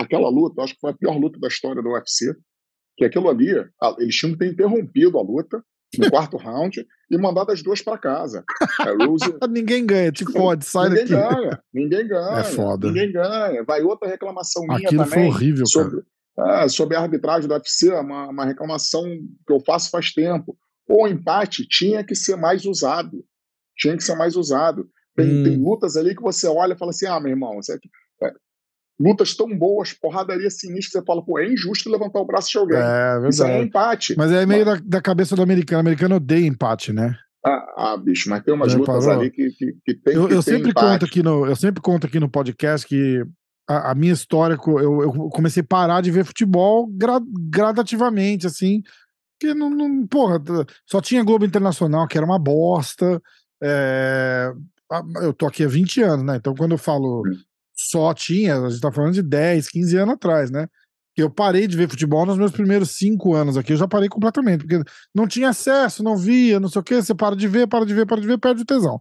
[0.00, 2.32] aquela luta, acho que foi a pior luta da história do UFC,
[2.96, 3.48] que aquilo ali,
[3.98, 5.60] eles tinham que ter interrompido a luta
[5.98, 8.44] no quarto round e mandado as duas para casa.
[9.04, 9.34] Rose...
[9.50, 11.34] ninguém ganha, te fode, sai ninguém daqui.
[11.34, 12.38] Ganha, ninguém ganha.
[12.38, 12.86] É foda.
[12.86, 13.64] Ninguém ganha.
[13.64, 15.18] Vai outra reclamação minha Aquilo também.
[15.18, 16.17] foi horrível, sobre, cara.
[16.38, 19.04] Ah, sobre a arbitragem do UFC, uma, uma reclamação
[19.46, 20.56] que eu faço faz tempo.
[20.88, 23.24] O empate tinha que ser mais usado.
[23.76, 24.88] Tinha que ser mais usado.
[25.16, 25.44] Tem, hum.
[25.44, 27.74] tem lutas ali que você olha e fala assim: ah, meu irmão, você,
[28.22, 28.32] é,
[29.00, 32.78] lutas tão boas, porradaria sinistra, você fala, pô, é injusto levantar o braço de alguém.
[32.78, 33.34] É, verdade.
[33.34, 34.16] Isso é um empate.
[34.16, 34.80] Mas é meio mas...
[34.80, 35.78] da, da, cabeça do americano.
[35.78, 37.16] O americano odeia empate, né?
[37.44, 39.20] Ah, ah bicho, mas tem umas Já lutas parou?
[39.20, 40.86] ali que, que, que tem eu, que eu sempre empate.
[40.86, 43.24] conto aqui no Eu sempre conto aqui no podcast que
[43.68, 47.20] a, a minha história, eu, eu, comecei a parar de ver futebol gra,
[47.50, 48.82] gradativamente, assim,
[49.38, 50.42] que não, não, porra,
[50.86, 53.22] só tinha Globo Internacional, que era uma bosta.
[53.62, 54.52] É,
[55.22, 56.36] eu tô aqui há 20 anos, né?
[56.36, 57.22] Então, quando eu falo
[57.74, 60.66] só tinha, a gente tá falando de 10, 15 anos atrás, né?
[61.16, 64.64] Eu parei de ver futebol nos meus primeiros cinco anos aqui, eu já parei completamente,
[64.64, 64.82] porque
[65.14, 67.92] não tinha acesso, não via, não sei o que, você para de ver, para de
[67.92, 69.00] ver, para de ver, perde o tesão.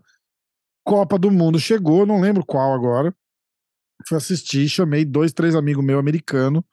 [0.83, 3.13] Copa do Mundo chegou, não lembro qual agora.
[4.07, 6.63] Fui assistir, chamei dois, três amigos meus americanos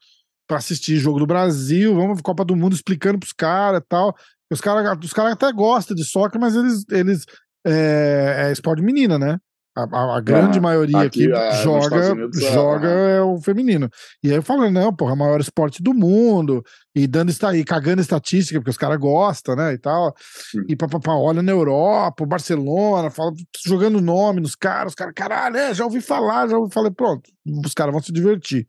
[0.46, 4.14] para assistir jogo do Brasil, vamos Copa do Mundo explicando pros caras e tal.
[4.50, 7.26] Os caras os cara até gostam de soccer, mas eles, eles
[7.66, 9.38] é, é esporte menina, né?
[9.76, 13.90] A, a, grande maioria aqui, aqui é, joga, Unidos, é, joga é, é o feminino.
[14.22, 16.62] E aí eu falo, não, porra, é o maior esporte do mundo,
[16.94, 19.72] e dando está e cagando estatística, porque os caras gostam, né?
[19.72, 20.14] E tal.
[20.52, 20.60] Sim.
[20.68, 23.32] E papapá, olha na Europa, o Barcelona, fala,
[23.66, 27.28] jogando nome nos caras, os caras, caralho, é, já ouvi falar, já ouvi falar, pronto,
[27.66, 28.68] os caras vão se divertir.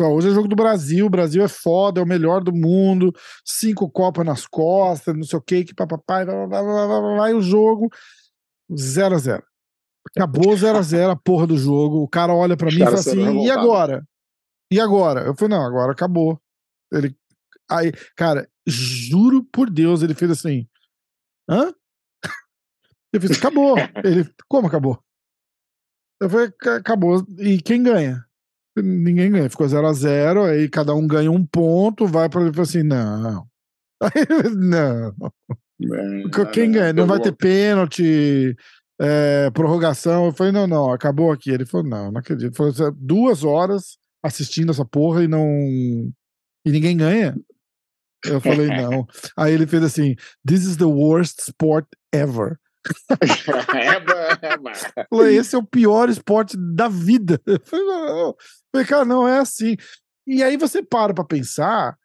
[0.00, 3.12] hoje é jogo do Brasil, o Brasil é foda, é o melhor do mundo,
[3.44, 7.90] cinco copas nas costas, não sei o que, que papapá, vai o jogo
[8.74, 9.55] 0 a 0
[10.14, 12.02] Acabou 0x0 a porra do jogo.
[12.02, 14.06] O cara olha para mim e fala assim: e agora?
[14.72, 15.20] E agora?
[15.22, 16.40] Eu falei: não, agora acabou.
[16.92, 17.16] Ele.
[17.70, 20.68] Aí, cara, juro por Deus, ele fez assim:
[21.48, 21.72] hã?
[23.12, 23.76] Eu fiz: acabou.
[24.04, 25.02] Ele, como acabou?
[26.20, 27.24] Eu falei: acabou.
[27.38, 28.24] E quem ganha?
[28.76, 29.50] Ninguém ganha.
[29.50, 33.48] Ficou 0x0, aí cada um ganha um ponto, vai para ele e fala assim: não.
[33.98, 35.14] Aí, não.
[36.52, 36.92] Quem ganha?
[36.92, 38.54] Não vai ter pênalti,
[39.00, 40.26] é, prorrogação.
[40.26, 41.50] Eu falei, não, não, acabou aqui.
[41.50, 42.62] Ele falou, não, não acredito.
[42.62, 45.46] Ele falou, duas horas assistindo essa porra e não.
[46.64, 47.36] E ninguém ganha.
[48.24, 49.06] Eu falei, não.
[49.36, 50.14] Aí ele fez assim:
[50.46, 52.58] This is the worst sport ever.
[53.10, 57.40] é, falei, esse é o pior esporte da vida.
[57.46, 58.34] Eu falei, não.
[58.72, 59.76] falei, cara, não é assim.
[60.26, 61.96] E aí você para pra pensar,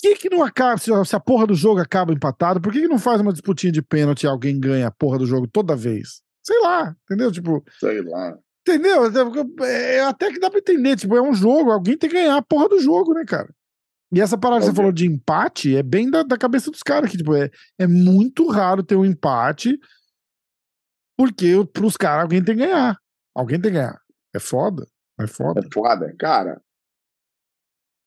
[0.00, 2.98] que que não acaba, se a porra do jogo acaba empatado, por que que não
[2.98, 6.22] faz uma disputinha de pênalti e alguém ganha a porra do jogo toda vez?
[6.42, 7.30] Sei lá, entendeu?
[7.30, 7.62] Tipo...
[7.78, 8.36] Sei lá.
[8.66, 9.02] Entendeu?
[9.64, 12.42] É, até que dá pra entender, tipo, é um jogo, alguém tem que ganhar a
[12.42, 13.48] porra do jogo, né, cara?
[14.12, 17.10] E essa parada que você falou de empate é bem da, da cabeça dos caras,
[17.10, 17.48] que tipo, é,
[17.78, 19.78] é muito raro ter um empate,
[21.16, 22.96] porque pros caras alguém tem que ganhar.
[23.34, 24.00] Alguém tem que ganhar.
[24.34, 24.86] É foda.
[25.18, 25.60] É foda.
[25.60, 26.60] É foda, cara.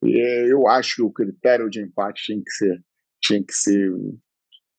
[0.05, 2.83] Eu acho que o critério de empate tinha que ser.
[3.21, 3.91] Tinha que ser.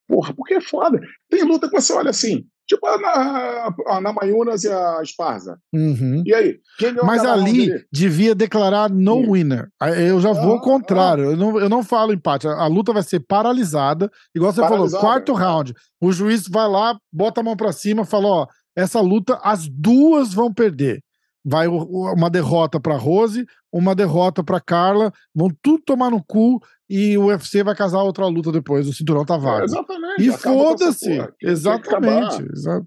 [0.07, 1.01] Porra, porque é foda.
[1.31, 5.59] Tem luta que você olha assim, Tipo a, a, a Namayunas e a Esparza.
[5.73, 6.23] Uhum.
[6.25, 6.59] E aí?
[7.05, 9.31] Mas ali devia declarar no Sim.
[9.31, 9.69] winner.
[9.99, 11.29] Eu já vou ao ah, contrário.
[11.29, 11.33] Ah.
[11.33, 12.49] Eu, não, eu não falo empate.
[12.49, 14.11] A, a, luta vai ser paralisada.
[14.35, 15.01] Igual você paralisada.
[15.01, 15.75] falou, quarto round.
[16.01, 20.33] O juiz vai lá, bota a mão pra cima fala: ó, essa luta, as duas
[20.33, 21.03] vão perder.
[21.45, 26.59] Vai uma derrota pra Rose, uma derrota pra Carla, vão tudo tomar no cu
[26.89, 28.89] e o UFC vai casar outra luta depois.
[28.89, 29.61] O cinturão tá vago.
[29.61, 30.27] É, exatamente.
[30.27, 31.29] E foda-se.
[31.43, 32.43] Exatamente.
[32.51, 32.87] Exato.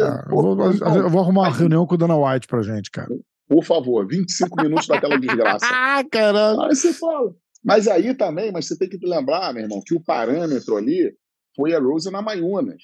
[0.00, 3.08] Ah, eu, vou, eu, vou, arrumar uma reunião com o Dana White pra gente, cara.
[3.48, 5.64] Por favor, 25 minutos daquela desgraça.
[5.70, 6.66] ah, caramba.
[6.66, 7.34] Aí você fala.
[7.64, 11.14] Mas aí também, mas você tem que lembrar, meu irmão, que o parâmetro ali
[11.56, 12.82] foi a Rose na Mayunas.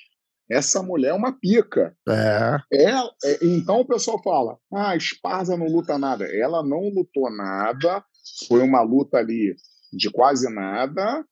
[0.51, 1.94] Essa mulher é uma pica.
[2.09, 2.59] É.
[2.72, 2.90] é.
[3.24, 6.24] é então o pessoal fala: ah, Esparza não luta nada.
[6.27, 8.05] Ela não lutou nada.
[8.48, 9.55] Foi uma luta ali
[9.93, 11.24] de quase nada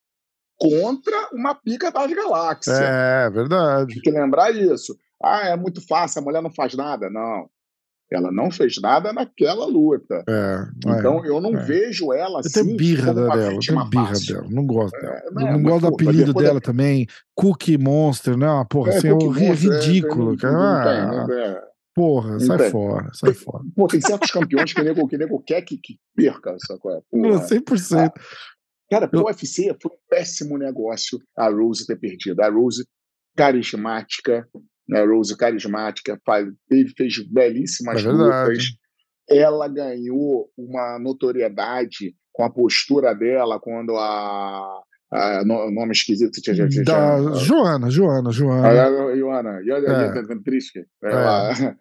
[0.59, 2.79] contra uma pica das galáxias.
[2.79, 3.95] É, verdade.
[3.95, 4.97] Tem que lembrar isso.
[5.23, 7.11] Ah, é muito fácil, a mulher não faz nada.
[7.11, 7.49] Não.
[8.11, 10.25] Ela não fez nada naquela luta.
[10.27, 11.63] É, então é, eu não é.
[11.63, 12.65] vejo ela assim.
[12.65, 14.35] Tem birra dela, tem birra fácil.
[14.35, 14.47] dela.
[14.51, 15.15] Não gosto dela.
[15.15, 17.07] É, não, não gosto do apelido dela também.
[17.35, 18.49] Cookie Monster, né?
[18.49, 21.27] Uma porra é, assim, é, é ridículo, cara.
[21.27, 21.61] Né?
[21.95, 23.65] Porra, sai fora, sai fora.
[23.75, 27.05] Pô, tem certos campeões que o nego, que nego quer que, que perca, sacou?
[27.11, 27.47] Porra.
[27.47, 27.99] 100%.
[27.99, 28.13] Ah,
[28.89, 29.25] cara, pro eu...
[29.25, 32.41] UFC foi um péssimo negócio a Rose ter perdido.
[32.41, 32.87] A Rose,
[33.37, 34.49] carismática,
[34.89, 35.05] né?
[35.05, 38.65] Rose, carismática, faz, fez belíssimas é lutas.
[39.29, 46.41] Ela ganhou uma notoriedade com a postura dela quando a ah, nome esquisito.
[46.41, 48.69] Tinha, tinha, da Joana, Joana, Joana.
[48.69, 50.87] Ah, Joana, Joana, triste.
[51.03, 51.77] Ela, é.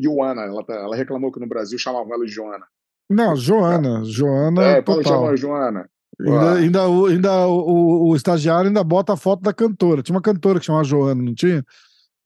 [0.00, 2.66] Joana, ela, ela reclamou que no Brasil chamavam ela de Joana.
[3.10, 4.02] Não, Joana.
[4.04, 4.62] Joana.
[4.62, 5.04] É, total.
[5.04, 5.88] chama Joana.
[6.20, 10.02] Ainda, ainda, ainda o, o, estagiário ainda bota a foto da cantora.
[10.02, 11.64] Tinha uma cantora que chamava Joana, não tinha?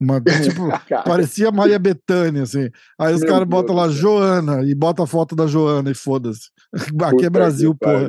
[0.03, 0.69] Uma, tipo,
[1.05, 2.69] parecia Maria Bethânia, assim.
[2.99, 6.51] Aí os caras botam lá Joana e bota a foto da Joana e foda-se.
[7.07, 8.09] Aqui é Brasil, porra.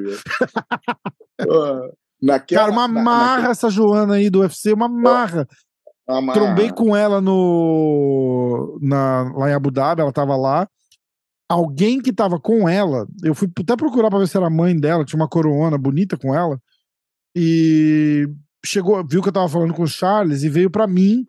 [2.20, 3.52] Naquela, cara, uma marra naquela...
[3.52, 5.48] essa Joana aí do UFC, uma marra.
[6.34, 10.68] Trombei com ela no na, lá em Abu Dhabi, ela tava lá.
[11.48, 14.76] Alguém que tava com ela, eu fui até procurar pra ver se era a mãe
[14.76, 16.60] dela, tinha uma coroona bonita com ela.
[17.36, 18.28] E
[18.66, 21.26] chegou, viu que eu tava falando com o Charles e veio para mim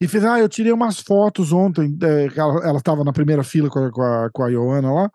[0.00, 1.96] e fez: Ah, eu tirei umas fotos ontem.
[2.02, 5.10] É, ela, ela tava na primeira fila com a, com a, com a Ioana lá.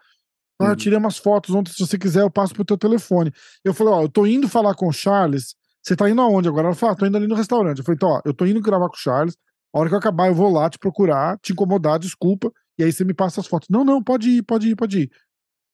[0.59, 0.75] Ah, eu uhum.
[0.75, 1.71] tirei umas fotos ontem.
[1.71, 3.31] Se você quiser, eu passo pro teu telefone.
[3.63, 6.67] Eu falei: Ó, eu tô indo falar com o Charles você tá indo aonde agora?
[6.67, 7.79] Ela falou, ah, tô indo ali no restaurante.
[7.79, 9.35] Eu falei, então, ó, eu tô indo gravar com o Charles.
[9.73, 12.51] A hora que eu acabar, eu vou lá te procurar, te incomodar, desculpa.
[12.77, 13.67] E aí você me passa as fotos.
[13.69, 15.11] Não, não, pode ir, pode ir, pode ir.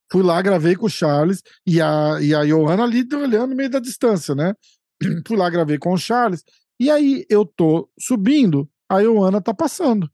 [0.10, 3.70] Fui lá, gravei com o Charles e a, e a Joana ali olhando no meio
[3.70, 4.54] da distância, né?
[5.28, 6.44] Fui lá, gravei com o Charles.
[6.80, 10.10] E aí eu tô subindo, a Joana tá passando.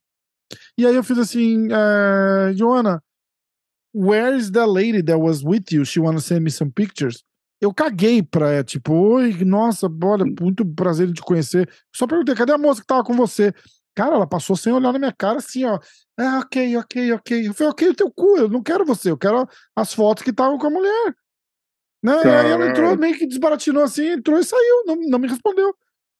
[0.77, 3.03] E aí eu fiz assim, é, Joana,
[3.93, 5.85] where is the lady that was with you?
[5.85, 7.23] She wanna send me some pictures?
[7.63, 11.69] eu caguei pra, tipo, oi, nossa, olha, muito prazer em te conhecer.
[11.95, 13.53] Só perguntei, cadê a moça que tava com você?
[13.95, 15.79] Cara, ela passou sem olhar na minha cara, assim, ó.
[16.19, 17.47] É, ok, ok, ok.
[17.47, 20.31] Eu falei, ok, o teu cu, eu não quero você, eu quero as fotos que
[20.31, 21.15] estavam com a mulher.
[22.03, 22.13] Né?
[22.25, 25.73] E aí ela entrou, meio que desbaratinou assim, entrou e saiu, não, não me respondeu.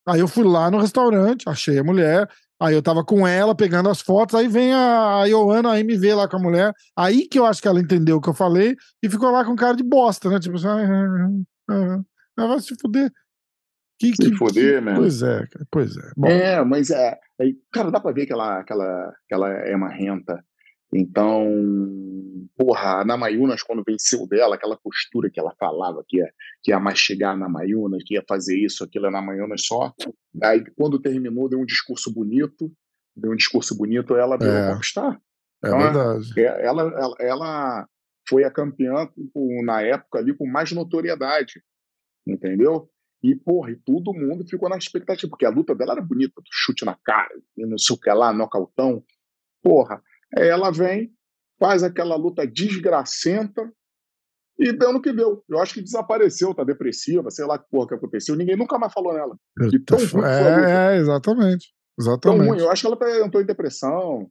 [0.07, 2.29] Aí eu fui lá no restaurante, achei a mulher,
[2.61, 6.13] Aí eu tava com ela pegando as fotos, aí vem a, Ioana aí me vê
[6.13, 6.73] lá com a mulher.
[6.95, 9.55] Aí que eu acho que ela entendeu o que eu falei e ficou lá com
[9.55, 10.39] cara de bosta, né?
[10.39, 11.29] Tipo assim, ah,
[11.69, 12.01] ah,
[12.37, 13.11] ah, vai se fuder.
[13.99, 14.85] Que, se que, fuder, que...
[14.85, 14.95] né?
[14.95, 16.11] Pois é, pois é.
[16.15, 16.27] Bom.
[16.27, 17.45] É, mas é, é.
[17.71, 20.43] Cara, dá pra ver que ela, que ela, que ela é uma renta.
[20.93, 21.47] Então,
[22.55, 26.79] porra, a Namayunas, quando venceu dela, aquela postura que ela falava que ia, que ia
[26.79, 29.93] mastigar a Namayunas, que ia fazer isso, aquilo, a Namayunas só.
[30.43, 32.71] Aí, quando terminou, deu um discurso bonito,
[33.15, 35.19] deu um discurso bonito, ela veio é, conquistar.
[35.63, 36.39] É então, verdade.
[36.39, 37.87] É, ela, ela, ela
[38.27, 39.09] foi a campeã,
[39.63, 41.61] na época ali, com mais notoriedade,
[42.25, 42.89] entendeu?
[43.21, 46.83] E, porra, e todo mundo ficou na expectativa, porque a luta dela era bonita, chute
[46.85, 49.03] na cara, e não sei o que lá, nocautão.
[49.61, 50.01] Porra,
[50.35, 51.11] ela vem,
[51.59, 53.71] faz aquela luta desgracenta
[54.57, 55.43] e deu no que deu.
[55.49, 58.35] Eu acho que desapareceu, tá depressiva, sei lá que porra que aconteceu.
[58.35, 59.37] Ninguém nunca mais falou nela.
[59.71, 61.73] E tão ruim é, é, exatamente.
[61.99, 62.39] Exatamente.
[62.39, 62.59] Tão ruim.
[62.59, 64.29] Eu acho que ela entrou em depressão,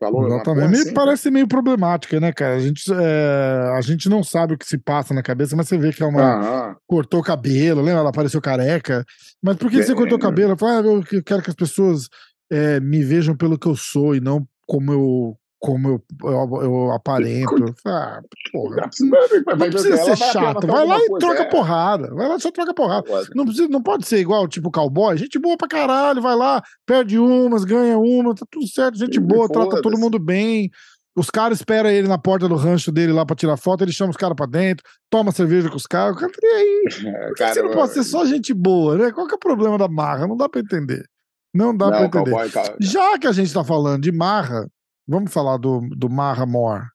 [0.00, 0.70] Falou Exatamente.
[0.70, 2.54] Me assim, parece meio problemática, né, cara?
[2.54, 5.76] A gente, é, a gente não sabe o que se passa na cabeça, mas você
[5.76, 6.74] vê que é uma.
[6.86, 8.00] Cortou o cabelo, lembra?
[8.00, 9.04] Ela apareceu careca.
[9.42, 10.52] Mas por que é, você cortou o cabelo?
[10.52, 12.08] Ela falou, ah, eu quero que as pessoas
[12.50, 16.92] é, me vejam pelo que eu sou e não como eu como eu, eu, eu
[16.92, 17.74] aparento.
[17.84, 18.88] Ah, porra.
[18.98, 20.66] Não, não precisa ser chato.
[20.66, 21.50] Vai lá e troca é.
[21.50, 22.14] porrada.
[22.14, 23.06] Vai lá e só troca porrada.
[23.34, 25.18] Não, precisa, não pode ser igual, tipo, cowboy.
[25.18, 28.96] Gente boa pra caralho, vai lá, perde umas, ganha uma, tá tudo certo.
[28.96, 30.70] Gente boa, trata todo mundo bem.
[31.14, 34.12] Os caras esperam ele na porta do rancho dele lá pra tirar foto, ele chama
[34.12, 36.16] os caras pra dentro, toma cerveja com os caras.
[36.16, 36.84] Cara, e aí?
[37.04, 39.10] É, cara, você não pode ser só gente boa, né?
[39.10, 40.26] Qual que é o problema da marra?
[40.26, 41.04] Não dá pra entender.
[41.52, 42.30] Não dá pra entender.
[42.30, 44.66] Cowboy, Já que a gente tá falando de marra,
[45.10, 46.86] Vamos falar do, do Marra Moore.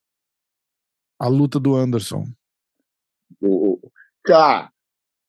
[1.20, 2.24] A luta do Anderson.
[3.42, 3.78] O,
[4.24, 4.68] cara.
[4.68, 4.70] O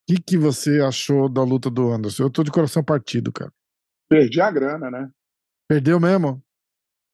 [0.08, 2.24] que, que você achou da luta do Anderson?
[2.24, 3.52] Eu tô de coração partido, cara.
[4.08, 5.12] Perdi a grana, né?
[5.68, 6.42] Perdeu mesmo?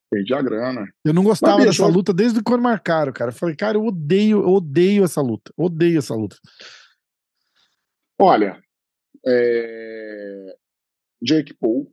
[0.08, 0.86] Perdi a grana.
[1.04, 1.88] Eu não gostava Mas, dessa eu...
[1.88, 3.32] luta desde quando marcaram, cara.
[3.32, 5.52] Eu falei, cara, eu odeio, eu odeio essa luta.
[5.56, 6.36] Odeio essa luta.
[8.16, 8.62] Olha,
[9.26, 10.56] é...
[11.20, 11.92] Jake Paul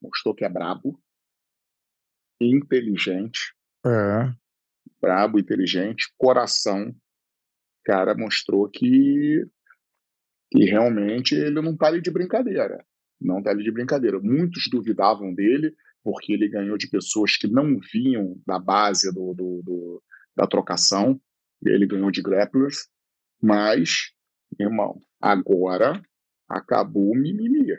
[0.00, 1.00] mostrou que é brabo
[2.40, 3.54] inteligente.
[3.84, 4.32] É.
[5.00, 6.94] Brabo, inteligente, coração.
[7.84, 9.44] Cara, mostrou que,
[10.50, 12.84] que realmente ele não tá ali de brincadeira.
[13.20, 14.20] Não tá ali de brincadeira.
[14.20, 19.62] Muitos duvidavam dele, porque ele ganhou de pessoas que não vinham da base do, do,
[19.62, 20.02] do
[20.36, 21.20] da trocação.
[21.64, 22.88] Ele ganhou de grapplers.
[23.40, 24.12] Mas,
[24.58, 26.00] irmão, agora
[26.48, 27.76] acabou o mimimi.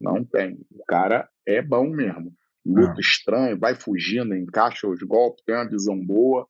[0.00, 0.58] Não tem.
[0.70, 2.32] O cara é bom mesmo
[2.68, 3.00] luta ah.
[3.00, 6.46] estranho, vai fugindo, encaixa os golpes, tem uma visão boa.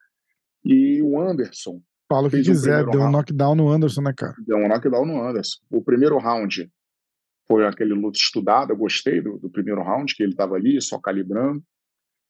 [0.64, 1.80] E o Anderson.
[2.08, 4.34] Fala o que quiser, deu um knockdown no Anderson, né, cara?
[4.44, 5.58] Deu um knockdown no Anderson.
[5.70, 6.70] O primeiro round
[7.46, 10.98] foi aquele luta estudado, eu gostei do, do primeiro round, que ele estava ali, só
[10.98, 11.62] calibrando.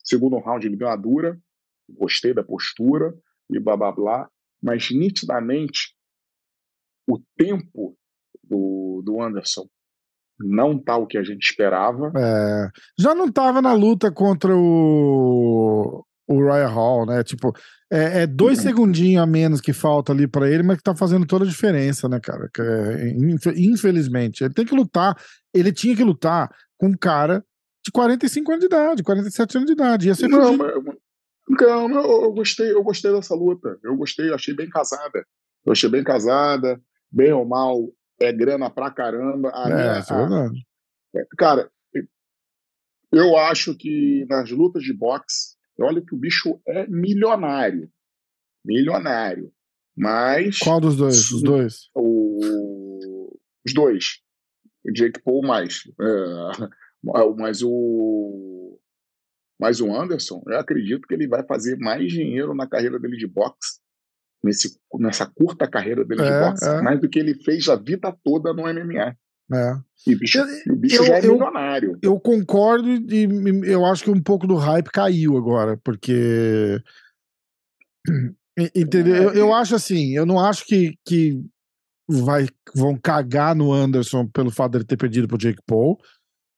[0.04, 1.40] Segundo round, ele deu uma dura,
[1.88, 3.14] gostei da postura
[3.50, 4.30] e blá blá blá.
[4.62, 5.94] Mas nitidamente,
[7.08, 7.96] o tempo
[8.44, 9.68] do, do Anderson
[10.40, 12.12] não tá o que a gente esperava.
[12.16, 17.24] É, já não tava na luta contra o, o Ryan Hall, né?
[17.24, 17.52] Tipo,
[17.90, 18.65] é, é dois uhum.
[18.65, 22.09] segundinhos a menos que falta ali para ele, mas que tá fazendo toda a diferença,
[22.09, 22.51] né, cara?
[22.59, 23.15] É,
[23.56, 24.44] infelizmente.
[24.44, 25.16] Ele tem que lutar,
[25.52, 27.44] ele tinha que lutar com um cara
[27.85, 30.09] de 45 anos de idade, 47 anos de idade.
[30.09, 30.73] Ia ser não, mas,
[31.48, 33.78] não, não, eu gostei, eu gostei dessa luta.
[33.82, 35.24] Eu gostei, achei bem casada.
[35.65, 37.89] Eu achei bem casada, bem ou mal,
[38.20, 39.50] é grana pra caramba.
[39.54, 40.66] A é, minha, é verdade.
[41.16, 41.70] A, cara,
[43.12, 47.90] eu acho que nas lutas de boxe, olha que o bicho é milionário.
[48.64, 49.52] Milionário.
[49.96, 50.58] Mas.
[50.58, 51.30] Qual dos dois?
[51.30, 51.90] Os dois?
[51.94, 54.20] O, os dois.
[54.84, 55.82] O Jake Paul mais.
[56.00, 56.68] É,
[57.36, 58.78] mas o.
[59.60, 63.26] Mas o Anderson, eu acredito que ele vai fazer mais dinheiro na carreira dele de
[63.26, 63.80] boxe
[64.43, 66.82] nesse, nessa curta carreira dele é, de boxe, é.
[66.82, 69.16] mais do que ele fez a vida toda no MMA.
[69.51, 69.78] É.
[70.06, 71.98] E o bicho, eu, o bicho eu, já é milionário.
[72.02, 73.27] Eu, eu concordo e
[73.65, 76.81] eu acho que um pouco do hype caiu agora, porque.
[78.74, 79.15] Entendeu?
[79.15, 81.40] Eu, eu acho assim, eu não acho que, que
[82.09, 85.97] vai, vão cagar no Anderson pelo fato dele ter perdido pro Jake Paul.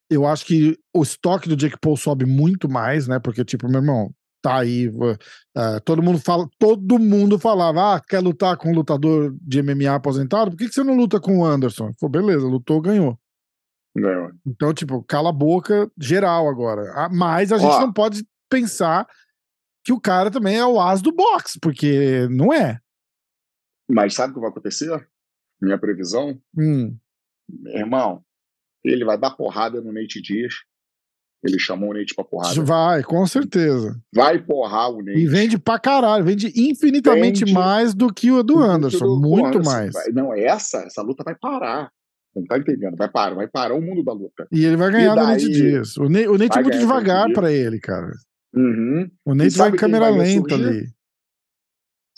[0.08, 3.18] Eu acho que o estoque do Jake Paul sobe muito mais, né?
[3.18, 4.88] Porque, tipo, meu irmão, tá aí.
[4.88, 9.94] Uh, todo mundo fala, todo mundo falava: ah, quer lutar com um lutador de MMA
[9.94, 10.50] aposentado?
[10.50, 11.92] Por que, que você não luta com o Anderson?
[11.98, 13.18] Pô, beleza, lutou, ganhou.
[13.94, 14.30] Não.
[14.46, 16.92] Então, tipo, cala a boca geral agora.
[16.94, 19.06] Ah, mas a gente Ó, não pode pensar
[19.84, 22.78] que o cara também é o as do boxe, porque não é.
[23.88, 25.08] Mas sabe o que vai acontecer?
[25.60, 26.40] Minha previsão?
[26.56, 26.96] Hum.
[27.66, 28.24] Irmão,
[28.84, 30.54] ele vai dar porrada no Nate Dias
[31.42, 32.62] ele chamou o Nate pra porrada.
[32.62, 33.98] Vai, com certeza.
[34.14, 35.18] Vai porrar o Nate.
[35.18, 39.06] E vende pra caralho, vende infinitamente vende mais do que o do Anderson.
[39.06, 39.70] Do muito Anderson.
[39.70, 39.94] mais.
[40.12, 41.90] Não, essa, essa luta vai parar.
[42.36, 42.96] Não tá entendendo?
[42.96, 44.46] Vai parar, vai parar o mundo da luta.
[44.52, 45.96] E ele vai ganhar daí, no Nate Dias.
[45.96, 48.12] O Nate, o Nate é muito devagar para ele, cara.
[48.54, 49.10] Uhum.
[49.24, 50.86] O Nate vai em câmera vai lenta ali.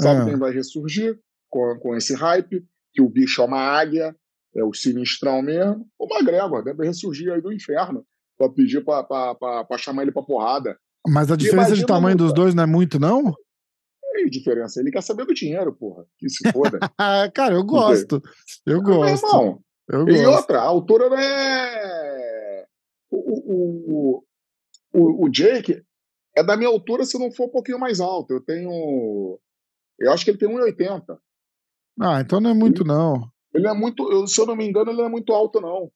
[0.00, 0.24] Sabe ah.
[0.24, 1.18] quem vai ressurgir
[1.48, 2.64] com, com esse hype?
[2.92, 4.14] Que o bicho é uma águia,
[4.54, 5.86] é o sinistrão mesmo.
[5.98, 8.04] O McGregor deve ressurgir aí do inferno
[8.46, 10.78] para pedir para chamar ele para porrada.
[11.06, 13.34] Mas a diferença de tamanho dos dois não é muito, não?
[14.14, 14.80] É diferença.
[14.80, 16.04] Ele quer saber do dinheiro, porra.
[16.18, 16.78] Que se foda.
[17.34, 18.22] Cara, eu gosto.
[18.66, 19.26] Eu gosto.
[19.26, 20.36] Irmão, Eu E gosto.
[20.36, 22.66] outra, a altura não é.
[23.10, 23.16] O,
[24.16, 24.24] o,
[24.94, 25.82] o, o Jake
[26.36, 28.32] é da minha altura se não for um pouquinho mais alto.
[28.34, 29.38] Eu tenho.
[29.98, 31.18] Eu acho que ele tem 1,80.
[32.00, 33.30] Ah, então não é muito, não.
[33.54, 34.10] Ele é muito.
[34.10, 35.90] eu- se eu não me engano, ele não é muito alto, não.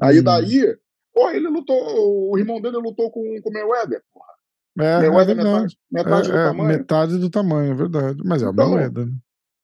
[0.00, 0.24] Aí Hum.
[0.24, 0.76] daí.
[1.16, 2.30] Pô, ele lutou.
[2.30, 4.02] O irmão dele lutou com, com o Mayweather.
[4.12, 4.26] Porra.
[4.78, 6.68] É, é Mayweather é metade, metade do É, é, tamanho.
[6.68, 8.22] metade do tamanho, é verdade.
[8.22, 9.06] Mas é o Então, Mayweather.
[9.06, 9.12] né?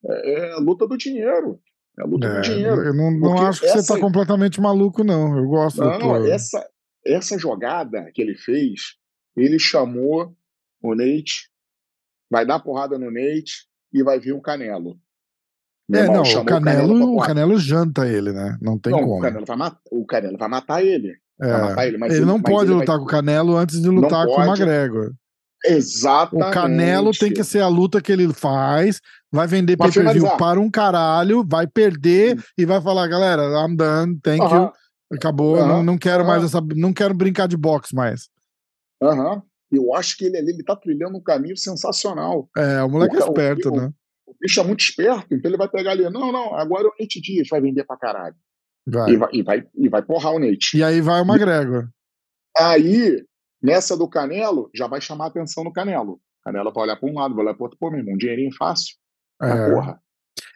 [0.07, 1.61] É, é a luta do dinheiro.
[1.99, 2.83] É a luta do É, dinheiro.
[2.83, 5.37] eu não, não acho que você essa- tá completamente maluco, não.
[5.37, 6.31] Eu gosto da Não, tua...
[6.33, 6.67] essa,
[7.05, 8.97] essa jogada que ele fez,
[9.37, 10.35] ele chamou
[10.83, 11.51] o Nate,
[12.31, 14.99] vai dar porrada no Nate e vai vir o Canelo.
[15.93, 17.35] É, irmão, não, o Canelo, o porrada.
[17.35, 18.57] Canelo janta ele, né?
[18.63, 19.19] Não tem não, como.
[19.19, 21.19] O Canelo, vai o Canelo vai matar ele.
[21.43, 23.57] É, matar ele, mas ele ele- não mas pode ele lutar vai- com o Canelo
[23.57, 24.45] antes de lutar com o.
[24.45, 25.13] McGregor.
[25.65, 26.49] Exatamente.
[26.49, 29.01] O Canelo tem que ser a luta que ele faz,
[29.31, 30.39] vai vender Pra pay-per-view finalizar.
[30.39, 34.73] para um caralho, vai perder e vai falar, galera, I'm done, thank you, Aham,
[35.13, 35.67] acabou, Aham.
[35.69, 36.47] não, não quero mais Aham.
[36.47, 38.29] essa, não quero brincar de boxe mais.
[39.03, 39.43] aham.
[39.75, 42.47] Eu acho que ele ali ele tá trilhando um caminho sensacional.
[42.57, 43.91] É, o moleque O é o- esperto, o- né?
[44.27, 46.03] O bicho é muito esperto, então ele vai pegar ali.
[46.11, 48.35] Não, não, agora é o Nate Dias vai vender pra caralho.
[48.87, 49.11] Vai.
[49.13, 50.77] E vai, e vai, e vai porrar o Nate.
[50.77, 51.89] E aí vai o McGregor.
[52.59, 53.25] Aí,
[53.63, 56.21] nessa do Canelo, já vai chamar a atenção do Canelo.
[56.45, 57.79] Canelo vai olhar para um lado, vai olhar para outro.
[57.79, 58.97] Pô, meu irmão, um dinheirinho fácil.
[59.41, 60.01] Ah, É, porra.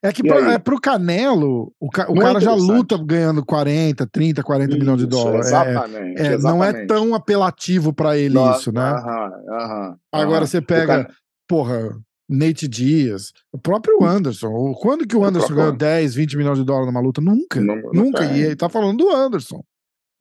[0.02, 3.44] é que pra, é, pro Canelo, o, ca- o Não é cara já luta ganhando
[3.44, 5.46] 40, 30, 40 milhões de Isso, dólares.
[5.46, 6.20] É, Exatamente.
[6.20, 6.86] é, não é exatamente.
[6.88, 8.80] tão apelativo pra ele Não, isso, né?
[8.82, 9.96] Aham, aham.
[10.12, 10.46] Agora aham.
[10.46, 11.14] você pega, Can-
[11.48, 11.96] porra,
[12.28, 14.48] Nate Dias, o próprio Anderson.
[14.48, 17.20] O- Quando que o Anderson ganhou 10, 20 milhões de dólares numa luta?
[17.20, 17.60] Nunca.
[17.60, 18.26] Não- não Nunca.
[18.26, 18.36] tem.
[18.38, 19.62] E ele tá falando do Anderson.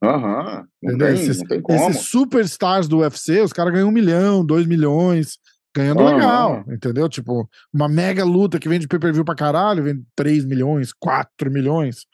[0.02, 0.66] Aham.
[0.82, 1.06] Não Entendeu?
[1.14, 1.90] tem, esses, não tem como.
[1.90, 5.38] esses superstars do UFC, os caras ganham um milhão, dois milhões,
[5.74, 6.14] ganhando Aham.
[6.14, 7.08] legal, entendeu?
[7.08, 12.06] Tipo, uma mega luta que vende pay-per-view pra caralho, vende 3 milhões, 4 milhões.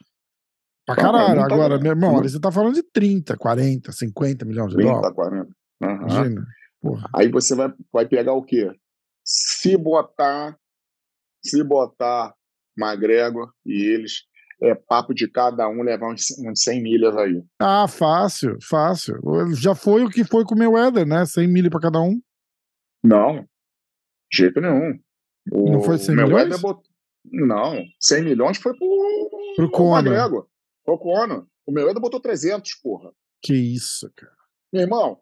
[0.86, 1.40] Pra caralho.
[1.40, 4.92] não tá Agora, meu irmão, você tá falando de 30, 40, 50 milhões de 30,
[4.92, 5.14] dólares.
[5.14, 5.48] 40.
[5.82, 5.94] Aham.
[6.08, 6.46] Imagina.
[6.80, 7.08] Porra.
[7.14, 8.70] Aí você vai, vai pegar o quê?
[9.24, 10.58] Se botar,
[11.44, 12.34] se botar
[12.78, 14.22] McGregor e eles,
[14.62, 17.42] é papo de cada um levar uns, uns 100 milhas aí.
[17.60, 19.14] Ah, fácil, fácil.
[19.54, 21.24] Já foi o que foi com o Mayweather, né?
[21.26, 22.20] 100 milha pra cada um.
[23.02, 23.42] Não,
[24.30, 24.98] de jeito nenhum.
[25.50, 26.60] O, Não foi 100 Mayweather milhões?
[26.62, 26.84] botou-
[27.24, 29.98] Não, 100 milhões foi pro, Pro Conor.
[30.06, 30.46] McGregor.
[30.84, 31.46] Pro Conor.
[31.66, 33.12] O Mayweather botou 300, porra.
[33.42, 34.32] Que isso, cara.
[34.72, 35.20] Meu irmão,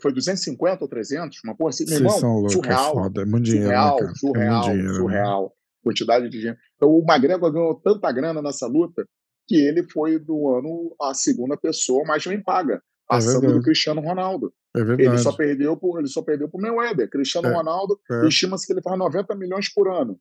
[0.00, 1.38] foi 250 ou 300?
[1.44, 1.84] Uma porra assim.
[1.86, 2.92] Meu irmão, são loucos, é surreal.
[2.94, 3.22] foda.
[3.22, 4.92] É muito dinheiro, surreal, né, é surreal, muito dinheiro.
[4.92, 4.98] né?
[4.98, 5.52] surreal.
[5.82, 6.58] Quantidade de dinheiro.
[6.76, 9.06] Então, o McGregor ganhou tanta grana nessa luta
[9.48, 13.54] que ele foi do ano a segunda pessoa mais bem paga, passando verdade.
[13.60, 14.52] do Cristiano Ronaldo.
[14.76, 15.22] É Ele verdade.
[15.22, 17.08] só perdeu por ele só perdeu por Mayweather.
[17.08, 18.26] Cristiano É, Ronaldo é.
[18.28, 20.18] estima-se que ele faz 90 milhões por ano.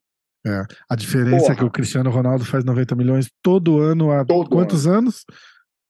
[0.87, 1.67] A diferença é que Porra.
[1.67, 5.25] o Cristiano Ronaldo faz 90 milhões todo ano há Todo quantos anos?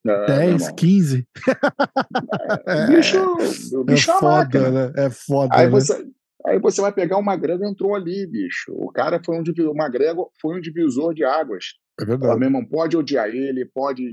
[0.05, 0.75] É, meu 10, irmão.
[0.75, 1.27] 15?
[2.67, 3.17] O bicho,
[3.77, 4.69] o É bicho é, uma foda, máquina.
[4.87, 4.93] né?
[5.05, 5.71] É foda, Aí né?
[5.71, 6.07] você,
[6.45, 8.71] aí você vai pegar o McGregor entrou ali, bicho.
[8.73, 11.65] O cara foi um divisor, o foi um divisor de águas.
[11.99, 12.37] É verdade.
[12.39, 14.11] meu irmão, pode odiar ele, pode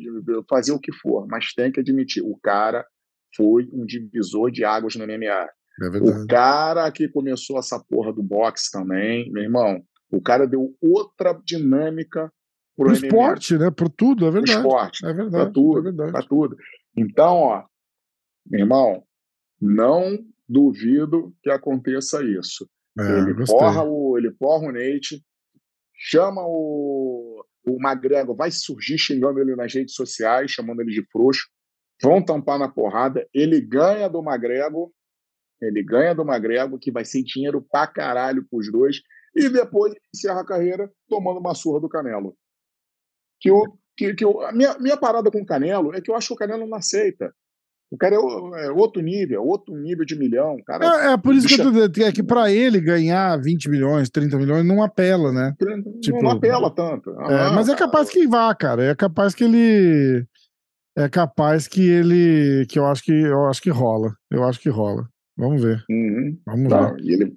[0.48, 2.86] fazer o que for, mas tem que admitir, o cara
[3.36, 5.48] foi um divisor de águas no MMA.
[5.82, 6.26] É O verdade.
[6.28, 9.82] cara que começou essa porra do boxe também, meu irmão,
[10.12, 12.30] o cara deu outra dinâmica
[12.76, 13.70] pro, Pro MMA, esporte, né?
[13.70, 14.58] Por tudo, é pro verdade.
[14.58, 15.50] esporte, É pra verdade.
[15.50, 16.12] É tudo, verdade.
[16.12, 16.56] pra tudo.
[16.96, 17.64] Então, ó,
[18.46, 19.04] meu irmão,
[19.60, 20.18] não
[20.48, 22.68] duvido que aconteça isso.
[22.98, 23.56] É, ele gostei.
[23.58, 25.22] porra o ele porra o Nate,
[25.94, 31.48] chama o o McGregor, vai surgir xingando ele nas redes sociais, chamando ele de frouxo,
[32.02, 34.90] vão tampar na porrada, ele ganha do McGregor,
[35.60, 39.00] ele ganha do McGregor, que vai ser dinheiro pra caralho pros dois,
[39.36, 42.36] e depois encerra a carreira tomando uma surra do Canelo.
[43.42, 43.62] Que, eu,
[43.96, 46.34] que, que eu, a minha, minha parada com o Canelo é que eu acho que
[46.34, 47.32] o Canelo não aceita.
[47.90, 50.54] O cara é, o- é outro nível, outro nível de milhão.
[50.54, 53.68] O cara É, é por isso que eu tô é que pra ele ganhar 20
[53.68, 55.54] milhões, 30 milhões, não apela, né?
[55.60, 57.10] não, tipo, não apela tanto.
[57.10, 58.82] É, Aham, mas é capaz que vá, cara.
[58.84, 60.24] É capaz que ele.
[60.96, 62.64] É capaz que ele.
[62.66, 64.14] Que eu acho que eu acho que rola.
[64.30, 65.06] Eu acho que rola.
[65.36, 65.84] Vamos ver.
[65.90, 66.38] Uhum.
[66.46, 67.00] Vamos Não, ver.
[67.02, 67.36] e ele,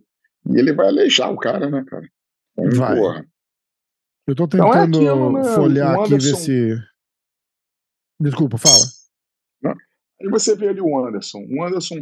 [0.51, 2.07] e ele vai aleijar o cara, né, cara?
[2.57, 2.95] Então, Vai.
[2.95, 3.25] porra.
[4.27, 5.43] Eu tô Então é tentando aquilo, né?
[5.55, 6.75] folhear aqui ver Anderson- se.
[8.19, 8.83] Desculpa, fala.
[10.21, 11.45] Aí você vê ali o Anderson.
[11.49, 12.01] O Anderson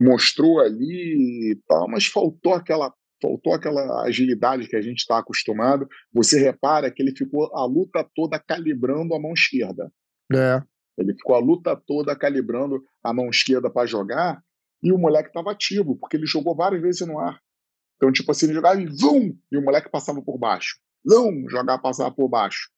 [0.00, 5.86] mostrou ali e tal, mas faltou aquela, faltou aquela agilidade que a gente está acostumado.
[6.12, 9.92] Você repara que ele ficou a luta toda calibrando a mão esquerda.
[10.32, 10.62] É.
[10.98, 14.42] Ele ficou a luta toda calibrando a mão esquerda para jogar
[14.82, 17.38] e o moleque estava ativo, porque ele jogou várias vezes no ar.
[17.96, 19.38] Então, tipo assim, ele jogava e zum!
[19.52, 20.78] E o moleque passava por baixo.
[21.08, 21.48] Zum!
[21.48, 22.68] Jogava, passava por baixo.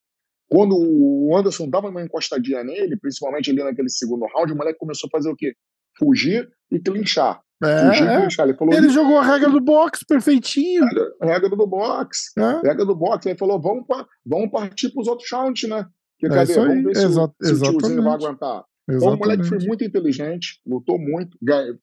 [0.51, 5.09] Quando o Anderson dava uma encostadinha nele, principalmente ali naquele segundo round, o moleque começou
[5.09, 5.55] a fazer o quê?
[5.99, 7.41] Fugir e clinchar.
[7.63, 8.21] É, Fugir e é.
[8.21, 8.49] clinchar.
[8.49, 8.75] Ele falou.
[8.75, 10.85] Ele jogou a regra do boxe perfeitinho.
[10.85, 12.31] Regra, regra do boxe.
[12.39, 12.67] É.
[12.67, 13.29] Regra do boxe.
[13.29, 15.85] Ele falou: vamos, pa- vamos partir para os outros rounds, né?
[16.19, 16.55] Que, É cadê?
[16.55, 18.65] Vamos ver se, se o tiozinho vai aguentar.
[18.91, 21.37] Então o moleque foi muito inteligente, lutou muito.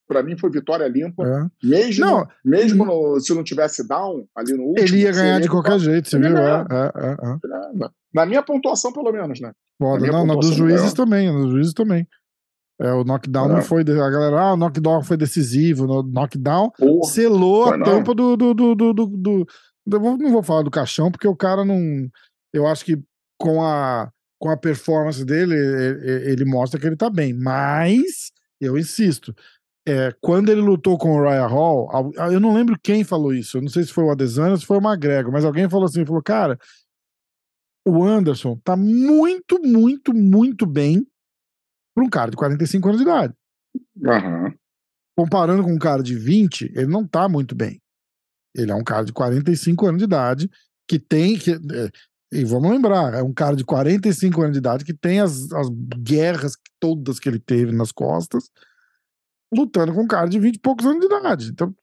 [0.07, 1.23] Para mim foi vitória limpa.
[1.23, 1.67] É.
[1.67, 4.87] Mesmo, Não, mesmo no- se não tivesse down ali no último.
[4.87, 6.35] ele ia ganhar de qualquer jeito, você viu?
[6.37, 7.11] É, é, é,
[7.85, 7.89] é.
[8.13, 9.51] Na minha pontuação, pelo menos, né?
[9.79, 9.99] Foda.
[10.01, 10.95] minha Não, na dos juízes maior.
[10.95, 12.07] também, dos juízes também.
[12.81, 13.53] É, o knockdown É.
[13.53, 13.81] não foi.
[13.83, 15.85] A galera, ah, o knockdown foi decisivo.
[15.85, 17.85] O knockdown Porra, selou a não.
[17.85, 18.35] tampa do.
[18.35, 19.47] do, do, do, do, do-
[19.91, 21.79] eu vou- não vou falar do caixão, porque o cara não.
[22.53, 22.97] Eu acho que
[23.39, 24.09] com a,
[24.45, 25.55] com a performance dele,
[26.23, 27.33] ele, mostra que ele tá bem.
[27.33, 28.31] Mas,
[28.61, 29.35] eu insisto,
[29.87, 33.57] é, quando ele lutou com o Ryan Hall, al- eu não lembro quem falou isso.
[33.57, 35.85] Eu não sei se foi o Adesanya ou se foi o McGregor, mas alguém falou
[35.85, 36.59] assim: falou, cara,
[37.87, 41.07] o Anderson tá muito, muito, muito bem
[41.95, 43.33] para um cara de 45 anos de idade
[44.05, 44.53] Aham.
[45.17, 47.81] comparando com um cara de 20, ele não tá muito bem.
[48.55, 50.51] Ele é um cara de 45 anos de idade
[50.87, 51.89] que tem que é,
[52.41, 55.67] e vamos lembrar, é um cara de 45 anos de idade que tem as, as
[55.97, 58.49] guerras todas que ele teve nas costas,
[59.53, 61.49] lutando com um cara de 20 e poucos anos de idade.
[61.49, 61.73] Então,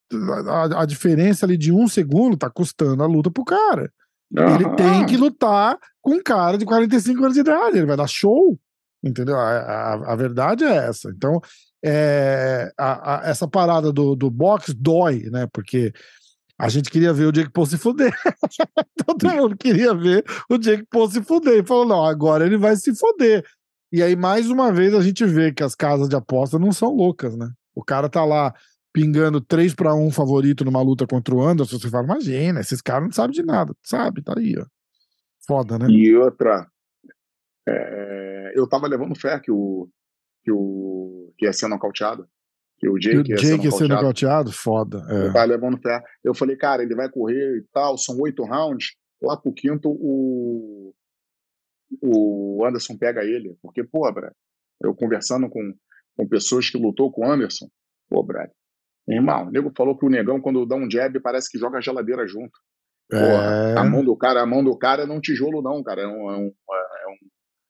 [0.48, 3.90] a, a diferença ali de um segundo tá custando a luta pro cara.
[4.34, 4.76] Ele Aham.
[4.76, 7.76] tem que lutar com um cara de 45 anos de idade.
[7.78, 8.58] Ele vai dar show.
[9.04, 9.36] Entendeu?
[9.36, 11.10] A, a, a verdade é essa.
[11.10, 11.40] Então,
[11.84, 15.48] é, a- a- essa parada do, do boxe dói, né?
[15.52, 15.92] Porque
[16.58, 18.12] a gente queria ver o Jake Paul se fuder.
[19.06, 21.62] Todo mundo queria ver o Jake Paul se fuder.
[21.62, 23.44] E falou: não, agora ele vai se fuder.
[23.92, 26.94] E aí, mais uma vez, a gente vê que as casas de aposta não são
[26.94, 27.50] loucas, né?
[27.74, 28.54] O cara tá lá
[28.92, 31.78] pingando 3 para 1 favorito numa luta contra o Anderson.
[31.78, 33.74] Você fala, imagina, esses caras não sabem de nada.
[33.82, 34.64] Sabe, tá aí, ó.
[35.46, 35.86] Foda, né?
[35.90, 36.66] E outra,
[37.68, 39.88] é, eu tava levando fé que o
[40.44, 42.28] que o que ia ser nocauteado,
[42.82, 44.50] que o Jake, o ia ser Jake ia ser nocauteado.
[44.52, 45.06] Foda.
[45.08, 45.32] É.
[45.32, 46.02] tava levando fé.
[46.24, 48.96] Eu falei, cara, ele vai correr e tal, são oito rounds.
[49.22, 50.92] Lá pro quinto, o,
[52.02, 53.56] o Anderson pega ele.
[53.62, 54.32] Porque, pô, Brad,
[54.82, 55.72] eu conversando com,
[56.16, 57.68] com pessoas que lutou com o Anderson,
[58.10, 58.50] pô, Brad,
[59.06, 61.80] irmão, o nego falou que o negão, quando dá um jab, parece que joga a
[61.80, 62.58] geladeira junto.
[63.12, 63.78] É.
[63.78, 66.02] a mão do cara, a mão do cara não é um tijolo, não, cara.
[66.02, 67.16] É um, é um, é um,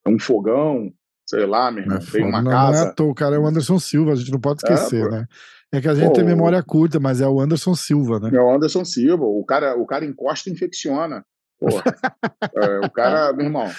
[0.06, 0.90] é um fogão,
[1.32, 1.96] sei lá, meu irmão.
[1.96, 2.92] É tem uma não, não é casa.
[2.94, 5.10] toa, o cara é o Anderson Silva, a gente não pode esquecer, pô.
[5.10, 5.26] né?
[5.72, 8.28] É que a gente Pô, tem memória curta, mas é o Anderson Silva, né?
[8.36, 9.24] É o Anderson Silva.
[9.24, 11.24] O cara, o cara encosta e infecciona.
[12.54, 13.70] É, o cara, meu irmão.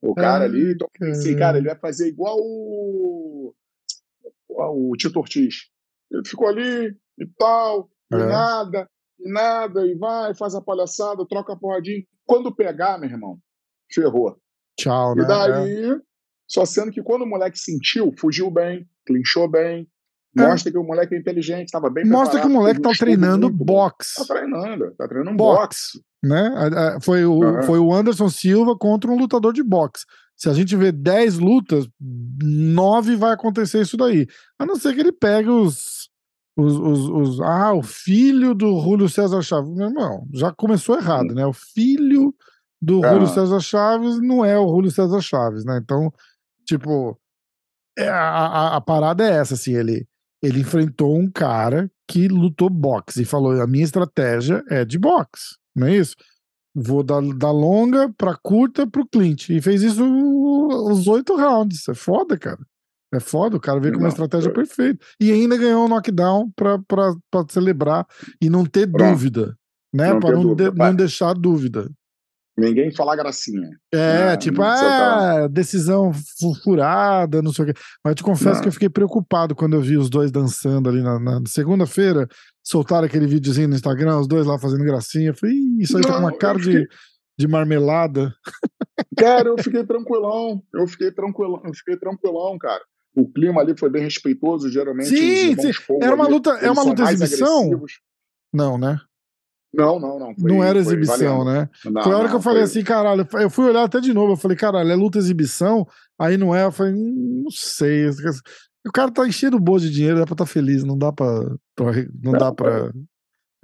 [0.00, 3.52] O cara ali, então, esse cara, ele vai fazer igual o,
[4.48, 5.66] o Tito Ortiz.
[6.10, 8.26] Ele ficou ali e tal, e É.
[8.26, 8.88] nada,
[9.20, 12.02] e nada, e vai, faz a palhaçada, troca a porradinha.
[12.24, 13.38] Quando pegar, meu irmão,
[13.92, 14.38] ferrou.
[14.78, 15.22] Tchau, né?
[15.22, 16.00] E daí,
[16.48, 19.88] só sendo que quando o moleque sentiu, fugiu bem, clinchou bem,
[20.36, 20.42] É.
[20.48, 23.06] mostra que o moleque é inteligente, estava bem Mostra que o moleque um tá estudo
[23.06, 24.16] treinando boxe.
[24.26, 25.98] Tá treinando, tá treinando Boxe.
[25.98, 26.04] boxe.
[26.22, 26.52] né?
[26.56, 27.62] A- a- Foi o, Aham.
[27.62, 30.04] foi o Anderson Silva contra um lutador de boxe.
[30.36, 31.86] Se a gente vê 10 lutas,
[32.42, 34.26] 9 vai acontecer isso daí.
[34.58, 36.06] A não ser que ele pegue os.
[36.58, 39.70] Os, os, os- ah, o filho do Júlio César Chaves.
[39.74, 41.44] Meu irmão, já começou errado, né?
[41.44, 42.34] O filho
[42.80, 43.12] do Ah.
[43.12, 45.78] Júlio César Chaves não é o Júlio César Chaves, né?
[45.82, 46.10] Então,
[46.66, 47.18] tipo,
[47.98, 50.06] é, a, a, parada é essa, assim, ele,
[50.42, 55.56] ele enfrentou um cara que lutou boxe e falou: a minha estratégia é de boxe,
[55.74, 56.14] não é isso?
[56.74, 59.48] Vou da, da longa pra curta pro Clint.
[59.48, 61.88] E fez isso os oito rounds.
[61.88, 62.58] É foda, cara.
[63.14, 65.02] É foda, o cara veio com uma estratégia eu- perfeita.
[65.18, 68.06] E ainda ganhou um knockdown pra, pra, pra celebrar
[68.42, 69.10] e não ter Pronto.
[69.10, 69.56] dúvida.
[69.94, 70.12] Né?
[70.12, 71.88] Não pra não, de- não deixar dúvida.
[72.58, 73.68] Ninguém falar gracinha.
[73.92, 74.88] É, Não, tipo, não precisa
[75.44, 77.74] ah, decisão fu- furada, não sei o quê.
[78.02, 78.62] Mas eu te confesso Não.
[78.62, 82.26] que eu fiquei preocupado quando eu vi os dois dançando ali na, na segunda-feira.
[82.64, 85.28] Soltaram aquele videozinho no Instagram, os dois lá fazendo gracinha.
[85.30, 86.86] Eu falei, "Ih, isso aí tá com Não, uma cara de, fiquei-
[87.38, 88.34] de marmelada.
[89.18, 90.62] Cara, eu fiquei tranquilão.
[90.74, 92.82] Eu fiquei tranquilão, eu fiquei tranquilão, cara.
[93.14, 95.08] O clima ali foi bem respeitoso, geralmente.
[95.10, 95.70] Sim, sim.
[96.02, 97.58] Era uma ali, luta- é uma luta exibição?
[97.58, 97.92] agressivos.
[98.52, 98.98] Não, né?
[99.74, 100.34] Não, não, não.
[100.34, 101.68] foi- não era exibição, né?
[101.84, 103.26] Não, foi a hora não, que eu falei foi- assim, caralho.
[103.40, 104.32] Eu fui olhar até de novo.
[104.32, 105.86] Eu falei, caralho, é luta exibição?
[106.18, 106.64] Aí não é.
[106.64, 108.08] Eu falei, hum, não sei.
[108.86, 110.82] O cara tá enchendo o bolso de dinheiro, dá pra estar feliz.
[110.84, 111.40] Não dá pra.
[111.74, 112.90] pra- Não dá pra.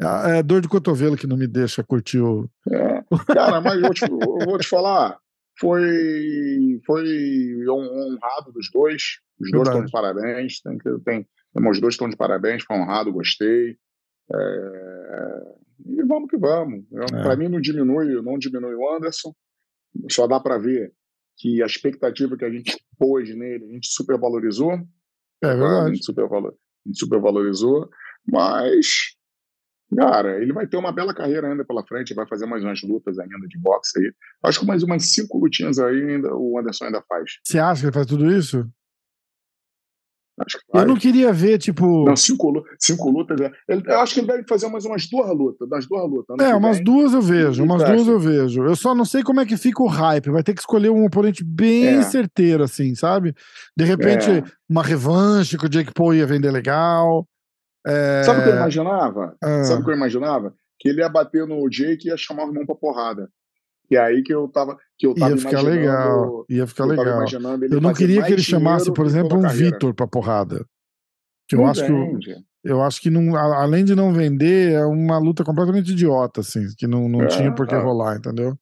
[0.01, 2.49] É é dor de cotovelo que não me deixa curtir o.
[2.69, 3.03] É,
[3.33, 5.17] cara, mas eu vou te, eu vou te falar,
[5.61, 7.05] foi, foi
[7.69, 9.03] hon- honrado dos dois.
[9.41, 10.61] Os dois estão de parabéns.
[10.61, 11.27] Tem, tem,
[11.71, 13.77] os dois estão de parabéns, foi honrado, gostei.
[14.35, 15.43] É,
[15.87, 16.85] e vamos que vamos.
[16.93, 17.23] É.
[17.23, 19.35] Para mim não diminui, não diminui o Anderson.
[20.11, 20.93] só dá para ver
[21.37, 24.73] que a expectativa que a gente pôs nele, a gente supervalorizou.
[25.43, 25.91] É verdade.
[25.91, 27.91] A gente, supervalor, a gente supervalorizou,
[28.25, 28.87] mas,
[29.97, 33.19] cara, ele vai ter uma bela carreira ainda pela frente, vai fazer mais umas lutas
[33.19, 34.13] ainda de boxe aí.
[34.45, 37.39] Acho que mais umas cinco lutinhas aí ainda, o Anderson ainda faz.
[37.45, 38.71] Você acha que ele faz tudo isso?
[40.75, 42.05] Eu não queria ver, tipo.
[42.05, 43.41] Não, cinco, cinco lutas.
[43.41, 43.51] É.
[43.69, 45.69] Ele, eu acho que ele deve fazer mais umas duas lutas.
[45.69, 46.37] Das duas lutas.
[46.41, 46.85] É, umas vem.
[46.85, 47.63] duas eu vejo.
[47.63, 48.65] Umas duas eu vejo.
[48.65, 50.31] Eu só não sei como é que fica o hype.
[50.31, 52.03] Vai ter que escolher um oponente bem é.
[52.03, 53.35] certeiro, assim, sabe?
[53.77, 54.43] De repente, é.
[54.69, 57.27] uma revanche que o Jake Paul ia vender legal.
[57.87, 58.23] É...
[58.25, 59.37] Sabe o que eu imaginava?
[59.43, 59.65] Ah.
[59.65, 60.55] Sabe o que eu imaginava?
[60.79, 63.29] Que ele ia bater no Jake e ia chamar o irmão pra porrada.
[63.93, 67.27] E aí que eu tava, que eu tava ia ficar legal, ia ficar legal.
[67.71, 70.65] Eu não queria que ele chamasse, por exemplo, um Vitor pra porrada.
[71.47, 72.35] Que eu acho vende.
[72.35, 76.65] que eu acho que não, além de não vender, é uma luta completamente idiota, assim,
[76.79, 77.79] que não, não é, tinha por que é.
[77.79, 78.57] rolar, entendeu?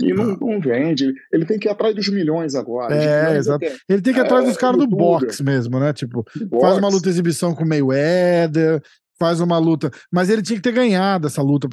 [0.00, 0.38] E não, ah.
[0.40, 1.12] não, vende.
[1.30, 2.94] Ele tem que ir atrás dos milhões agora.
[2.94, 3.66] É, exato.
[3.86, 5.92] Ele tem que ir atrás é, dos caras do boxe mesmo, né?
[5.92, 6.24] Tipo,
[6.58, 8.80] faz uma luta exibição com Mayweather,
[9.18, 9.90] faz uma luta.
[10.10, 11.68] Mas ele tinha que ter ganhado essa luta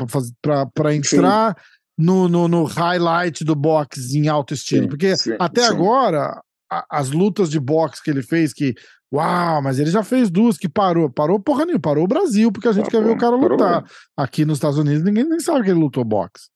[0.73, 1.55] para entrar
[2.01, 4.83] no, no, no, highlight do boxe em alto estilo.
[4.83, 5.73] Sim, porque sim, até sim.
[5.73, 6.41] agora,
[6.71, 8.75] a, as lutas de boxe que ele fez, que
[9.13, 11.09] Uau, mas ele já fez duas que parou.
[11.09, 13.83] Parou porra nenhuma, parou o Brasil, porque a gente ah, quer ver o cara lutar.
[14.15, 16.49] Aqui nos Estados Unidos ninguém nem sabe que ele lutou boxe.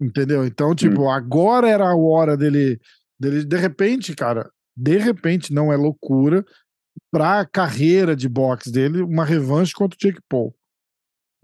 [0.00, 0.44] Entendeu?
[0.44, 1.10] Então, tipo, hum.
[1.10, 2.80] agora era a hora dele,
[3.18, 3.44] dele.
[3.44, 6.44] De repente, cara, de repente, não é loucura
[7.12, 10.52] pra carreira de boxe dele, uma revanche contra o Jake Paul.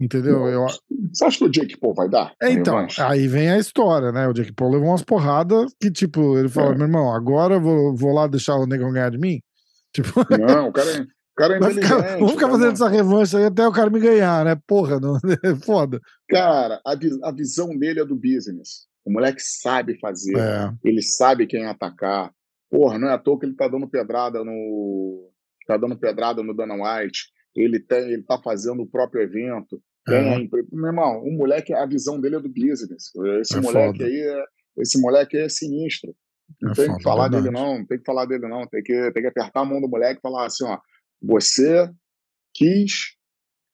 [0.01, 0.47] Entendeu?
[0.47, 0.65] Eu...
[1.13, 2.33] Você acha que o Jake Paul vai dar?
[2.41, 3.01] É, então, revanche?
[3.01, 4.27] aí vem a história, né?
[4.27, 6.75] O Jake Paul levou umas porradas que, tipo, ele falou: é.
[6.75, 9.39] meu irmão, agora eu vou, vou lá deixar o negão ganhar de mim?
[9.93, 10.21] Tipo...
[10.39, 13.73] Não, o cara, o cara é ficar, Vamos ficar fazendo essa revanche aí até o
[13.73, 14.57] cara me ganhar, né?
[14.65, 15.99] Porra, não, é foda.
[16.29, 16.93] Cara, a,
[17.27, 18.87] a visão dele é do business.
[19.03, 20.71] O moleque sabe fazer, é.
[20.83, 22.31] ele sabe quem atacar.
[22.69, 25.29] Porra, não é à toa que ele tá dando pedrada no.
[25.67, 27.29] tá dando pedrada no Dana White.
[27.53, 29.81] Ele, tem, ele tá fazendo o próprio evento.
[30.05, 30.49] Tem, é.
[30.71, 33.11] Meu irmão, o moleque, a visão dele é do business.
[33.39, 34.05] Esse é moleque foda.
[34.05, 34.45] aí é,
[34.77, 36.15] esse moleque é sinistro.
[36.61, 37.43] Não é tem que falar verdade.
[37.43, 37.79] dele, não.
[37.79, 38.67] Não tem que falar dele, não.
[38.67, 40.79] Tem que, tem que apertar a mão do moleque e falar assim: ó,
[41.21, 41.89] você
[42.53, 43.15] quis,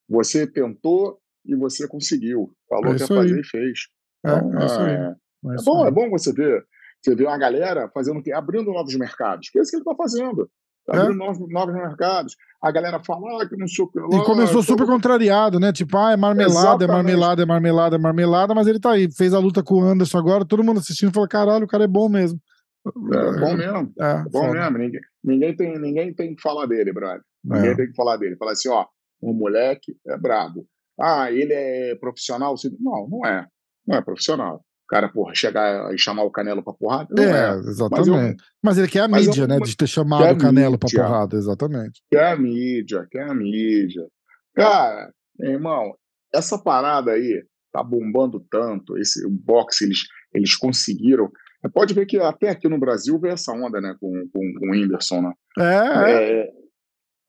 [0.07, 2.53] você tentou e você conseguiu.
[2.67, 3.79] Falou é que ia fazer e fez.
[4.25, 4.93] É, então, é.
[4.93, 6.65] É, é, bom, é bom você ver.
[7.01, 8.21] Você vê uma galera fazendo?
[8.33, 9.49] Abrindo novos mercados.
[9.49, 10.49] Que é isso que ele está fazendo.
[10.87, 12.35] Tá abrindo novos, novos mercados.
[12.63, 13.99] A galera fala ah, que não sei o que.
[13.99, 15.73] E começou super contrariado, né?
[15.73, 16.89] Tipo, ah, é marmelada, Exatamente.
[16.89, 19.11] é marmelada, é marmelada, é marmelada, mas ele tá aí.
[19.11, 21.87] Fez a luta com o Anderson agora, todo mundo assistindo falou: caralho, o cara é
[21.87, 22.39] bom mesmo.
[22.85, 23.93] É bom mesmo.
[23.99, 24.53] É, é bom foda.
[24.53, 24.77] mesmo.
[24.77, 27.21] Ninguém, ninguém, tem, ninguém tem que falar dele, brother.
[27.43, 27.75] Ninguém é.
[27.75, 28.37] tem que falar dele.
[28.37, 28.85] Falar assim, ó,
[29.21, 30.65] o moleque é brabo.
[30.99, 32.55] Ah, ele é profissional?
[32.79, 33.45] Não, não é.
[33.85, 34.63] Não é profissional.
[34.87, 37.09] O cara, porra, chegar e chamar o Canelo pra porrada.
[37.11, 37.57] Não é, é.
[37.57, 38.09] exatamente.
[38.09, 39.59] Mas, eu, mas, ele quer a mídia, eu, né?
[39.59, 42.01] De ter chamado o Canelo mídia, pra porrada, exatamente.
[42.09, 44.07] Quer a mídia, quer a mídia.
[44.55, 45.11] Cara,
[45.41, 45.93] irmão,
[46.33, 49.99] essa parada aí tá bombando tanto, esse boxe, eles,
[50.33, 51.29] eles conseguiram
[51.73, 54.71] Pode ver que até aqui no Brasil veio essa onda, né, com, com, com o
[54.71, 55.33] Whindersson, né?
[55.57, 56.41] É, é.
[56.41, 56.47] é.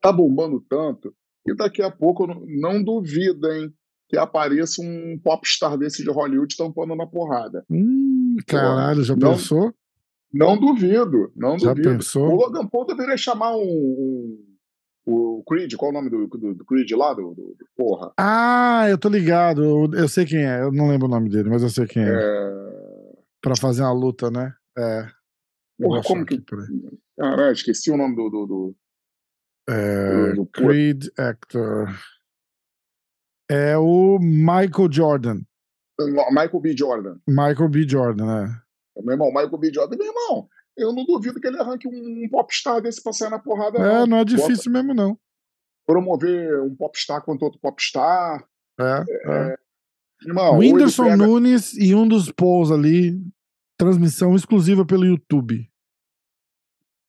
[0.01, 1.13] Tá bombando tanto
[1.45, 3.73] que daqui a pouco, não, não duvida, hein,
[4.09, 7.63] que apareça um popstar desse de Hollywood tampando na porrada.
[7.69, 9.73] Hum, caralho, já não, pensou?
[10.33, 11.91] Não duvido, não já duvido.
[11.91, 12.27] Pensou?
[12.27, 14.49] O Logan Paul deveria chamar um, um
[15.05, 17.13] o Creed, qual é o nome do, do, do Creed lá?
[17.13, 18.11] Do, do, do, porra.
[18.17, 19.63] Ah, eu tô ligado.
[19.63, 20.61] Eu, eu, sei quem é.
[20.61, 22.09] Eu não lembro o nome dele, mas eu sei quem é.
[22.09, 22.51] é...
[23.41, 24.53] Pra fazer uma luta, né?
[24.77, 25.07] É.
[25.79, 26.43] Porra, como que.
[27.17, 28.29] Caralho, esqueci o nome do.
[28.29, 28.75] do, do...
[29.67, 31.89] É, do, Creed Actor.
[33.49, 35.41] É o Michael Jordan.
[35.99, 36.77] Michael B.
[36.77, 37.17] Jordan.
[37.27, 37.87] Michael B.
[37.87, 38.61] Jordan, né?
[38.97, 39.73] Meu irmão, Michael B.
[39.73, 43.39] Jordan, meu irmão, eu não duvido que ele arranque um popstar desse pra sair na
[43.39, 43.79] porrada.
[43.79, 45.17] É, não, não é difícil Bota, mesmo, não.
[45.85, 48.45] Promover um popstar contra outro popstar.
[48.79, 49.31] É, é.
[49.31, 49.57] é.
[50.25, 51.17] Irmão, Whindersson pega...
[51.17, 53.19] Nunes e um dos Pauls ali,
[53.77, 55.69] transmissão exclusiva pelo YouTube.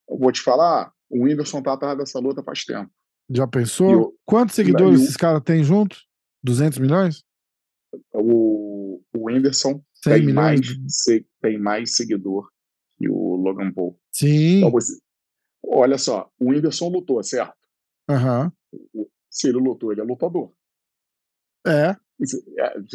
[0.08, 2.90] Eu vou te falar, o Whindersson tá atrás dessa luta faz tempo.
[3.28, 3.90] Já pensou?
[3.90, 4.18] Eu...
[4.24, 6.08] Quantos seguidores esses caras têm juntos?
[6.42, 7.24] 200 milhões?
[8.12, 10.60] O, o Whindersson tem mais,
[11.40, 12.50] tem mais seguidor
[12.96, 13.98] que o Logan Paul.
[14.12, 14.58] Sim.
[14.58, 14.98] Então você...
[15.62, 17.54] Olha só, o Whindersson lutou, certo?
[18.08, 18.52] Aham.
[18.72, 19.06] Uhum.
[19.30, 20.52] Se ele lutou, ele é lutador.
[21.66, 21.94] É.
[22.24, 22.36] Se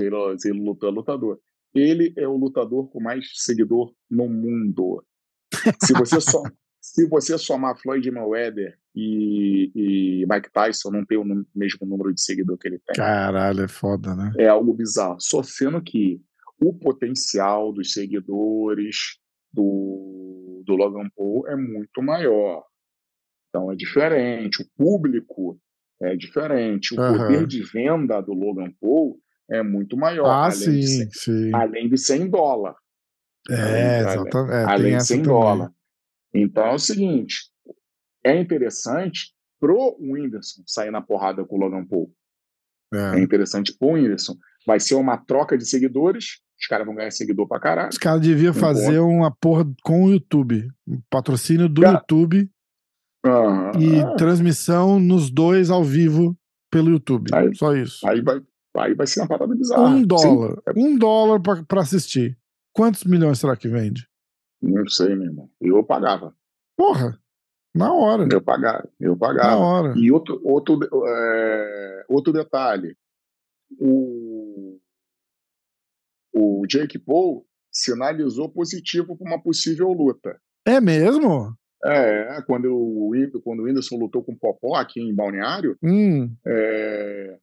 [0.03, 1.39] ele, se ele lutou, é lutador.
[1.73, 5.05] Ele é o lutador com mais seguidor no mundo.
[5.83, 6.41] Se você só,
[6.81, 12.21] se você somar Floyd Mayweather e, e Mike Tyson, não tem o mesmo número de
[12.21, 12.95] seguidor que ele tem.
[12.95, 14.31] Caralho, é foda, né?
[14.37, 15.17] É algo bizarro.
[15.19, 16.21] Só sendo que
[16.61, 19.17] o potencial dos seguidores
[19.51, 22.63] do, do Logan Paul é muito maior.
[23.49, 25.59] Então é diferente, o público
[26.01, 27.17] é diferente, o uhum.
[27.17, 29.19] poder de venda do Logan Paul
[29.49, 30.27] é muito maior.
[30.27, 31.51] Ah, além sim, de sim.
[31.53, 32.75] Além de 100 dólar.
[33.49, 34.53] É, exatamente.
[34.53, 35.71] É, além de 100 dólar.
[36.33, 37.49] Então é o seguinte,
[38.25, 42.11] é interessante pro Whindersson sair na porrada com o Logan Paul.
[42.93, 44.35] É, é interessante pro Whindersson.
[44.65, 47.89] Vai ser uma troca de seguidores, os caras vão ganhar seguidor pra caralho.
[47.89, 49.09] Os caras deviam fazer ponto.
[49.09, 50.67] uma porra com o YouTube.
[50.87, 52.49] Um patrocínio do Cara, YouTube.
[53.79, 54.15] e é.
[54.15, 56.35] transmissão nos dois ao vivo
[56.71, 57.29] pelo YouTube.
[57.33, 58.07] Aí, Só isso.
[58.07, 58.41] Aí vai,
[58.77, 59.87] aí vai ser uma parada bizarra.
[59.87, 60.57] Um dólar.
[60.73, 60.87] Sim.
[60.87, 62.37] Um dólar pra, pra assistir.
[62.73, 64.07] Quantos milhões será que vende?
[64.61, 65.49] Não sei, meu irmão.
[65.61, 66.35] Eu pagava.
[66.77, 67.19] Porra.
[67.75, 68.27] Na hora.
[68.31, 68.89] Eu pagava.
[68.99, 69.49] Eu pagava.
[69.49, 69.93] Na hora.
[69.97, 72.95] E outro, outro, é, outro detalhe.
[73.77, 74.79] O,
[76.33, 80.39] o Jake Paul sinalizou positivo para uma possível luta.
[80.65, 81.53] É mesmo?
[81.83, 83.11] É, quando o,
[83.43, 86.33] quando o Whindersson lutou com o Popó aqui em Balneário, hum.
[86.47, 87.37] é,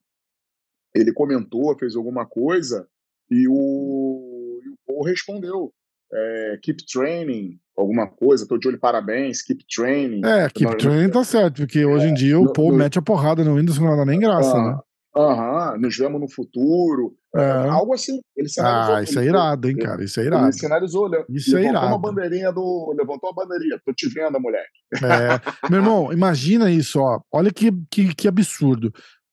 [0.94, 2.88] ele comentou, fez alguma coisa,
[3.30, 5.72] e o, e o Paul respondeu
[6.12, 10.24] é, keep training, alguma coisa, tô de olho, parabéns, keep training.
[10.24, 12.98] É, keep não, training tá certo, porque é, hoje em dia o Paul no, mete
[12.98, 14.78] a porrada no Windows, não dá nem graça, uh, né?
[15.14, 17.14] Aham, nos vemos no futuro.
[17.34, 17.68] É.
[17.68, 18.20] Algo assim.
[18.34, 20.02] Ele ah, isso é irado, hein, cara?
[20.02, 20.46] Isso é irado.
[20.46, 21.86] Ele sinalizou, isso é irado.
[21.86, 22.94] uma bandeirinha do.
[22.96, 24.70] Levantou a bandeirinha, tô te vendo, moleque.
[25.04, 25.68] É.
[25.68, 27.20] Meu irmão, imagina isso, ó.
[27.30, 28.90] Olha que, que, que absurdo.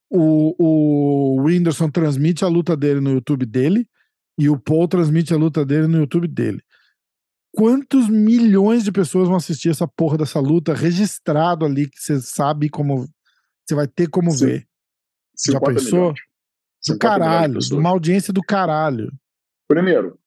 [0.10, 3.88] O, o Whindersson transmite a luta dele no YouTube dele
[4.38, 6.62] e o Paul transmite a luta dele no YouTube dele
[7.60, 12.70] quantos milhões de pessoas vão assistir essa porra dessa luta registrado ali, que você sabe
[12.70, 13.06] como.
[13.68, 14.46] Você vai ter como Sim.
[14.46, 14.68] ver.
[15.46, 16.14] Já pensou?
[16.88, 19.12] Do caralho, uma audiência do caralho.
[19.68, 20.18] Primeiro,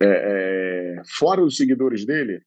[0.00, 2.42] é, é, fora os seguidores dele,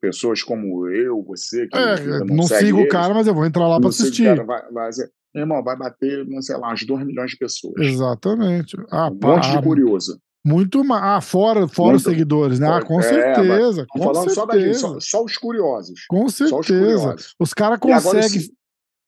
[0.00, 3.66] pessoas como eu, você, que é, não, não sigo o cara, mas eu vou entrar
[3.66, 4.24] lá para assistir.
[4.24, 4.90] Cara, vai, vai,
[5.34, 7.74] meu irmão, vai bater, sei lá, uns 2 milhões de pessoas.
[7.78, 8.76] Exatamente.
[8.88, 10.22] Ah, um monte de curioso.
[10.44, 11.02] Muito mais.
[11.02, 12.00] Ah, fora, fora Muito...
[12.00, 12.68] os seguidores, né?
[12.68, 13.86] Ah, com é, certeza.
[13.88, 14.34] Com falando certeza.
[14.34, 16.04] só da gente, só, só, os curiosos.
[16.06, 17.14] Com certeza.
[17.14, 18.40] Os, os caras conseguem.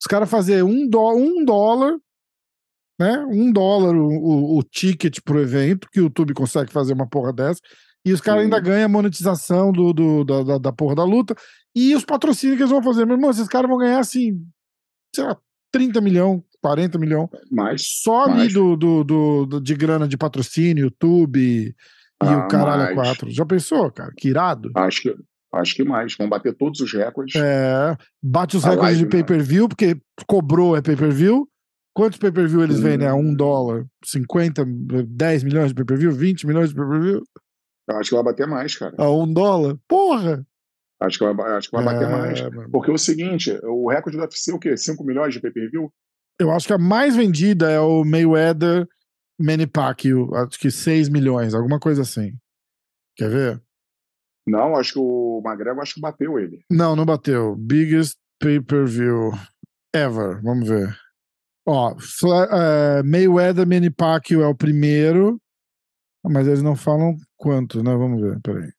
[0.00, 1.98] Os caras fazer um, dó, um dólar,
[2.98, 3.18] né?
[3.28, 7.32] Um dólar o, o, o ticket pro evento, que o YouTube consegue fazer uma porra
[7.32, 7.60] dessa.
[8.04, 11.34] E os caras ainda ganham a monetização do, do, da, da, da, porra da luta.
[11.74, 13.04] E os patrocínios que eles vão fazer.
[13.04, 14.46] Meu irmão, esses caras vão ganhar assim,
[15.14, 15.36] sei lá,
[15.72, 17.28] 30 milhões, 40 milhões.
[17.50, 17.82] Mais.
[18.02, 18.40] Só mais.
[18.40, 21.74] ali do, do, do, do, de grana de patrocínio, YouTube e
[22.18, 23.08] ah, o caralho mais.
[23.18, 23.30] 4.
[23.30, 24.12] Já pensou, cara?
[24.16, 24.72] Que irado.
[24.74, 25.16] Acho que,
[25.54, 26.16] acho que mais.
[26.16, 27.40] Vão bater todos os recordes.
[27.40, 27.96] É.
[28.20, 29.22] Bate os A recordes live, de né?
[29.22, 31.48] pay-per-view, porque cobrou é pay-per-view.
[31.94, 32.82] Quantos pay-per-view eles hum.
[32.82, 33.08] vendem?
[33.08, 33.86] A um dólar?
[34.04, 34.66] 50,
[35.06, 36.10] 10 milhões de pay-per-view?
[36.10, 37.22] 20 milhões de pay-per-view?
[37.88, 38.94] Acho que vai bater mais, cara.
[38.98, 39.76] A um dólar?
[39.86, 40.44] Porra!
[41.00, 42.70] Acho que vai, acho que vai é, bater mais.
[42.72, 44.76] Porque é o seguinte, o recorde do UFC é o quê?
[44.76, 45.92] 5 milhões de pay-per-view?
[46.38, 48.86] Eu acho que a mais vendida é o Mayweather
[49.38, 52.32] Manny Pacquiao, acho que 6 milhões, alguma coisa assim.
[53.16, 53.62] Quer ver?
[54.46, 56.64] Não, acho que o McGregor acho que bateu ele.
[56.70, 57.56] Não, não bateu.
[57.56, 59.32] Biggest pay-per-view
[59.94, 60.40] ever.
[60.42, 60.96] Vamos ver.
[61.66, 65.40] Ó, uh, Mayweather Manny Pacquiao é o primeiro,
[66.24, 67.96] mas eles não falam quanto, né?
[67.96, 68.70] Vamos ver, peraí.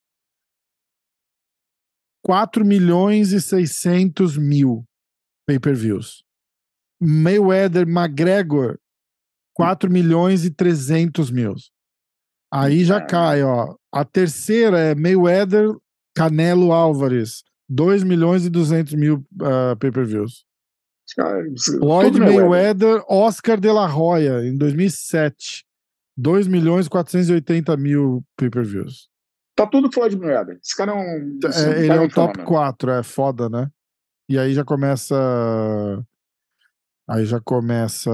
[2.24, 4.84] 4 milhões e 600 mil
[5.46, 6.24] pay-per-views.
[7.00, 8.78] Mayweather McGregor,
[9.54, 11.54] 4 milhões e 300 mil.
[12.52, 13.76] Aí já cai, ó.
[13.92, 15.74] A terceira é Mayweather
[16.14, 20.44] Canelo Álvares, 2 milhões e 200 mil uh, pay-per-views.
[21.80, 25.64] Lloyd Mayweather, Oscar de la Hoya, em 2007.
[26.16, 29.08] 2 milhões e 480 mil pay-per-views.
[29.54, 30.58] Tá tudo Floyd Mayweather.
[30.62, 31.38] Esse cara é um.
[31.44, 33.68] É, ele é o top 4, é foda, né?
[34.28, 35.14] E aí já começa.
[37.08, 38.10] Aí já começa.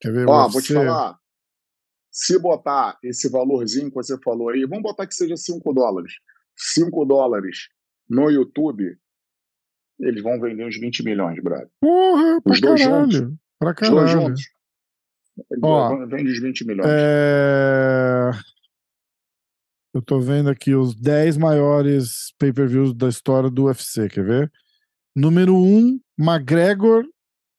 [0.00, 0.28] Quer ver?
[0.28, 1.18] Ó, vou te falar.
[2.10, 6.14] Se botar esse valorzinho que você falou aí, vamos botar que seja 5 dólares.
[6.56, 7.68] 5 dólares
[8.08, 8.98] no YouTube,
[10.00, 11.70] eles vão vender uns 20 milhões, brother.
[11.80, 13.10] Porra, os dois caralho.
[13.10, 13.36] juntos.
[13.58, 14.04] Pra caralho.
[14.04, 14.42] Os dois juntos.
[15.62, 16.90] Ó, vende os 20 milhões.
[16.90, 18.30] É...
[19.94, 24.52] Eu tô vendo aqui os 10 maiores pay-per-views da história do UFC, quer ver?
[25.18, 27.04] Número 1, McGregor,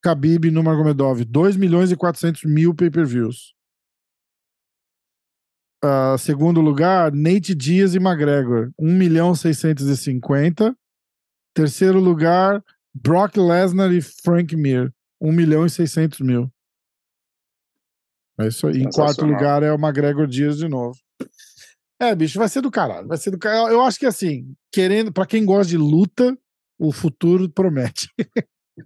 [0.01, 3.53] Khabib no Margomedov, 2 milhões e 400 mil pay-per-views.
[5.83, 10.73] Uh, segundo lugar, Nate Diaz e McGregor, 1 milhão 650.
[11.53, 12.63] Terceiro lugar,
[12.93, 16.49] Brock Lesnar e Frank Mir, 1 milhão e 600 mil.
[18.39, 18.83] É isso aí.
[18.83, 20.97] Em quarto lugar é o McGregor Dias de novo.
[22.01, 23.05] É, bicho, vai ser do caralho.
[23.05, 23.73] Vai ser do caralho.
[23.73, 26.37] Eu acho que assim, querendo, para quem gosta de luta,
[26.79, 28.07] o futuro promete.
[28.17, 28.23] É.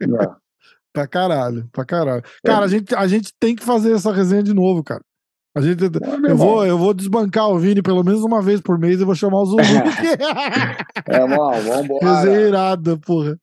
[0.92, 2.24] pra caralho, pra caralho.
[2.44, 2.66] Cara, é.
[2.66, 5.02] a, gente, a gente tem que fazer essa resenha de novo, cara.
[5.56, 5.84] A gente,
[6.28, 9.14] eu, vou, eu vou desbancar o Vini pelo menos uma vez por mês e vou
[9.14, 9.62] chamar o Zulu.
[9.62, 12.16] é, irmão, vambora.
[12.16, 13.38] Resenha irada, porra.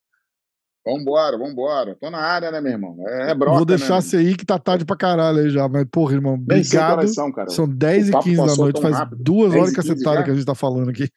[0.85, 1.97] Vambora, vambora.
[2.01, 2.97] Tô na área, né, meu irmão?
[3.07, 5.69] É, é broca, Vou deixar né, você aí que tá tarde pra caralho aí já.
[5.69, 7.07] Mas, porra, irmão, obrigado.
[7.49, 9.23] São 10 e 15 da noite, faz rápido.
[9.23, 11.09] duas horas cacetada que a gente tá falando aqui.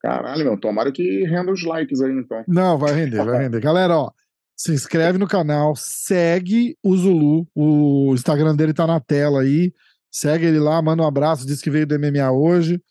[0.00, 2.42] Caralho, meu, tomara que renda os likes aí, então.
[2.48, 3.60] Não, vai render, vai render.
[3.60, 4.10] Galera, ó,
[4.56, 9.72] se inscreve no canal, segue o Zulu, o Instagram dele tá na tela aí.
[10.10, 12.82] Segue ele lá, manda um abraço, diz que veio do MMA hoje.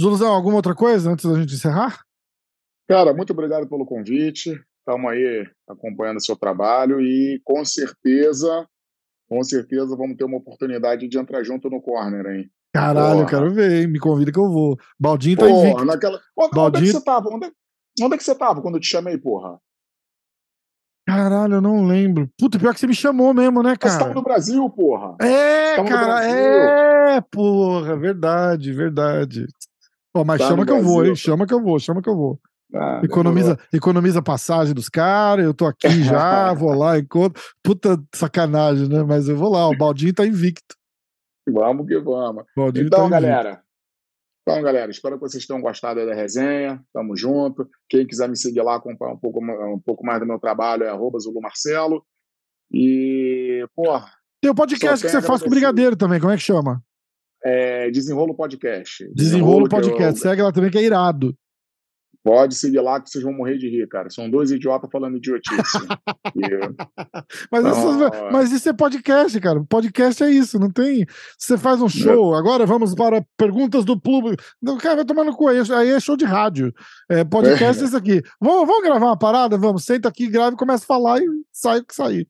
[0.00, 2.04] Zuluzão, alguma outra coisa antes da gente encerrar?
[2.88, 4.50] Cara, muito obrigado pelo convite.
[4.78, 8.68] Estamos aí acompanhando o seu trabalho e com certeza,
[9.28, 12.50] com certeza vamos ter uma oportunidade de entrar junto no corner, hein?
[12.76, 13.86] Caralho, eu quero ver, hein?
[13.86, 14.78] Me convida que eu vou.
[14.98, 15.84] Baldinho tá porra, invicto.
[15.84, 16.20] Naquela...
[16.36, 16.66] Onde, Baldinho...
[16.66, 17.28] onde é que você tava?
[17.28, 17.50] Onde, é,
[18.02, 19.58] onde é que você tava quando eu te chamei, porra?
[21.06, 22.28] Caralho, eu não lembro.
[22.36, 23.94] Puta, pior que você me chamou mesmo, né, cara?
[23.94, 25.14] Você tava no Brasil, porra.
[25.20, 29.46] É, cara, é, porra, verdade, verdade.
[30.12, 31.14] Pô, mas tá chama que Brasil, eu vou, hein?
[31.14, 32.40] Chama que eu vou, chama que eu vou.
[32.74, 37.40] Ah, economiza, economiza passagem dos caras, eu tô aqui já, vou lá, encontro.
[37.62, 39.02] Puta sacanagem, né?
[39.04, 40.75] Mas eu vou lá, o Baldinho tá invicto.
[41.48, 42.44] Vamos que vamos.
[42.56, 43.62] Baldinho então, tá galera.
[44.42, 46.80] Então, galera, espero que vocês tenham gostado da resenha.
[46.92, 47.68] Tamo junto.
[47.88, 50.88] Quem quiser me seguir lá, acompanhar um pouco, um pouco mais do meu trabalho, é
[50.88, 52.04] arroba Marcelo.
[52.72, 53.98] E, pô.
[54.40, 56.82] Tem o um podcast que você faz com o Brigadeiro também, como é que chama?
[57.44, 59.04] É, Desenrolo Podcast.
[59.14, 60.24] Desenrolo, Desenrolo Podcast.
[60.24, 60.30] Eu...
[60.30, 61.36] Segue lá também, que é irado.
[62.26, 64.10] Pode seguir lá que vocês vão morrer de rir, cara.
[64.10, 65.54] São dois idiotas falando idiotice.
[67.52, 69.62] mas, então, isso, mas, isso, é podcast, cara.
[69.62, 71.06] Podcast é isso, não tem.
[71.38, 72.38] Você faz um show, é.
[72.40, 74.42] agora vamos para perguntas do público.
[74.60, 76.74] O cara vai tomar no cu, aí é show de rádio.
[77.08, 78.20] É, podcast é, é isso aqui.
[78.40, 79.56] Vamos, vamos gravar uma parada?
[79.56, 82.28] Vamos, senta aqui, grava e começa a falar e sai o que sair.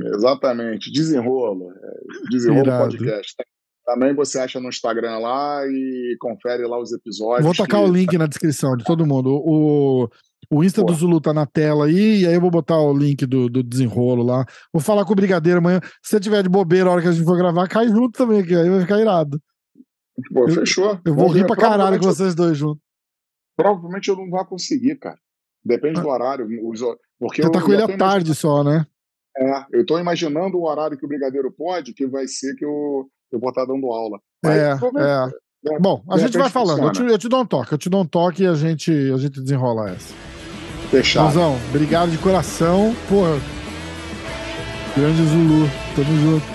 [0.00, 1.70] Exatamente, desenrolo.
[1.70, 2.84] É, desenrolo Irado.
[2.84, 3.36] podcast.
[3.92, 7.44] Também você acha no Instagram lá e confere lá os episódios.
[7.44, 7.90] Vou tacar que...
[7.90, 9.30] o link na descrição de todo mundo.
[9.44, 10.08] O,
[10.50, 13.26] o Insta do Zulu tá na tela aí, e aí eu vou botar o link
[13.26, 14.46] do, do desenrolo lá.
[14.72, 15.78] Vou falar com o Brigadeiro amanhã.
[16.02, 18.42] Se você tiver de bobeira a hora que a gente for gravar, cai junto também,
[18.42, 19.38] que aí vai ficar irado.
[20.32, 20.98] Pô, fechou.
[21.04, 22.82] Eu vou rir pra caralho com vocês dois juntos.
[23.54, 25.18] Provavelmente eu não vou conseguir, cara.
[25.62, 26.02] Depende ah.
[26.02, 26.48] do horário.
[27.18, 28.86] Porque você tá com ele à tarde só, né?
[29.36, 33.06] É, eu tô imaginando o horário que o Brigadeiro pode, que vai ser que eu
[33.32, 34.18] eu vou estar dando aula.
[34.44, 34.78] Mas, é,
[35.70, 35.78] é.
[35.78, 36.82] Bom, a gente vai falando.
[36.82, 38.90] Eu te, eu te, dou um toque, eu te dou um toque e a gente,
[38.90, 40.14] a gente desenrola essa.
[40.90, 41.24] Fechado.
[41.24, 42.94] Mãozão, obrigado de coração.
[43.08, 43.38] Porra.
[44.96, 45.68] Grande Zulu.
[45.96, 46.46] Tamo junto.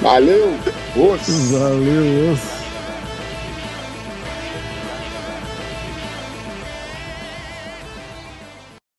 [0.00, 0.56] Valeu.
[0.96, 2.61] Valeu, osso.